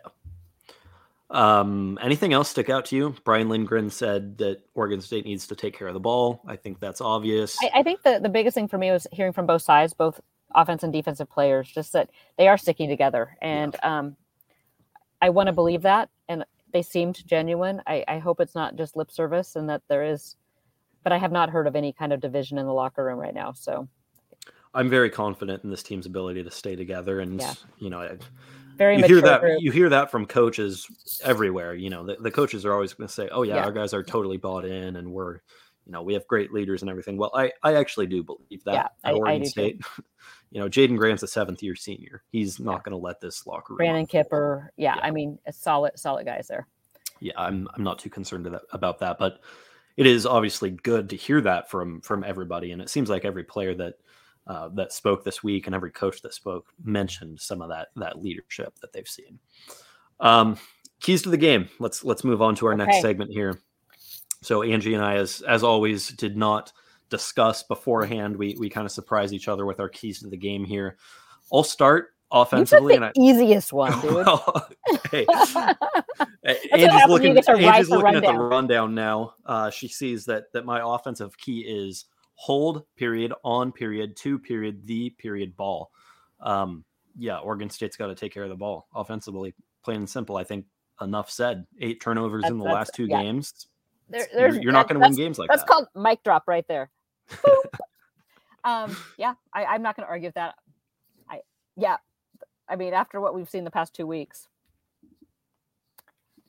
Um, 1.28 1.98
anything 2.00 2.32
else 2.32 2.50
stick 2.50 2.70
out 2.70 2.84
to 2.86 2.96
you? 2.96 3.14
Brian 3.24 3.48
Lindgren 3.48 3.90
said 3.90 4.38
that 4.38 4.62
Oregon 4.74 5.00
State 5.00 5.24
needs 5.24 5.46
to 5.48 5.56
take 5.56 5.76
care 5.76 5.88
of 5.88 5.94
the 5.94 6.00
ball. 6.00 6.40
I 6.46 6.56
think 6.56 6.78
that's 6.78 7.00
obvious. 7.00 7.56
I, 7.62 7.80
I 7.80 7.82
think 7.82 8.02
the, 8.02 8.20
the 8.22 8.28
biggest 8.28 8.54
thing 8.54 8.68
for 8.68 8.78
me 8.78 8.92
was 8.92 9.06
hearing 9.12 9.32
from 9.32 9.46
both 9.46 9.62
sides, 9.62 9.92
both 9.92 10.20
offense 10.54 10.84
and 10.84 10.92
defensive 10.92 11.28
players, 11.28 11.68
just 11.68 11.92
that 11.94 12.10
they 12.38 12.46
are 12.46 12.56
sticking 12.56 12.88
together. 12.88 13.36
And 13.42 13.74
um, 13.82 14.16
I 15.20 15.30
want 15.30 15.48
to 15.48 15.52
believe 15.52 15.82
that. 15.82 16.10
And 16.28 16.44
they 16.72 16.82
seemed 16.82 17.26
genuine. 17.26 17.82
I, 17.86 18.04
I 18.06 18.18
hope 18.18 18.40
it's 18.40 18.54
not 18.54 18.76
just 18.76 18.96
lip 18.96 19.10
service 19.10 19.56
and 19.56 19.68
that 19.68 19.82
there 19.88 20.04
is, 20.04 20.36
but 21.06 21.12
I 21.12 21.18
have 21.18 21.30
not 21.30 21.50
heard 21.50 21.68
of 21.68 21.76
any 21.76 21.92
kind 21.92 22.12
of 22.12 22.18
division 22.18 22.58
in 22.58 22.66
the 22.66 22.72
locker 22.72 23.04
room 23.04 23.16
right 23.16 23.32
now. 23.32 23.52
So 23.52 23.86
I'm 24.74 24.90
very 24.90 25.08
confident 25.08 25.62
in 25.62 25.70
this 25.70 25.84
team's 25.84 26.04
ability 26.04 26.42
to 26.42 26.50
stay 26.50 26.74
together, 26.74 27.20
and 27.20 27.40
Yeah. 27.40 27.54
you 27.78 27.90
know, 27.90 28.00
I- 28.00 28.18
very 28.76 28.96
you 28.98 29.04
hear 29.04 29.20
that 29.20 29.40
group. 29.40 29.60
you 29.62 29.70
hear 29.70 29.88
that 29.88 30.10
from 30.10 30.26
coaches 30.26 31.20
everywhere. 31.22 31.74
You 31.76 31.90
know, 31.90 32.04
the, 32.04 32.16
the 32.16 32.30
coaches 32.32 32.66
are 32.66 32.72
always 32.72 32.92
going 32.92 33.06
to 33.06 33.14
say, 33.14 33.28
"Oh 33.30 33.42
yeah, 33.42 33.54
Yeah. 33.54 33.64
our 33.66 33.70
guys 33.70 33.94
are 33.94 34.02
totally 34.02 34.36
bought 34.36 34.64
in, 34.64 34.96
and 34.96 35.12
we're." 35.12 35.38
You 35.86 35.92
know, 35.92 36.02
we 36.02 36.14
have 36.14 36.26
great 36.26 36.52
leaders 36.52 36.82
and 36.82 36.90
everything. 36.90 37.16
Well, 37.16 37.30
I, 37.32 37.52
I 37.62 37.74
actually 37.76 38.08
do 38.08 38.24
believe 38.24 38.64
that 38.64 38.72
Yeah, 38.74 38.80
at 38.80 38.90
I- 39.04 39.10
I 39.10 39.12
Oregon 39.12 39.42
do 39.42 39.50
too. 39.70 39.78
You 40.50 40.60
know, 40.60 40.68
Jaydon 40.68 40.96
Grant's 40.98 41.22
a 41.22 41.28
seventh 41.28 41.62
year 41.62 41.76
senior. 41.76 42.24
He's 42.32 42.58
not 42.58 42.82
going 42.82 42.90
to 42.90 42.96
let 42.98 43.20
this 43.20 43.46
locker 43.46 43.74
room. 43.74 43.76
Brandon. 43.76 44.06
Kipper. 44.06 44.72
Yeah. 44.76 44.96
I 45.00 45.12
mean, 45.12 45.38
a 45.46 45.52
solid, 45.52 45.96
solid 45.96 46.24
guys 46.26 46.48
there. 46.48 46.66
yeah, 47.20 47.34
I'm 47.36 47.68
I'm 47.76 47.84
not 47.84 48.00
too 48.00 48.10
concerned 48.10 48.48
about 48.72 48.98
that, 48.98 49.18
but 49.20 49.38
it 49.96 50.06
is 50.06 50.26
obviously 50.26 50.70
good 50.70 51.10
to 51.10 51.16
hear 51.16 51.40
that 51.40 51.70
from 51.70 52.00
from 52.00 52.24
everybody, 52.24 52.72
and 52.72 52.82
it 52.82 52.90
seems 52.90 53.08
like 53.08 53.24
every 53.24 53.44
player 53.44 53.74
that 53.74 53.94
uh, 54.46 54.68
that 54.74 54.92
spoke 54.92 55.24
this 55.24 55.42
week 55.42 55.66
and 55.66 55.74
every 55.74 55.90
coach 55.90 56.22
that 56.22 56.34
spoke 56.34 56.66
mentioned 56.82 57.40
some 57.40 57.62
of 57.62 57.68
that 57.70 57.88
that 57.96 58.22
leadership 58.22 58.78
that 58.80 58.92
they've 58.92 59.08
seen. 59.08 59.38
Um, 60.20 60.58
keys 61.00 61.22
to 61.22 61.30
the 61.30 61.36
game. 61.36 61.68
Let's 61.78 62.04
let's 62.04 62.24
move 62.24 62.42
on 62.42 62.54
to 62.56 62.66
our 62.66 62.76
next 62.76 63.00
segment 63.00 63.30
here. 63.30 63.60
So 64.42 64.62
Angie 64.62 64.94
and 64.94 65.04
I, 65.04 65.16
as 65.16 65.42
as 65.42 65.64
always, 65.64 66.08
did 66.08 66.36
not 66.36 66.72
discuss 67.08 67.62
beforehand. 67.62 68.36
We 68.36 68.56
we 68.58 68.70
kind 68.70 68.84
of 68.84 68.92
surprise 68.92 69.32
each 69.32 69.48
other 69.48 69.66
with 69.66 69.80
our 69.80 69.88
keys 69.88 70.20
to 70.20 70.28
the 70.28 70.36
game 70.36 70.64
here. 70.64 70.96
I'll 71.52 71.64
start 71.64 72.15
You 72.32 72.38
took 72.40 72.48
offensively, 72.48 72.94
and 72.94 73.04
the 73.04 73.08
I, 73.08 73.12
easiest 73.16 73.72
one, 73.72 74.00
dude. 74.00 74.14
well, 74.14 74.68
hey, 75.10 75.26
happens 75.34 77.08
looking, 77.08 77.28
you 77.28 77.34
get 77.34 77.44
to 77.46 77.52
write 77.52 77.64
Angel's 77.64 77.88
the 77.88 77.98
looking 77.98 78.16
at 78.16 78.22
the 78.22 78.32
rundown. 78.34 78.94
now. 78.94 79.34
Uh, 79.44 79.70
she 79.70 79.88
sees 79.88 80.24
that 80.26 80.52
that 80.52 80.64
my 80.64 80.80
offensive 80.82 81.36
key 81.38 81.60
is 81.60 82.06
hold 82.34 82.84
period 82.96 83.32
on 83.44 83.72
period 83.72 84.16
two 84.16 84.38
period 84.38 84.86
the 84.86 85.10
period 85.10 85.56
ball. 85.56 85.90
Um, 86.40 86.84
yeah, 87.18 87.38
Oregon 87.38 87.70
State's 87.70 87.96
got 87.96 88.08
to 88.08 88.14
take 88.14 88.32
care 88.32 88.42
of 88.42 88.50
the 88.50 88.56
ball 88.56 88.88
offensively, 88.94 89.54
plain 89.82 89.98
and 89.98 90.10
simple. 90.10 90.36
I 90.36 90.44
think 90.44 90.66
enough 91.00 91.30
said. 91.30 91.66
Eight 91.80 92.00
turnovers 92.00 92.44
in 92.46 92.58
the 92.58 92.64
last 92.64 92.92
two 92.94 93.06
yeah. 93.06 93.22
games. 93.22 93.68
There- 94.08 94.28
You're, 94.32 94.62
you're 94.62 94.72
not 94.72 94.88
going 94.88 95.00
to 95.00 95.06
win 95.06 95.16
games 95.16 95.38
like 95.38 95.48
That's 95.48 95.62
that. 95.62 95.66
That's 95.68 95.90
called 95.94 96.04
mic 96.04 96.22
drop 96.22 96.44
right 96.46 96.66
there. 96.68 96.90
Um, 98.66 98.96
yeah, 99.16 99.34
I, 99.54 99.64
I'm 99.64 99.82
not 99.82 99.94
going 99.96 100.04
to 100.04 100.10
argue 100.10 100.26
with 100.26 100.34
that. 100.34 100.56
I, 101.30 101.38
yeah, 101.76 101.96
I 102.68 102.76
mean, 102.76 102.94
after 102.94 103.20
what 103.20 103.34
we've 103.34 103.48
seen 103.48 103.64
the 103.64 103.70
past 103.70 103.94
two 103.94 104.06
weeks, 104.06 104.48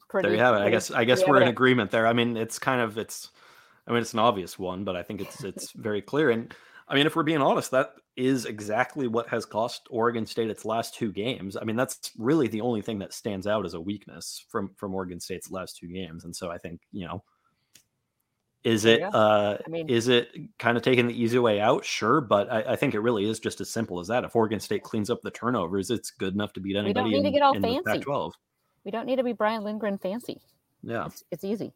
pretty. 0.10 0.28
there 0.28 0.36
you 0.36 0.42
have 0.42 0.56
it. 0.56 0.60
I 0.60 0.70
guess 0.70 0.92
I 0.92 1.06
guess 1.06 1.26
we're 1.26 1.42
in 1.42 1.48
agreement 1.48 1.92
there. 1.92 2.08
I 2.08 2.14
mean, 2.14 2.38
it's 2.38 2.60
kind 2.60 2.82
of 2.82 2.98
it's 2.98 3.30
I 3.88 3.92
mean 3.92 4.02
it's 4.02 4.14
an 4.14 4.20
obvious 4.20 4.58
one, 4.58 4.84
but 4.84 4.96
I 4.96 5.04
think 5.04 5.22
it's 5.22 5.44
it's 5.44 5.72
very 5.76 6.02
clear. 6.02 6.30
And 6.30 6.54
I 6.88 6.96
mean, 6.96 7.06
if 7.06 7.16
we're 7.16 7.24
being 7.24 7.42
honest, 7.42 7.72
that 7.72 7.94
is 8.16 8.46
exactly 8.46 9.08
what 9.08 9.28
has 9.30 9.46
cost 9.46 9.88
Oregon 9.90 10.26
State 10.26 10.50
its 10.50 10.66
last 10.66 10.96
two 10.96 11.12
games. 11.12 11.58
I 11.58 11.64
mean, 11.64 11.76
that's 11.76 12.12
really 12.18 12.48
the 12.48 12.62
only 12.62 12.82
thing 12.82 13.00
that 13.00 13.14
stands 13.14 13.46
out 13.46 13.66
as 13.66 13.74
a 13.74 13.82
weakness 13.82 14.44
from 14.50 14.72
from 14.76 14.96
Oregon 14.96 15.20
State's 15.20 15.52
last 15.52 15.78
two 15.78 15.88
games. 15.88 16.26
And 16.26 16.36
so 16.36 16.50
I 16.50 16.58
think, 16.58 16.82
you 16.92 17.06
know, 17.06 17.24
is 18.68 18.86
it 18.86 19.00
Yeah. 19.00 19.10
uh 19.10 19.58
I 19.66 19.70
mean- 19.70 19.90
is 19.90 20.08
it 20.08 20.30
kind 20.60 20.78
of 20.78 20.84
taking 20.84 21.08
the 21.08 21.22
easy 21.22 21.40
way 21.40 21.60
out? 21.60 21.86
Sure, 21.86 22.22
but 22.22 22.52
I, 22.52 22.74
I 22.74 22.76
think 22.76 22.94
it 22.94 23.00
really 23.00 23.30
is 23.30 23.40
just 23.40 23.62
as 23.62 23.70
simple 23.70 24.00
as 24.00 24.08
that. 24.08 24.24
If 24.24 24.36
Oregon 24.36 24.60
State 24.60 24.84
cleans 24.84 25.10
up 25.10 25.22
the 25.22 25.32
turnovers, 25.32 25.90
it's 25.90 26.12
good 26.12 26.34
enough 26.34 26.54
to 26.54 26.60
beat 26.60 26.76
anybody. 26.76 26.90
We 26.90 26.94
don't 26.94 27.12
need 27.12 27.22
to 27.22 27.28
in, 27.28 27.34
get 27.34 27.42
all 27.42 27.54
fancy. 27.54 28.00
Pac-12. 28.00 28.32
We 28.84 28.92
don't 28.92 29.06
need 29.06 29.18
to 29.18 29.24
be 29.24 29.34
Brian 29.34 29.64
Lindgren 29.64 29.98
fancy. 29.98 30.42
Yeah. 30.84 31.06
It's, 31.08 31.24
it's 31.32 31.44
easy. 31.44 31.74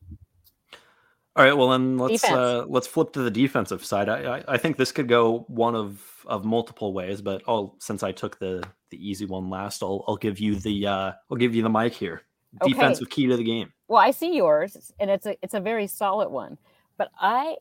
All 1.35 1.45
right, 1.45 1.55
well 1.55 1.69
then 1.69 1.97
let's 1.97 2.25
uh, 2.25 2.65
let's 2.67 2.87
flip 2.87 3.13
to 3.13 3.21
the 3.21 3.31
defensive 3.31 3.85
side. 3.85 4.09
I, 4.09 4.39
I 4.39 4.43
I 4.49 4.57
think 4.57 4.75
this 4.75 4.91
could 4.91 5.07
go 5.07 5.45
one 5.47 5.75
of 5.75 6.03
of 6.25 6.43
multiple 6.43 6.93
ways, 6.93 7.21
but 7.21 7.41
I'll 7.47 7.75
since 7.79 8.03
I 8.03 8.11
took 8.11 8.37
the 8.37 8.61
the 8.89 8.97
easy 9.09 9.25
one 9.25 9.49
last, 9.49 9.81
I'll 9.81 10.03
I'll 10.09 10.17
give 10.17 10.39
you 10.39 10.55
the 10.55 10.87
uh, 10.87 11.11
I'll 11.29 11.37
give 11.37 11.55
you 11.55 11.63
the 11.63 11.69
mic 11.69 11.93
here. 11.93 12.23
Okay. 12.61 12.73
Defensive 12.73 13.09
key 13.09 13.27
to 13.27 13.37
the 13.37 13.45
game. 13.45 13.71
Well, 13.87 14.01
I 14.01 14.11
see 14.11 14.35
yours, 14.35 14.91
and 14.99 15.09
it's 15.09 15.25
a 15.25 15.37
it's 15.41 15.53
a 15.53 15.61
very 15.61 15.87
solid 15.87 16.29
one. 16.29 16.57
But 17.01 17.09
I 17.19 17.55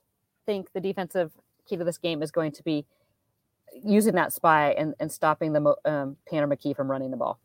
think 0.45 0.70
the 0.74 0.80
defensive 0.82 1.32
key 1.66 1.78
to 1.78 1.82
this 1.82 1.97
game 1.97 2.22
is 2.22 2.30
going 2.30 2.53
to 2.53 2.62
be 2.62 2.84
using 3.82 4.14
that 4.16 4.34
spy 4.34 4.72
and, 4.72 4.95
and 5.01 5.11
stopping 5.11 5.55
the 5.55 5.74
um, 5.86 6.18
Tanner 6.28 6.47
McKee 6.47 6.76
from 6.76 6.91
running 6.91 7.11
the 7.11 7.16
ball. 7.16 7.41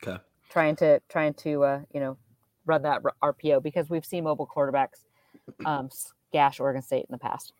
Okay. 0.00 0.22
Trying 0.48 0.76
to 0.76 1.02
trying 1.08 1.34
to 1.34 1.64
uh, 1.64 1.80
you 1.92 1.98
know 1.98 2.16
run 2.66 2.82
that 2.82 3.02
RPO 3.20 3.64
because 3.64 3.90
we've 3.90 4.04
seen 4.04 4.22
mobile 4.22 4.46
quarterbacks 4.46 5.06
um, 5.64 5.90
gash 6.32 6.60
Oregon 6.60 6.82
State 6.82 7.06
in 7.08 7.10
the 7.10 7.18
past. 7.18 7.52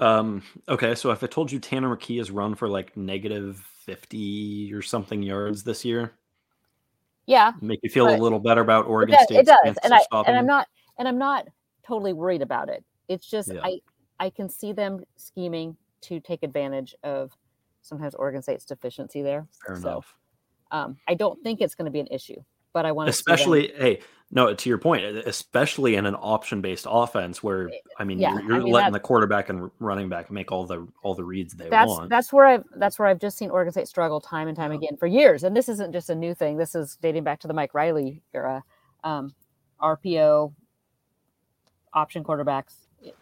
Um, 0.00 0.42
okay, 0.68 0.96
so 0.96 1.12
if 1.12 1.22
I 1.22 1.28
told 1.28 1.52
you 1.52 1.60
Tanner 1.60 1.94
McKee 1.94 2.18
has 2.18 2.32
run 2.32 2.56
for 2.56 2.68
like 2.68 2.96
negative 2.96 3.64
fifty 3.84 4.72
or 4.74 4.82
something 4.82 5.22
yards 5.22 5.62
this 5.62 5.84
year, 5.84 6.14
Yeah, 7.26 7.52
make 7.60 7.78
you 7.84 7.88
feel 7.88 8.06
But 8.06 8.18
a 8.18 8.22
little 8.22 8.40
better 8.40 8.62
about 8.62 8.86
it 8.86 8.88
Oregon 8.88 9.14
does, 9.14 9.24
State's 9.26 9.48
it 9.48 9.56
does, 9.64 9.76
and 9.84 9.94
I 9.94 10.00
and 10.26 10.36
I'm 10.36 10.46
not 10.46 10.66
and 10.98 11.06
I'm 11.06 11.18
not 11.18 11.46
totally 11.86 12.12
worried 12.12 12.42
about 12.42 12.68
it. 12.68 12.84
It's 13.08 13.26
just 13.28 13.52
Yeah. 13.52 13.60
I 13.62 13.80
I 14.18 14.30
can 14.30 14.48
see 14.48 14.72
them 14.72 15.04
scheming 15.16 15.76
to 16.02 16.20
take 16.20 16.42
advantage 16.42 16.94
of 17.02 17.32
sometimes 17.82 18.14
Oregon 18.14 18.42
State's 18.42 18.64
deficiency 18.64 19.22
there. 19.22 19.46
Fair 19.66 19.76
So, 19.76 19.88
enough. 19.90 20.16
Um, 20.70 20.96
I 21.06 21.14
don't 21.14 21.40
think 21.42 21.60
it's 21.60 21.74
going 21.74 21.84
to 21.84 21.90
be 21.92 22.00
an 22.00 22.08
issue, 22.10 22.42
but 22.72 22.84
I 22.86 22.92
want 22.92 23.06
to 23.06 23.10
especially 23.10 23.72
hey 23.76 24.00
no 24.32 24.52
to 24.52 24.68
your 24.68 24.78
point 24.78 25.04
especially 25.04 25.94
in 25.94 26.04
an 26.04 26.16
option 26.18 26.60
based 26.60 26.84
offense 26.90 27.40
where 27.44 27.70
i 28.00 28.02
mean 28.02 28.18
Yeah, 28.18 28.32
you're, 28.32 28.42
you're 28.42 28.62
mean, 28.64 28.72
letting 28.72 28.92
that- 28.92 28.98
the 28.98 29.06
quarterback 29.06 29.50
and 29.50 29.70
running 29.78 30.08
back 30.08 30.32
make 30.32 30.50
all 30.50 30.66
the 30.66 30.88
all 31.04 31.14
the 31.14 31.22
reads 31.22 31.54
they 31.54 31.68
that's 31.68 31.86
want 31.88 32.10
that's 32.10 32.32
where 32.32 32.44
I've 32.46 32.64
that's 32.76 32.98
where 32.98 33.06
I've 33.06 33.20
just 33.20 33.38
seen 33.38 33.50
Oregon 33.50 33.70
State 33.72 33.86
struggle 33.86 34.20
time 34.20 34.48
and 34.48 34.56
time 34.56 34.72
again 34.72 34.96
for 34.96 35.06
years. 35.06 35.44
And 35.44 35.56
this 35.56 35.68
isn't 35.68 35.92
just 35.92 36.10
a 36.10 36.14
new 36.16 36.34
thing. 36.34 36.56
This 36.56 36.74
is 36.74 36.96
dating 37.00 37.22
back 37.22 37.38
to 37.40 37.46
the 37.46 37.54
Mike 37.54 37.72
Riley 37.72 38.20
era. 38.34 38.64
Um, 39.04 39.32
RPO 39.80 40.52
option 41.96 42.22
quarterbacks. 42.22 42.74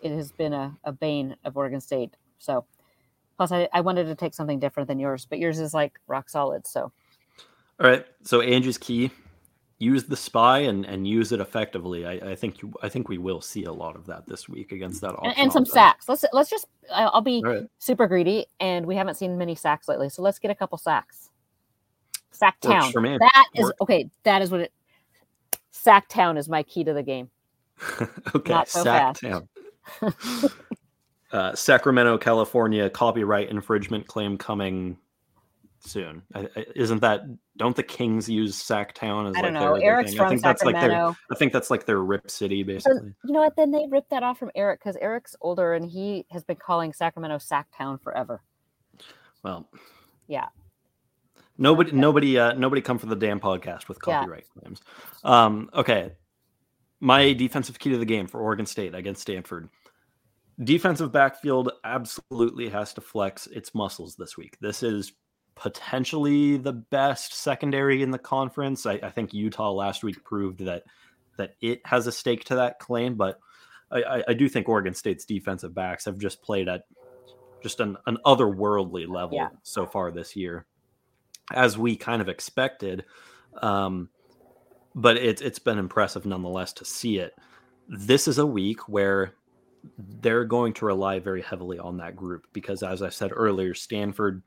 It, 0.02 0.12
has 0.12 0.32
been 0.32 0.52
a, 0.52 0.76
a 0.84 0.92
bane 0.92 1.36
of 1.44 1.56
Oregon 1.56 1.80
State. 1.80 2.16
So 2.38 2.66
plus 3.36 3.52
I, 3.52 3.68
I 3.72 3.80
wanted 3.80 4.04
to 4.04 4.14
take 4.14 4.34
something 4.34 4.60
different 4.60 4.88
than 4.88 4.98
yours, 4.98 5.26
but 5.28 5.38
yours 5.38 5.58
is 5.58 5.72
like 5.72 5.98
rock 6.06 6.28
solid. 6.28 6.66
So 6.66 6.92
all 7.80 7.90
right 7.90 8.06
so 8.22 8.40
angie's 8.40 8.78
key 8.78 9.10
use 9.78 10.04
the 10.04 10.16
spy 10.16 10.60
and 10.60 10.84
and 10.86 11.08
use 11.08 11.32
it 11.32 11.40
effectively 11.40 12.06
i, 12.06 12.12
I 12.12 12.34
think 12.36 12.62
you 12.62 12.72
i 12.82 12.88
think 12.88 13.08
we 13.08 13.18
will 13.18 13.40
see 13.40 13.64
a 13.64 13.72
lot 13.72 13.96
of 13.96 14.06
that 14.06 14.26
this 14.28 14.48
week 14.48 14.70
against 14.70 15.00
that 15.00 15.16
and, 15.24 15.36
and 15.36 15.52
some 15.52 15.66
sacks. 15.66 16.08
Let's 16.08 16.24
let's 16.32 16.48
just 16.48 16.68
I'll 16.92 17.20
be 17.20 17.42
right 17.44 17.64
super 17.78 18.06
greedy, 18.06 18.46
and 18.60 18.86
we 18.86 18.96
haven't 18.96 19.16
seen 19.16 19.36
many 19.38 19.54
sacks 19.54 19.88
lately. 19.88 20.08
So 20.08 20.22
let's 20.22 20.38
get 20.38 20.50
a 20.50 20.54
couple 20.54 20.78
sacks. 20.78 21.30
Sack 22.30 22.60
town. 22.60 22.92
That 22.92 23.46
is 23.54 23.72
okay. 23.80 24.10
That 24.24 24.42
is 24.42 24.50
what 24.50 24.60
it. 24.60 24.72
Sack 25.70 26.08
town 26.08 26.36
is 26.36 26.48
my 26.48 26.62
key 26.62 26.84
to 26.84 26.92
the 26.92 27.02
game. 27.02 27.30
okay 28.34 28.52
Not 28.52 28.68
so 28.68 28.84
fast. 28.84 29.20
town 29.20 29.48
uh, 31.32 31.54
sacramento 31.54 32.16
california 32.18 32.88
copyright 32.88 33.50
infringement 33.50 34.06
claim 34.06 34.38
coming 34.38 34.96
soon 35.80 36.22
I, 36.34 36.48
I, 36.56 36.66
isn't 36.76 37.00
that 37.00 37.22
don't 37.56 37.76
the 37.76 37.82
kings 37.82 38.28
use 38.28 38.56
sacktown 38.56 39.28
as 39.30 39.36
I 39.36 39.42
don't 39.42 39.54
like 39.54 39.62
know. 39.62 39.74
Eric's 39.74 40.12
thing? 40.12 40.20
i 40.20 40.22
from 40.24 40.30
think 40.30 40.42
that's 40.42 40.62
like 40.64 40.80
their 40.80 40.92
I 41.30 41.34
think 41.36 41.52
that's 41.52 41.70
like 41.70 41.84
their 41.86 42.00
rip 42.02 42.30
city, 42.30 42.62
So, 42.62 42.66
basically. 42.66 43.14
you 43.24 43.32
know 43.32 43.40
what? 43.40 43.54
Then 43.56 43.70
they 43.70 43.86
ripped 43.88 44.10
that 44.10 44.22
off 44.22 44.38
from 44.38 44.50
Eric 44.54 44.80
because 44.80 44.96
Eric's 45.00 45.36
older 45.40 45.74
and 45.74 45.88
he 45.88 46.24
has 46.30 46.42
been 46.42 46.56
calling 46.56 46.92
Sacramento 46.92 47.38
Sack 47.38 47.68
Town 47.76 47.98
forever. 47.98 48.42
Well, 49.42 49.68
Yeah. 50.26 50.46
nobody, 51.58 51.92
nobody, 51.92 52.38
uh, 52.38 52.54
nobody 52.54 52.80
come 52.80 52.98
for 52.98 53.06
the 53.06 53.14
Dam 53.16 53.38
podcast 53.40 53.86
with 53.88 53.98
Yeah. 54.06 54.20
copyright 54.20 54.46
claims. 54.58 54.80
Um, 55.22 55.70
okay, 55.74 56.12
my 57.04 57.34
defensive 57.34 57.78
key 57.78 57.90
to 57.90 57.98
the 57.98 58.06
game 58.06 58.26
for 58.26 58.40
Oregon 58.40 58.64
State 58.64 58.94
against 58.94 59.20
Stanford. 59.22 59.68
Defensive 60.62 61.12
backfield 61.12 61.70
absolutely 61.84 62.70
has 62.70 62.94
to 62.94 63.00
flex 63.00 63.46
its 63.48 63.74
muscles 63.74 64.16
this 64.16 64.36
week. 64.38 64.56
This 64.60 64.82
is 64.82 65.12
potentially 65.54 66.56
the 66.56 66.72
best 66.72 67.34
secondary 67.34 68.02
in 68.02 68.10
the 68.10 68.18
conference. 68.18 68.86
I, 68.86 68.94
I 68.94 69.10
think 69.10 69.34
Utah 69.34 69.70
last 69.72 70.02
week 70.02 70.24
proved 70.24 70.60
that 70.64 70.84
that 71.36 71.56
it 71.60 71.80
has 71.84 72.06
a 72.06 72.12
stake 72.12 72.44
to 72.44 72.54
that 72.54 72.78
claim, 72.78 73.16
but 73.16 73.38
I, 73.90 74.02
I, 74.02 74.24
I 74.28 74.34
do 74.34 74.48
think 74.48 74.68
Oregon 74.68 74.94
State's 74.94 75.24
defensive 75.24 75.74
backs 75.74 76.04
have 76.06 76.16
just 76.16 76.40
played 76.42 76.68
at 76.68 76.84
just 77.62 77.80
an, 77.80 77.96
an 78.06 78.18
otherworldly 78.24 79.08
level 79.08 79.36
Yeah. 79.38 79.48
so 79.62 79.84
far 79.84 80.10
this 80.10 80.36
year, 80.36 80.64
as 81.52 81.76
we 81.76 81.96
kind 81.96 82.22
of 82.22 82.28
expected. 82.28 83.04
Um, 83.60 84.08
but 84.94 85.16
it's 85.16 85.42
it's 85.42 85.58
been 85.58 85.78
impressive 85.78 86.26
nonetheless 86.26 86.72
to 86.74 86.84
see 86.84 87.18
it. 87.18 87.36
This 87.88 88.28
is 88.28 88.38
a 88.38 88.46
week 88.46 88.88
where 88.88 89.34
they're 89.98 90.44
going 90.44 90.72
to 90.74 90.86
rely 90.86 91.18
very 91.18 91.42
heavily 91.42 91.78
on 91.78 91.98
that 91.98 92.16
group 92.16 92.46
because, 92.52 92.82
as 92.82 93.02
I 93.02 93.08
said 93.08 93.32
earlier, 93.34 93.74
Stanford 93.74 94.42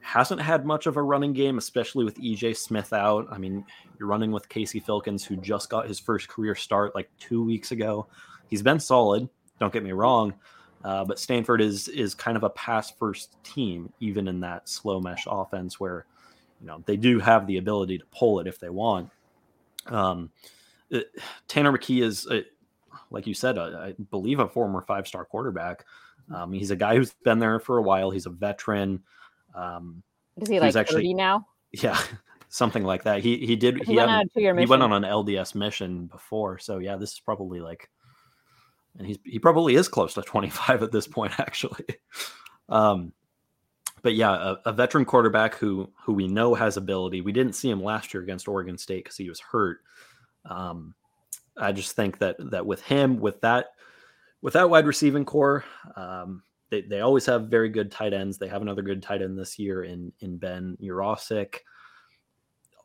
hasn't 0.00 0.40
had 0.40 0.66
much 0.66 0.86
of 0.86 0.96
a 0.96 1.02
running 1.02 1.32
game, 1.32 1.58
especially 1.58 2.04
with 2.04 2.20
EJ 2.20 2.56
Smith 2.56 2.92
out. 2.92 3.26
I 3.30 3.38
mean, 3.38 3.64
you're 3.98 4.08
running 4.08 4.32
with 4.32 4.48
Casey 4.48 4.80
Filkins, 4.80 5.24
who 5.24 5.36
just 5.36 5.70
got 5.70 5.88
his 5.88 5.98
first 5.98 6.28
career 6.28 6.54
start 6.54 6.94
like 6.94 7.08
two 7.18 7.42
weeks 7.42 7.70
ago. 7.72 8.08
He's 8.48 8.62
been 8.62 8.80
solid. 8.80 9.28
Don't 9.60 9.72
get 9.72 9.84
me 9.84 9.92
wrong, 9.92 10.34
uh, 10.84 11.04
but 11.04 11.18
Stanford 11.18 11.60
is 11.60 11.88
is 11.88 12.14
kind 12.14 12.36
of 12.36 12.42
a 12.42 12.50
pass 12.50 12.90
first 12.90 13.36
team, 13.44 13.92
even 14.00 14.28
in 14.28 14.40
that 14.40 14.68
slow 14.68 15.00
mesh 15.00 15.24
offense 15.28 15.78
where 15.78 16.06
you 16.60 16.66
know 16.66 16.82
they 16.86 16.96
do 16.96 17.20
have 17.20 17.46
the 17.46 17.58
ability 17.58 17.98
to 17.98 18.04
pull 18.06 18.40
it 18.40 18.46
if 18.46 18.58
they 18.58 18.70
want. 18.70 19.10
Um, 19.86 20.30
it- 20.90 21.10
Tanner 21.48 21.72
McKee 21.72 22.02
is, 22.02 22.26
uh, 22.26 22.42
like 23.10 23.26
you 23.26 23.34
said, 23.34 23.58
uh, 23.58 23.78
I 23.78 23.94
believe 24.10 24.38
a 24.40 24.48
former 24.48 24.82
five 24.82 25.06
star 25.06 25.24
quarterback. 25.24 25.84
Um, 26.34 26.52
he's 26.52 26.70
a 26.70 26.76
guy 26.76 26.96
who's 26.96 27.12
been 27.24 27.38
there 27.38 27.60
for 27.60 27.78
a 27.78 27.82
while. 27.82 28.10
He's 28.10 28.26
a 28.26 28.30
veteran. 28.30 29.02
Um, 29.54 30.02
Is 30.36 30.48
he 30.48 30.58
like 30.58 30.74
actually- 30.74 31.02
30 31.02 31.14
now? 31.14 31.46
yeah, 31.72 31.98
something 32.48 32.84
like 32.84 33.02
that. 33.04 33.20
He 33.20 33.38
he 33.46 33.56
did 33.56 33.78
He, 33.78 33.84
he, 33.92 33.96
went 33.96 34.10
on 34.10 34.26
a 34.36 34.60
he 34.60 34.66
went 34.66 34.82
on 34.82 34.92
an 34.92 35.02
LDS 35.02 35.54
mission 35.54 36.06
before, 36.06 36.58
so 36.58 36.78
yeah, 36.78 36.96
this 36.96 37.12
is 37.12 37.20
probably 37.20 37.60
like, 37.60 37.90
and 38.98 39.06
he's 39.06 39.18
he 39.24 39.38
probably 39.38 39.74
is 39.74 39.88
close 39.88 40.14
to 40.14 40.22
25 40.22 40.82
at 40.82 40.92
this 40.92 41.06
point, 41.06 41.32
actually. 41.38 41.84
Um, 42.68 43.12
but 44.04 44.14
yeah, 44.14 44.52
a, 44.64 44.68
a 44.68 44.72
veteran 44.72 45.06
quarterback 45.06 45.54
who 45.54 45.90
who 45.96 46.12
we 46.12 46.28
know 46.28 46.54
has 46.54 46.76
ability. 46.76 47.22
We 47.22 47.32
didn't 47.32 47.54
see 47.54 47.70
him 47.70 47.82
last 47.82 48.12
year 48.12 48.22
against 48.22 48.46
Oregon 48.46 48.76
State 48.76 49.02
because 49.02 49.16
he 49.16 49.30
was 49.30 49.40
hurt. 49.40 49.78
Um, 50.44 50.94
I 51.56 51.72
just 51.72 51.96
think 51.96 52.18
that 52.18 52.36
that 52.50 52.66
with 52.66 52.82
him, 52.82 53.18
with 53.18 53.40
that, 53.40 53.68
with 54.42 54.52
that 54.52 54.68
wide 54.68 54.86
receiving 54.86 55.24
core, 55.24 55.64
um, 55.96 56.42
they, 56.68 56.82
they 56.82 57.00
always 57.00 57.24
have 57.24 57.48
very 57.48 57.70
good 57.70 57.90
tight 57.90 58.12
ends. 58.12 58.36
They 58.36 58.46
have 58.46 58.60
another 58.60 58.82
good 58.82 59.02
tight 59.02 59.22
end 59.22 59.38
this 59.38 59.58
year 59.58 59.84
in 59.84 60.12
in 60.20 60.36
Ben 60.36 60.76
Yurosek. 60.82 61.60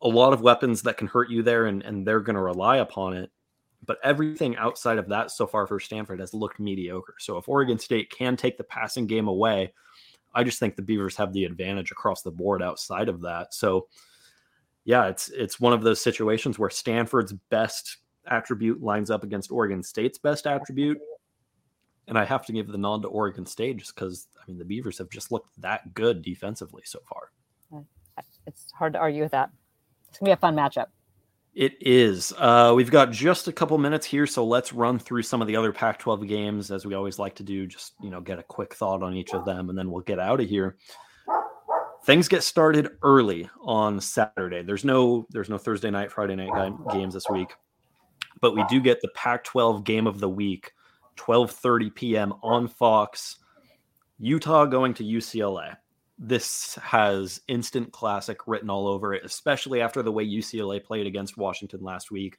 A 0.01 0.07
lot 0.07 0.31
of 0.31 0.39
weapons 0.41 0.81
that 0.83 0.95
can 0.95 1.07
hurt 1.07 1.29
you 1.29 1.43
there, 1.43 1.65
and, 1.65 1.83
and 1.83 2.07
they're 2.07 2.21
going 2.21 2.37
to 2.37 2.41
rely 2.41 2.77
upon 2.77 3.17
it. 3.17 3.29
But 3.85 3.97
everything 4.05 4.55
outside 4.55 4.97
of 4.97 5.09
that 5.09 5.31
so 5.31 5.45
far 5.45 5.67
for 5.67 5.81
Stanford 5.81 6.21
has 6.21 6.33
looked 6.33 6.61
mediocre. 6.61 7.15
So 7.19 7.37
if 7.37 7.49
Oregon 7.49 7.77
State 7.77 8.09
can 8.09 8.37
take 8.37 8.57
the 8.57 8.63
passing 8.63 9.05
game 9.05 9.27
away, 9.27 9.73
I 10.33 10.43
just 10.43 10.59
think 10.59 10.75
the 10.75 10.81
Beavers 10.81 11.15
have 11.17 11.33
the 11.33 11.45
advantage 11.45 11.91
across 11.91 12.21
the 12.21 12.31
board 12.31 12.61
outside 12.61 13.09
of 13.09 13.21
that. 13.21 13.53
So 13.53 13.87
yeah, 14.85 15.07
it's 15.07 15.29
it's 15.29 15.59
one 15.59 15.73
of 15.73 15.81
those 15.81 16.01
situations 16.01 16.57
where 16.57 16.69
Stanford's 16.69 17.33
best 17.49 17.97
attribute 18.27 18.81
lines 18.81 19.09
up 19.09 19.23
against 19.23 19.51
Oregon 19.51 19.83
State's 19.83 20.17
best 20.17 20.47
attribute. 20.47 20.99
And 22.07 22.17
I 22.17 22.25
have 22.25 22.45
to 22.47 22.53
give 22.53 22.67
the 22.67 22.77
nod 22.77 23.03
to 23.03 23.07
Oregon 23.07 23.45
State 23.45 23.77
just 23.77 23.93
because 23.93 24.27
I 24.41 24.47
mean 24.47 24.57
the 24.57 24.65
Beavers 24.65 24.97
have 24.97 25.09
just 25.09 25.31
looked 25.31 25.49
that 25.61 25.93
good 25.93 26.21
defensively 26.21 26.83
so 26.85 26.99
far. 27.07 27.31
It's 28.47 28.71
hard 28.71 28.93
to 28.93 28.99
argue 28.99 29.21
with 29.21 29.31
that. 29.31 29.51
It's 30.09 30.17
gonna 30.17 30.29
be 30.29 30.33
a 30.33 30.37
fun 30.37 30.55
matchup. 30.55 30.87
It 31.59 31.75
is. 31.81 32.33
Uh, 32.37 32.71
we've 32.73 32.89
got 32.89 33.11
just 33.11 33.49
a 33.49 33.51
couple 33.51 33.77
minutes 33.77 34.05
here, 34.05 34.25
so 34.25 34.45
let's 34.45 34.71
run 34.71 34.97
through 34.97 35.23
some 35.23 35.41
of 35.41 35.47
the 35.49 35.57
other 35.57 35.73
Pac-12 35.73 36.25
games 36.25 36.71
as 36.71 36.85
we 36.85 36.93
always 36.93 37.19
like 37.19 37.35
to 37.35 37.43
do. 37.43 37.67
Just 37.67 37.95
you 38.01 38.09
know, 38.09 38.21
get 38.21 38.39
a 38.39 38.43
quick 38.43 38.73
thought 38.73 39.03
on 39.03 39.13
each 39.13 39.33
of 39.33 39.43
them, 39.43 39.67
and 39.69 39.77
then 39.77 39.91
we'll 39.91 39.99
get 39.99 40.19
out 40.19 40.39
of 40.39 40.47
here. 40.47 40.77
Things 42.05 42.29
get 42.29 42.43
started 42.43 42.91
early 43.03 43.49
on 43.61 43.99
Saturday. 43.99 44.61
There's 44.61 44.85
no 44.85 45.27
there's 45.31 45.49
no 45.49 45.57
Thursday 45.57 45.91
night, 45.91 46.13
Friday 46.13 46.37
night 46.37 46.71
games 46.93 47.13
this 47.13 47.29
week, 47.29 47.49
but 48.39 48.55
we 48.55 48.63
do 48.69 48.79
get 48.79 49.01
the 49.01 49.09
Pac-12 49.13 49.83
game 49.83 50.07
of 50.07 50.21
the 50.21 50.29
week, 50.29 50.71
12:30 51.17 51.93
p.m. 51.93 52.33
on 52.41 52.69
Fox. 52.69 53.35
Utah 54.17 54.63
going 54.63 54.93
to 54.93 55.03
UCLA 55.03 55.75
this 56.19 56.75
has 56.75 57.41
instant 57.47 57.93
classic 57.93 58.39
written 58.45 58.69
all 58.69 58.87
over 58.87 59.13
it, 59.13 59.23
especially 59.23 59.81
after 59.81 60.03
the 60.03 60.11
way 60.11 60.27
UCLA 60.27 60.83
played 60.83 61.07
against 61.07 61.37
Washington 61.37 61.81
last 61.81 62.11
week. 62.11 62.37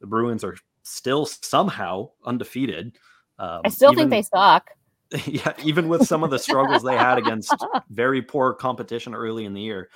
The 0.00 0.06
Bruins 0.06 0.42
are 0.42 0.56
still 0.82 1.26
somehow 1.26 2.10
undefeated. 2.24 2.98
Um, 3.38 3.60
I 3.64 3.68
still 3.68 3.92
even- 3.92 4.08
think 4.08 4.10
they 4.10 4.22
suck. 4.22 4.70
yeah, 5.26 5.54
even 5.62 5.88
with 5.88 6.06
some 6.06 6.22
of 6.22 6.30
the 6.30 6.38
struggles 6.38 6.82
they 6.82 6.96
had 6.96 7.16
against 7.16 7.54
very 7.88 8.20
poor 8.20 8.52
competition 8.52 9.14
early 9.14 9.46
in 9.46 9.54
the 9.54 9.60
year. 9.60 9.88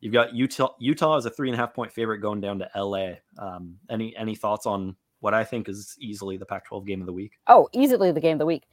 You've 0.00 0.14
got 0.14 0.34
Utah. 0.34 0.74
Utah 0.78 1.16
is 1.16 1.26
a 1.26 1.30
three 1.30 1.48
and 1.48 1.54
a 1.54 1.58
half 1.58 1.74
point 1.74 1.92
favorite 1.92 2.18
going 2.18 2.40
down 2.40 2.58
to 2.60 2.70
LA. 2.74 3.12
Um, 3.38 3.76
any 3.90 4.16
any 4.16 4.34
thoughts 4.34 4.64
on 4.64 4.96
what 5.20 5.34
I 5.34 5.44
think 5.44 5.68
is 5.68 5.96
easily 5.98 6.36
the 6.36 6.46
Pac-12 6.46 6.86
game 6.86 7.00
of 7.00 7.06
the 7.06 7.12
week? 7.12 7.32
Oh, 7.46 7.68
easily 7.72 8.10
the 8.12 8.20
game 8.20 8.34
of 8.34 8.38
the 8.38 8.46
week. 8.46 8.64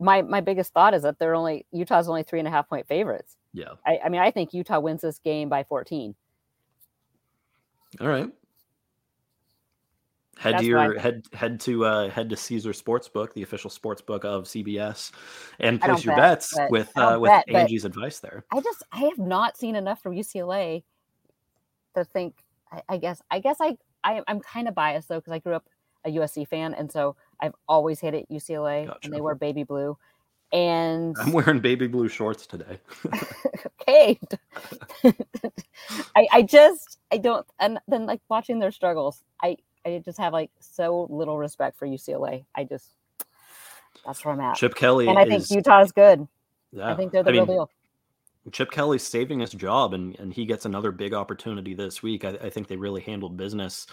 My 0.00 0.20
my 0.22 0.40
biggest 0.42 0.72
thought 0.74 0.92
is 0.92 1.02
that 1.02 1.18
they're 1.18 1.34
only 1.34 1.66
Utah's 1.72 2.08
only 2.08 2.22
three 2.22 2.38
and 2.38 2.48
a 2.48 2.50
half 2.50 2.68
point 2.68 2.86
favorites. 2.86 3.36
Yeah. 3.58 3.72
I, 3.84 3.98
I 4.04 4.08
mean, 4.08 4.20
I 4.20 4.30
think 4.30 4.54
Utah 4.54 4.78
wins 4.78 5.02
this 5.02 5.18
game 5.18 5.48
by 5.48 5.64
14. 5.64 6.14
All 8.00 8.06
right. 8.06 8.30
Head 10.38 10.54
That's 10.54 10.62
to 10.62 10.68
your 10.68 10.98
head 11.00 11.24
head 11.32 11.58
to 11.62 11.84
uh 11.84 12.10
head 12.10 12.30
to 12.30 12.36
Caesar 12.36 12.70
Sportsbook, 12.70 13.32
the 13.32 13.42
official 13.42 13.70
sportsbook 13.70 14.24
of 14.24 14.44
CBS, 14.44 15.10
and 15.58 15.80
place 15.80 16.04
your 16.04 16.14
bet, 16.14 16.38
bets 16.38 16.54
with 16.70 16.96
uh 16.96 17.18
with 17.20 17.30
bet, 17.30 17.44
Angie's 17.48 17.84
advice 17.84 18.20
there. 18.20 18.44
I 18.52 18.60
just 18.60 18.84
I 18.92 18.98
have 19.00 19.18
not 19.18 19.56
seen 19.56 19.74
enough 19.74 20.00
from 20.00 20.14
UCLA 20.14 20.84
to 21.96 22.04
think. 22.04 22.36
I, 22.70 22.82
I 22.88 22.98
guess 22.98 23.20
I 23.32 23.40
guess 23.40 23.56
I, 23.60 23.76
I 24.04 24.22
I'm 24.28 24.38
kind 24.38 24.68
of 24.68 24.76
biased 24.76 25.08
though 25.08 25.18
because 25.18 25.32
I 25.32 25.40
grew 25.40 25.56
up 25.56 25.66
a 26.04 26.10
USC 26.10 26.46
fan 26.46 26.72
and 26.72 26.92
so 26.92 27.16
I've 27.40 27.54
always 27.68 27.98
hated 27.98 28.26
UCLA 28.30 28.86
Gotcha. 28.86 28.98
and 29.02 29.12
they 29.12 29.20
wear 29.20 29.34
baby 29.34 29.64
blue. 29.64 29.98
And 30.52 31.14
I'm 31.20 31.32
wearing 31.32 31.60
baby 31.60 31.86
blue 31.86 32.08
shorts 32.08 32.46
today. 32.46 32.78
okay, 33.82 34.18
I 36.16 36.26
I 36.32 36.42
just 36.42 36.98
I 37.12 37.18
don't 37.18 37.46
and 37.60 37.78
then 37.86 38.06
like 38.06 38.20
watching 38.28 38.58
their 38.58 38.70
struggles. 38.70 39.22
I 39.42 39.58
I 39.84 40.00
just 40.04 40.18
have 40.18 40.32
like 40.32 40.50
so 40.60 41.06
little 41.10 41.36
respect 41.36 41.78
for 41.78 41.86
UCLA. 41.86 42.44
I 42.54 42.64
just 42.64 42.94
that's 44.06 44.24
where 44.24 44.32
I'm 44.32 44.40
at. 44.40 44.56
Chip 44.56 44.74
Kelly 44.74 45.08
and 45.08 45.18
I 45.18 45.24
is 45.24 45.48
think 45.48 45.66
is 45.66 45.92
good. 45.92 46.26
yeah. 46.72 46.92
I 46.92 46.96
think 46.96 47.12
they're 47.12 47.22
the 47.22 47.30
I 47.30 47.32
real 47.32 47.46
mean, 47.46 47.56
deal. 47.56 47.70
Chip 48.52 48.70
Kelly's 48.70 49.02
saving 49.02 49.40
his 49.40 49.50
job, 49.50 49.94
and 49.94 50.18
and 50.18 50.32
he 50.32 50.46
gets 50.46 50.64
another 50.64 50.92
big 50.92 51.12
opportunity 51.12 51.74
this 51.74 52.02
week. 52.02 52.24
I, 52.24 52.30
I 52.30 52.50
think 52.50 52.68
they 52.68 52.76
really 52.76 53.02
handled 53.02 53.36
business 53.36 53.86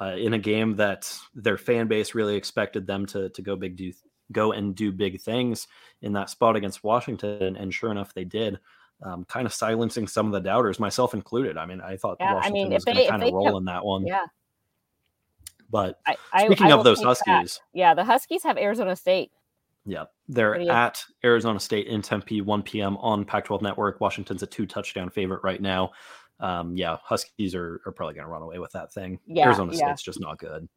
uh, 0.00 0.16
in 0.16 0.34
a 0.34 0.38
game 0.38 0.76
that 0.76 1.14
their 1.34 1.58
fan 1.58 1.86
base 1.86 2.14
really 2.14 2.36
expected 2.36 2.86
them 2.86 3.06
to 3.06 3.28
to 3.30 3.42
go 3.42 3.56
big 3.56 3.76
do 3.76 3.92
go 4.32 4.52
and 4.52 4.74
do 4.74 4.90
big 4.92 5.20
things 5.20 5.66
in 6.00 6.12
that 6.14 6.30
spot 6.30 6.56
against 6.56 6.82
Washington, 6.84 7.56
and 7.56 7.72
sure 7.72 7.90
enough, 7.90 8.14
they 8.14 8.24
did. 8.24 8.58
Um, 9.04 9.24
kind 9.24 9.46
of 9.46 9.52
silencing 9.52 10.06
some 10.06 10.26
of 10.26 10.32
the 10.32 10.40
doubters, 10.40 10.78
myself 10.78 11.12
included. 11.12 11.56
I 11.56 11.66
mean, 11.66 11.80
I 11.80 11.96
thought 11.96 12.18
Yeah, 12.20 12.30
I 12.30 12.34
Washington 12.34 12.62
mean, 12.64 12.72
was 12.72 12.84
going 12.84 12.98
to 12.98 13.08
kind 13.08 13.22
of 13.24 13.32
roll 13.32 13.46
kept- 13.46 13.56
in 13.56 13.64
that 13.64 13.84
one. 13.84 14.06
Yeah. 14.06 14.26
But 15.70 15.98
I, 16.06 16.16
I, 16.32 16.46
speaking 16.46 16.66
I 16.68 16.76
of 16.76 16.84
those 16.84 16.98
take 16.98 17.04
that. 17.24 17.26
Huskies, 17.26 17.60
Yeah, 17.72 17.94
the 17.94 18.04
Huskies 18.04 18.42
have 18.44 18.58
Arizona 18.58 18.94
State. 18.94 19.32
yeah, 19.86 20.04
they're 20.28 20.60
at 20.70 21.02
Arizona 21.24 21.58
State 21.58 21.86
in 21.86 22.02
Tempe, 22.02 22.42
1 22.42 22.62
p.m. 22.62 22.96
on 22.98 23.24
Pac-12 23.24 23.62
Network. 23.62 24.00
Washington's 24.00 24.42
a 24.42 24.46
two 24.46 24.66
touchdown 24.66 25.08
favorite 25.10 25.42
right 25.42 25.60
now. 25.60 25.90
Um, 26.40 26.76
yeah, 26.76 26.98
Huskies 27.02 27.54
are, 27.54 27.80
are 27.86 27.92
probably 27.92 28.14
going 28.14 28.26
to 28.26 28.30
run 28.30 28.42
away 28.42 28.58
with 28.58 28.72
that 28.72 28.92
thing. 28.92 29.18
Yeah, 29.26 29.46
Arizona 29.46 29.72
yeah. 29.72 29.78
State's 29.86 30.02
just 30.02 30.20
not 30.20 30.38
good. 30.38 30.68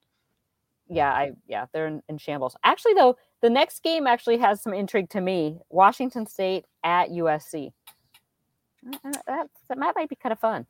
Yeah, 0.87 1.11
I 1.11 1.31
yeah, 1.47 1.65
they're 1.73 1.87
in, 1.87 2.01
in 2.09 2.17
shambles. 2.17 2.55
Actually, 2.63 2.93
though, 2.93 3.17
the 3.41 3.49
next 3.49 3.83
game 3.83 4.05
actually 4.07 4.37
has 4.37 4.61
some 4.61 4.73
intrigue 4.73 5.09
to 5.11 5.21
me. 5.21 5.57
Washington 5.69 6.25
State 6.27 6.65
at 6.83 7.09
USC. 7.09 7.71
Uh, 8.87 9.09
uh, 9.09 9.11
That 9.27 9.47
that 9.69 9.77
might 9.77 10.09
be 10.09 10.15
kind 10.15 10.33
of 10.33 10.39
fun. 10.39 10.65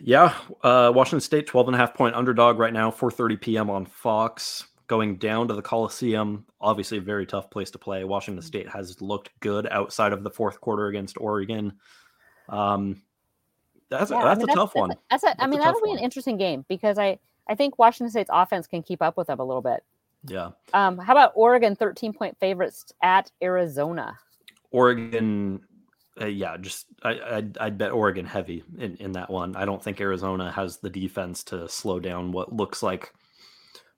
Yeah, 0.00 0.34
uh, 0.62 0.92
Washington 0.94 1.20
State 1.20 1.46
12 1.48 1.68
and 1.68 1.74
a 1.74 1.78
half 1.78 1.94
point 1.94 2.14
underdog 2.14 2.58
right 2.58 2.72
now, 2.72 2.90
4:30 2.90 3.40
p.m. 3.40 3.70
on 3.70 3.86
Fox. 3.86 4.66
Going 4.86 5.16
down 5.16 5.48
to 5.48 5.54
the 5.54 5.62
Coliseum, 5.62 6.44
obviously 6.60 6.98
a 6.98 7.00
very 7.00 7.24
tough 7.24 7.50
place 7.50 7.70
to 7.70 7.78
play. 7.78 8.04
Washington 8.04 8.42
Mm. 8.42 8.46
State 8.46 8.68
has 8.68 9.00
looked 9.00 9.30
good 9.40 9.66
outside 9.70 10.12
of 10.12 10.22
the 10.22 10.30
fourth 10.30 10.60
quarter 10.60 10.88
against 10.88 11.16
Oregon. 11.18 11.72
Um, 12.50 13.02
that's 13.88 14.10
Yeah, 14.10 14.18
a, 14.20 14.24
I 14.24 14.24
that's 14.24 14.40
mean, 14.40 14.50
a 14.50 14.54
tough 14.54 14.74
that's 14.74 14.80
one. 14.80 14.90
That's 15.10 15.24
a, 15.24 15.42
I 15.42 15.46
That's 15.46 15.46
a 15.46 15.48
mean, 15.48 15.60
that'll 15.60 15.80
be 15.80 15.92
an 15.92 15.98
interesting 15.98 16.36
game 16.36 16.66
because 16.68 16.98
I 16.98 17.18
I 17.48 17.54
think 17.54 17.78
Washington 17.78 18.10
State's 18.10 18.30
offense 18.32 18.66
can 18.66 18.82
keep 18.82 19.02
up 19.02 19.16
with 19.16 19.26
them 19.26 19.40
a 19.40 19.44
little 19.44 19.62
bit. 19.62 19.84
Yeah, 20.26 20.50
Um, 20.72 20.96
how 20.96 21.12
about 21.12 21.32
Oregon 21.34 21.76
13 21.76 22.14
point 22.14 22.38
favorites 22.38 22.92
at 23.02 23.30
Arizona? 23.42 24.18
Oregon. 24.70 25.60
Uh, 26.18 26.26
yeah, 26.26 26.56
just 26.56 26.86
I, 27.02 27.20
I'd, 27.20 27.58
I'd 27.58 27.78
bet 27.78 27.92
Oregon 27.92 28.24
heavy 28.24 28.62
in, 28.78 28.96
in 28.96 29.12
that 29.12 29.28
one. 29.28 29.54
I 29.56 29.64
don't 29.64 29.82
think 29.82 30.00
Arizona 30.00 30.50
has 30.52 30.78
the 30.78 30.88
defense 30.88 31.44
to 31.44 31.68
slow 31.68 32.00
down 32.00 32.32
what 32.32 32.54
looks 32.54 32.82
like 32.82 33.12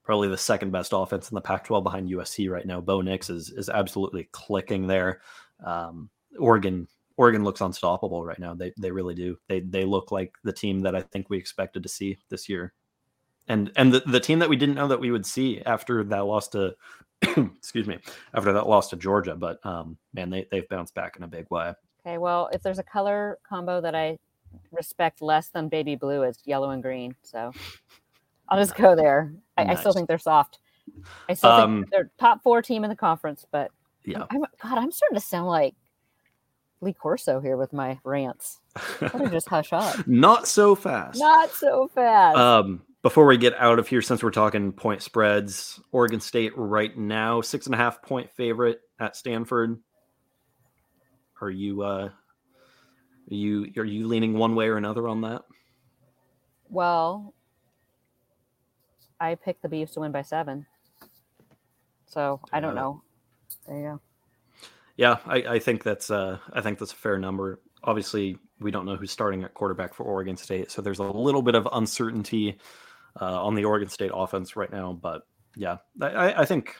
probably 0.07 0.29
the 0.29 0.37
second 0.37 0.71
best 0.71 0.93
offense 0.95 1.29
in 1.29 1.35
the 1.35 1.41
Pac-12 1.41 1.83
behind 1.83 2.09
USC 2.09 2.49
right 2.49 2.65
now. 2.65 2.79
Bo 2.79 3.01
Nix 3.01 3.29
is 3.29 3.49
is 3.49 3.67
absolutely 3.69 4.29
clicking 4.31 4.87
there. 4.87 5.19
Um, 5.63 6.09
Oregon 6.39 6.87
Oregon 7.17 7.43
looks 7.43 7.61
unstoppable 7.61 8.23
right 8.23 8.39
now. 8.39 8.53
They 8.53 8.71
they 8.79 8.89
really 8.89 9.15
do. 9.15 9.37
They 9.49 9.59
they 9.59 9.83
look 9.83 10.11
like 10.11 10.33
the 10.43 10.53
team 10.53 10.81
that 10.81 10.95
I 10.95 11.01
think 11.01 11.29
we 11.29 11.37
expected 11.37 11.83
to 11.83 11.89
see 11.89 12.17
this 12.29 12.47
year, 12.47 12.73
and 13.47 13.71
and 13.75 13.93
the, 13.93 14.01
the 14.01 14.19
team 14.19 14.39
that 14.39 14.49
we 14.49 14.55
didn't 14.55 14.75
know 14.75 14.87
that 14.87 14.99
we 14.99 15.11
would 15.11 15.25
see 15.25 15.61
after 15.65 16.03
that 16.03 16.25
loss 16.25 16.47
to 16.49 16.75
excuse 17.21 17.87
me 17.87 17.97
after 18.33 18.53
that 18.53 18.67
loss 18.67 18.89
to 18.89 18.95
Georgia. 18.95 19.35
But 19.35 19.65
um, 19.65 19.97
man, 20.13 20.29
they 20.29 20.47
they've 20.51 20.67
bounced 20.69 20.93
back 20.95 21.17
in 21.17 21.23
a 21.23 21.27
big 21.27 21.45
way. 21.49 21.73
Okay, 22.05 22.17
well, 22.17 22.49
if 22.53 22.61
there's 22.61 22.79
a 22.79 22.83
color 22.83 23.37
combo 23.47 23.81
that 23.81 23.95
I 23.95 24.17
respect 24.71 25.21
less 25.21 25.49
than 25.49 25.67
baby 25.67 25.95
blue, 25.95 26.23
it's 26.23 26.39
yellow 26.45 26.69
and 26.69 26.81
green. 26.81 27.15
So 27.23 27.51
I'll 28.49 28.59
just 28.59 28.75
go 28.75 28.95
there. 28.95 29.33
I, 29.57 29.65
I 29.65 29.75
still 29.75 29.93
think 29.93 30.07
they're 30.07 30.17
soft. 30.17 30.59
I 31.27 31.33
still 31.33 31.51
Um, 31.51 31.79
think 31.81 31.91
they're 31.91 32.11
top 32.17 32.41
four 32.43 32.61
team 32.61 32.83
in 32.83 32.89
the 32.89 32.95
conference, 32.95 33.45
but 33.51 33.71
Yeah. 34.05 34.23
I'm, 34.29 34.41
God, 34.61 34.77
I'm 34.77 34.91
starting 34.91 35.17
to 35.17 35.21
sound 35.25 35.47
like 35.47 35.75
Lee 36.79 36.93
Corso 36.93 37.39
here 37.41 37.57
with 37.57 37.73
my 37.73 37.99
rants. 38.03 38.61
Better 39.01 39.27
just 39.27 39.49
hush 39.49 39.73
up. 39.73 39.95
Not 40.07 40.47
so 40.47 40.75
fast. 40.75 41.19
Not 41.19 41.51
so 41.51 41.89
fast. 41.93 42.37
Um, 42.37 42.81
before 43.07 43.25
we 43.25 43.37
get 43.37 43.55
out 43.57 43.79
of 43.79 43.87
here, 43.87 44.01
since 44.01 44.21
we're 44.21 44.29
talking 44.29 44.69
point 44.73 45.01
spreads, 45.01 45.79
Oregon 45.93 46.19
State 46.19 46.51
right 46.57 46.95
now 46.97 47.39
six 47.39 47.65
and 47.65 47.73
a 47.73 47.77
half 47.77 48.01
point 48.01 48.29
favorite 48.31 48.81
at 48.99 49.15
Stanford. 49.15 49.79
Are 51.39 51.49
you 51.49 51.83
uh, 51.83 52.09
are 52.09 52.13
you 53.29 53.71
are 53.77 53.85
you 53.85 54.07
leaning 54.07 54.33
one 54.33 54.55
way 54.55 54.67
or 54.67 54.75
another 54.75 55.07
on 55.07 55.21
that? 55.21 55.43
Well, 56.67 57.33
I 59.21 59.35
picked 59.35 59.61
the 59.61 59.69
Beavs 59.69 59.93
to 59.93 60.01
win 60.01 60.11
by 60.11 60.21
seven. 60.21 60.65
So 62.07 62.41
I 62.51 62.59
don't 62.59 62.77
Uh, 62.77 62.81
know. 62.81 63.03
There 63.65 63.77
you 63.77 63.83
go. 63.83 64.01
Yeah, 64.97 65.15
I, 65.25 65.35
I 65.37 65.59
think 65.59 65.81
that's 65.81 66.11
uh, 66.11 66.39
I 66.51 66.59
think 66.59 66.77
that's 66.77 66.91
a 66.91 66.97
fair 66.97 67.17
number. 67.17 67.61
Obviously, 67.85 68.37
we 68.59 68.69
don't 68.69 68.85
know 68.85 68.97
who's 68.97 69.11
starting 69.11 69.45
at 69.45 69.53
quarterback 69.53 69.93
for 69.93 70.03
Oregon 70.03 70.35
State, 70.35 70.71
so 70.71 70.81
there's 70.81 70.99
a 70.99 71.03
little 71.03 71.41
bit 71.41 71.55
of 71.55 71.69
uncertainty 71.71 72.57
uh, 73.21 73.43
on 73.43 73.55
the 73.55 73.65
Oregon 73.65 73.89
State 73.89 74.11
offense 74.13 74.55
right 74.55 74.71
now. 74.71 74.93
But 74.93 75.23
yeah, 75.55 75.77
I, 76.01 76.05
I- 76.07 76.41
I 76.41 76.45
think 76.45 76.75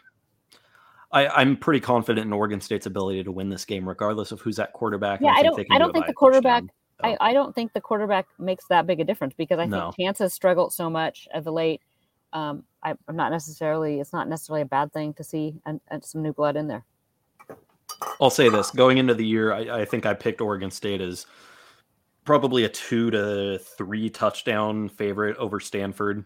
I, 1.11 1.27
I'm 1.27 1.55
pretty 1.57 1.79
confident 1.79 2.25
in 2.25 2.33
Oregon 2.33 2.59
State's 2.59 2.85
ability 2.85 3.23
to 3.23 3.31
win 3.31 3.49
this 3.49 3.63
game, 3.65 3.87
regardless 3.87 4.31
of 4.31 4.41
who's 4.41 4.59
at 4.59 4.73
quarterback. 4.73 5.21
Yeah, 5.21 5.31
I 5.31 5.41
think 5.41 5.55
don't- 5.55 5.67
I 5.71 5.75
do 5.75 5.79
don't 5.79 5.89
it 5.89 5.93
think 5.93 6.07
the 6.07 6.13
quarterback-. 6.13 6.63
I, 7.03 7.15
I 7.19 7.33
don't 7.33 7.53
think 7.53 7.73
the 7.73 7.81
quarterback 7.81 8.25
makes 8.39 8.65
that 8.69 8.87
big 8.87 8.99
a 8.99 9.03
difference 9.03 9.35
because 9.37 9.59
I 9.59 9.65
No. 9.65 9.91
think 9.91 10.07
Chance 10.07 10.19
has 10.19 10.33
struggled 10.33 10.73
so 10.73 10.89
much 10.89 11.27
of 11.33 11.43
the 11.43 11.51
late. 11.51 11.81
Um, 12.33 12.63
I, 12.83 12.95
I'm 13.07 13.15
not 13.15 13.31
necessarily. 13.31 13.99
It's 13.99 14.11
not 14.13 14.27
necessarily 14.27 14.63
a 14.63 14.65
bad 14.65 14.91
thing 14.91 15.13
to 15.13 15.23
see 15.23 15.53
and, 15.67 15.79
and 15.89 16.03
some 16.03 16.23
new 16.23 16.33
blood 16.33 16.55
in 16.57 16.67
there. 16.67 16.83
I'll 18.19 18.29
say 18.31 18.49
this 18.49 18.71
going 18.71 18.97
into 18.97 19.13
the 19.13 19.25
year, 19.25 19.53
I, 19.53 19.81
I 19.81 19.85
think 19.85 20.05
I 20.05 20.13
picked 20.13 20.41
Oregon 20.41 20.71
State 20.71 21.01
as 21.01 21.25
probably 22.27 22.65
a 22.65 22.69
two 22.69 23.09
to 23.09 23.57
three 23.57 24.09
touchdown 24.09 24.89
favorite 24.89 25.37
over 25.37 25.59
Stanford. 25.59 26.25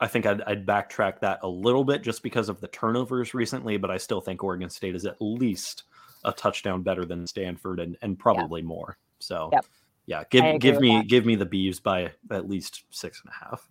I 0.00 0.08
think 0.08 0.26
I'd, 0.26 0.42
I'd 0.42 0.66
backtrack 0.66 1.20
that 1.20 1.38
a 1.42 1.48
little 1.48 1.84
bit 1.84 2.02
just 2.02 2.24
because 2.24 2.48
of 2.48 2.60
the 2.60 2.66
turnovers 2.68 3.32
recently, 3.32 3.76
but 3.76 3.90
I 3.90 3.98
still 3.98 4.20
think 4.20 4.42
Oregon 4.42 4.68
State 4.68 4.96
is 4.96 5.06
at 5.06 5.16
least 5.20 5.84
a 6.24 6.32
touchdown 6.32 6.82
better 6.82 7.04
than 7.04 7.24
Stanford 7.26 7.78
and, 7.78 7.96
and 8.02 8.18
probably 8.18 8.62
more. 8.62 8.98
So, 9.20 9.48
Yep. 9.52 9.64
yeah, 10.06 10.24
give 10.28 10.60
give 10.60 10.80
me 10.80 10.96
that. 10.96 11.06
give 11.06 11.24
me 11.24 11.36
the 11.36 11.46
Beavs 11.46 11.80
by 11.80 12.10
at 12.32 12.48
least 12.48 12.82
six 12.90 13.22
and 13.24 13.30
a 13.32 13.44
half. 13.44 13.68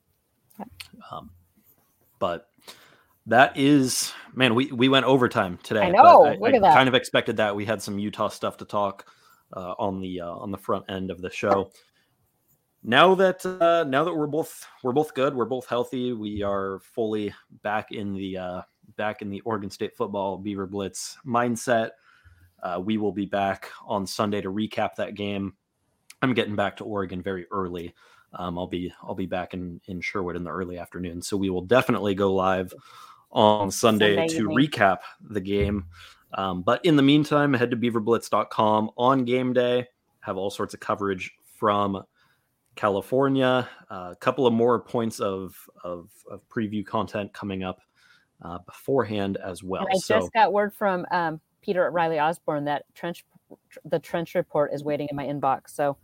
Um, 1.11 1.31
but 2.19 2.47
that 3.25 3.57
is 3.57 4.13
man, 4.33 4.55
we 4.55 4.71
we 4.71 4.87
went 4.87 5.05
overtime 5.05 5.59
today. 5.63 5.81
I 5.81 5.89
know, 5.89 6.25
I, 6.25 6.35
look 6.35 6.53
I 6.53 6.55
at 6.55 6.61
that. 6.61 6.73
kind 6.73 6.87
of 6.87 6.95
expected 6.95 7.37
that. 7.37 7.55
We 7.55 7.65
had 7.65 7.81
some 7.81 7.99
Utah 7.99 8.29
stuff 8.29 8.55
to 8.57 8.65
talk 8.65 9.05
uh, 9.53 9.75
on 9.77 9.99
the 9.99 10.21
uh, 10.21 10.31
on 10.31 10.51
the 10.51 10.57
front 10.57 10.85
end 10.89 11.11
of 11.11 11.21
the 11.21 11.29
show. 11.29 11.71
Now 12.83 13.13
that 13.15 13.45
uh, 13.45 13.83
now 13.87 14.03
that 14.03 14.13
we're 14.13 14.27
both 14.27 14.65
we're 14.83 14.91
both 14.91 15.13
good, 15.13 15.35
we're 15.35 15.45
both 15.45 15.67
healthy. 15.67 16.13
We 16.13 16.41
are 16.41 16.79
fully 16.79 17.33
back 17.61 17.91
in 17.91 18.13
the 18.13 18.37
uh, 18.37 18.61
back 18.97 19.21
in 19.21 19.29
the 19.29 19.41
Oregon 19.41 19.69
State 19.69 19.95
football 19.95 20.37
Beaver 20.37 20.65
Blitz 20.65 21.17
mindset. 21.25 21.91
Uh, 22.63 22.79
we 22.83 22.97
will 22.97 23.11
be 23.11 23.25
back 23.25 23.69
on 23.85 24.05
Sunday 24.05 24.41
to 24.41 24.51
recap 24.51 24.95
that 24.95 25.15
game. 25.15 25.53
I'm 26.21 26.33
getting 26.33 26.55
back 26.55 26.77
to 26.77 26.83
Oregon 26.83 27.21
very 27.21 27.45
early. 27.51 27.93
Um, 28.33 28.57
I'll 28.57 28.67
be 28.67 28.91
I'll 29.03 29.15
be 29.15 29.25
back 29.25 29.53
in 29.53 29.79
in 29.85 30.01
Sherwood 30.01 30.35
in 30.35 30.43
the 30.43 30.51
early 30.51 30.77
afternoon, 30.77 31.21
so 31.21 31.37
we 31.37 31.49
will 31.49 31.61
definitely 31.63 32.15
go 32.15 32.33
live 32.33 32.73
on 33.31 33.71
Sunday, 33.71 34.15
Sunday 34.15 34.37
to 34.37 34.49
recap 34.49 34.99
the 35.21 35.41
game. 35.41 35.85
Um, 36.33 36.61
but 36.61 36.83
in 36.85 36.95
the 36.95 37.03
meantime, 37.03 37.53
head 37.53 37.71
to 37.71 37.77
beaverblitz.com 37.77 38.91
on 38.97 39.25
game 39.25 39.53
day. 39.53 39.87
Have 40.21 40.37
all 40.37 40.49
sorts 40.49 40.73
of 40.73 40.79
coverage 40.79 41.31
from 41.57 42.03
California. 42.75 43.67
A 43.89 44.15
couple 44.19 44.47
of 44.47 44.53
more 44.53 44.79
points 44.79 45.19
of 45.19 45.55
of, 45.83 46.09
of 46.29 46.47
preview 46.49 46.85
content 46.85 47.33
coming 47.33 47.63
up 47.63 47.81
uh, 48.41 48.59
beforehand 48.59 49.37
as 49.37 49.63
well. 49.63 49.85
And 49.85 49.95
I 49.95 49.99
so 49.99 50.19
just 50.19 50.33
got 50.33 50.53
word 50.53 50.73
from 50.73 51.05
um, 51.11 51.41
Peter 51.61 51.89
Riley 51.89 52.19
Osborne 52.19 52.65
that 52.65 52.85
trench 52.93 53.25
the 53.83 53.99
trench 53.99 54.35
report 54.35 54.73
is 54.73 54.83
waiting 54.83 55.07
in 55.09 55.15
my 55.15 55.25
inbox. 55.25 55.71
So 55.71 55.97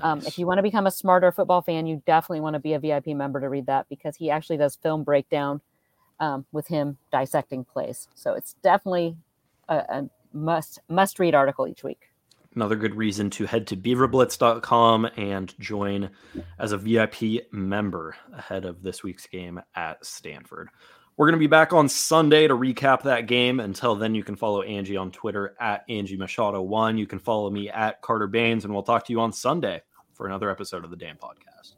um, 0.00 0.18
nice. 0.18 0.28
if 0.28 0.38
you 0.38 0.46
want 0.46 0.58
to 0.58 0.62
become 0.62 0.86
a 0.86 0.90
smarter 0.90 1.32
football 1.32 1.62
fan, 1.62 1.86
you 1.86 2.02
definitely 2.06 2.40
want 2.40 2.54
to 2.54 2.60
be 2.60 2.74
a 2.74 2.78
VIP 2.78 3.08
member 3.08 3.40
to 3.40 3.48
read 3.48 3.66
that 3.66 3.88
because 3.88 4.16
he 4.16 4.30
actually 4.30 4.58
does 4.58 4.76
film 4.76 5.02
breakdown 5.02 5.60
um, 6.20 6.44
with 6.52 6.68
him 6.68 6.98
dissecting 7.10 7.64
plays. 7.64 8.06
So 8.14 8.34
it's 8.34 8.54
definitely 8.62 9.16
a, 9.70 9.76
a 9.76 10.10
must 10.32 10.78
must 10.88 11.18
read 11.18 11.34
article 11.34 11.66
each 11.66 11.82
week. 11.82 12.10
another 12.54 12.76
good 12.76 12.94
reason 12.94 13.30
to 13.30 13.46
head 13.46 13.66
to 13.68 13.76
beaverblitz.com 13.76 15.06
and 15.16 15.58
join 15.58 16.10
as 16.58 16.72
a 16.72 16.76
VIP 16.78 17.52
member 17.52 18.16
ahead 18.36 18.64
of 18.64 18.82
this 18.82 19.02
week's 19.02 19.26
game 19.26 19.60
at 19.74 20.04
Stanford. 20.04 20.68
We're 21.16 21.26
going 21.26 21.38
to 21.38 21.40
be 21.40 21.48
back 21.48 21.72
on 21.72 21.88
Sunday 21.88 22.48
to 22.48 22.54
recap 22.54 23.02
that 23.02 23.26
game. 23.26 23.60
Until 23.60 23.94
then, 23.94 24.14
you 24.14 24.24
can 24.24 24.36
follow 24.36 24.62
Angie 24.62 24.96
on 24.96 25.10
Twitter 25.10 25.54
at 25.60 25.84
Angie 25.88 26.16
Machado1. 26.16 26.98
You 26.98 27.06
can 27.06 27.18
follow 27.18 27.50
me 27.50 27.68
at 27.68 28.00
Carter 28.00 28.28
Bahns, 28.28 28.64
and 28.64 28.72
we'll 28.72 28.82
talk 28.82 29.04
to 29.06 29.12
you 29.12 29.20
on 29.20 29.32
Sunday 29.32 29.82
for 30.14 30.26
another 30.26 30.50
episode 30.50 30.82
of 30.84 30.90
the 30.90 30.96
Dam 30.96 31.16
Podcast. 31.20 31.74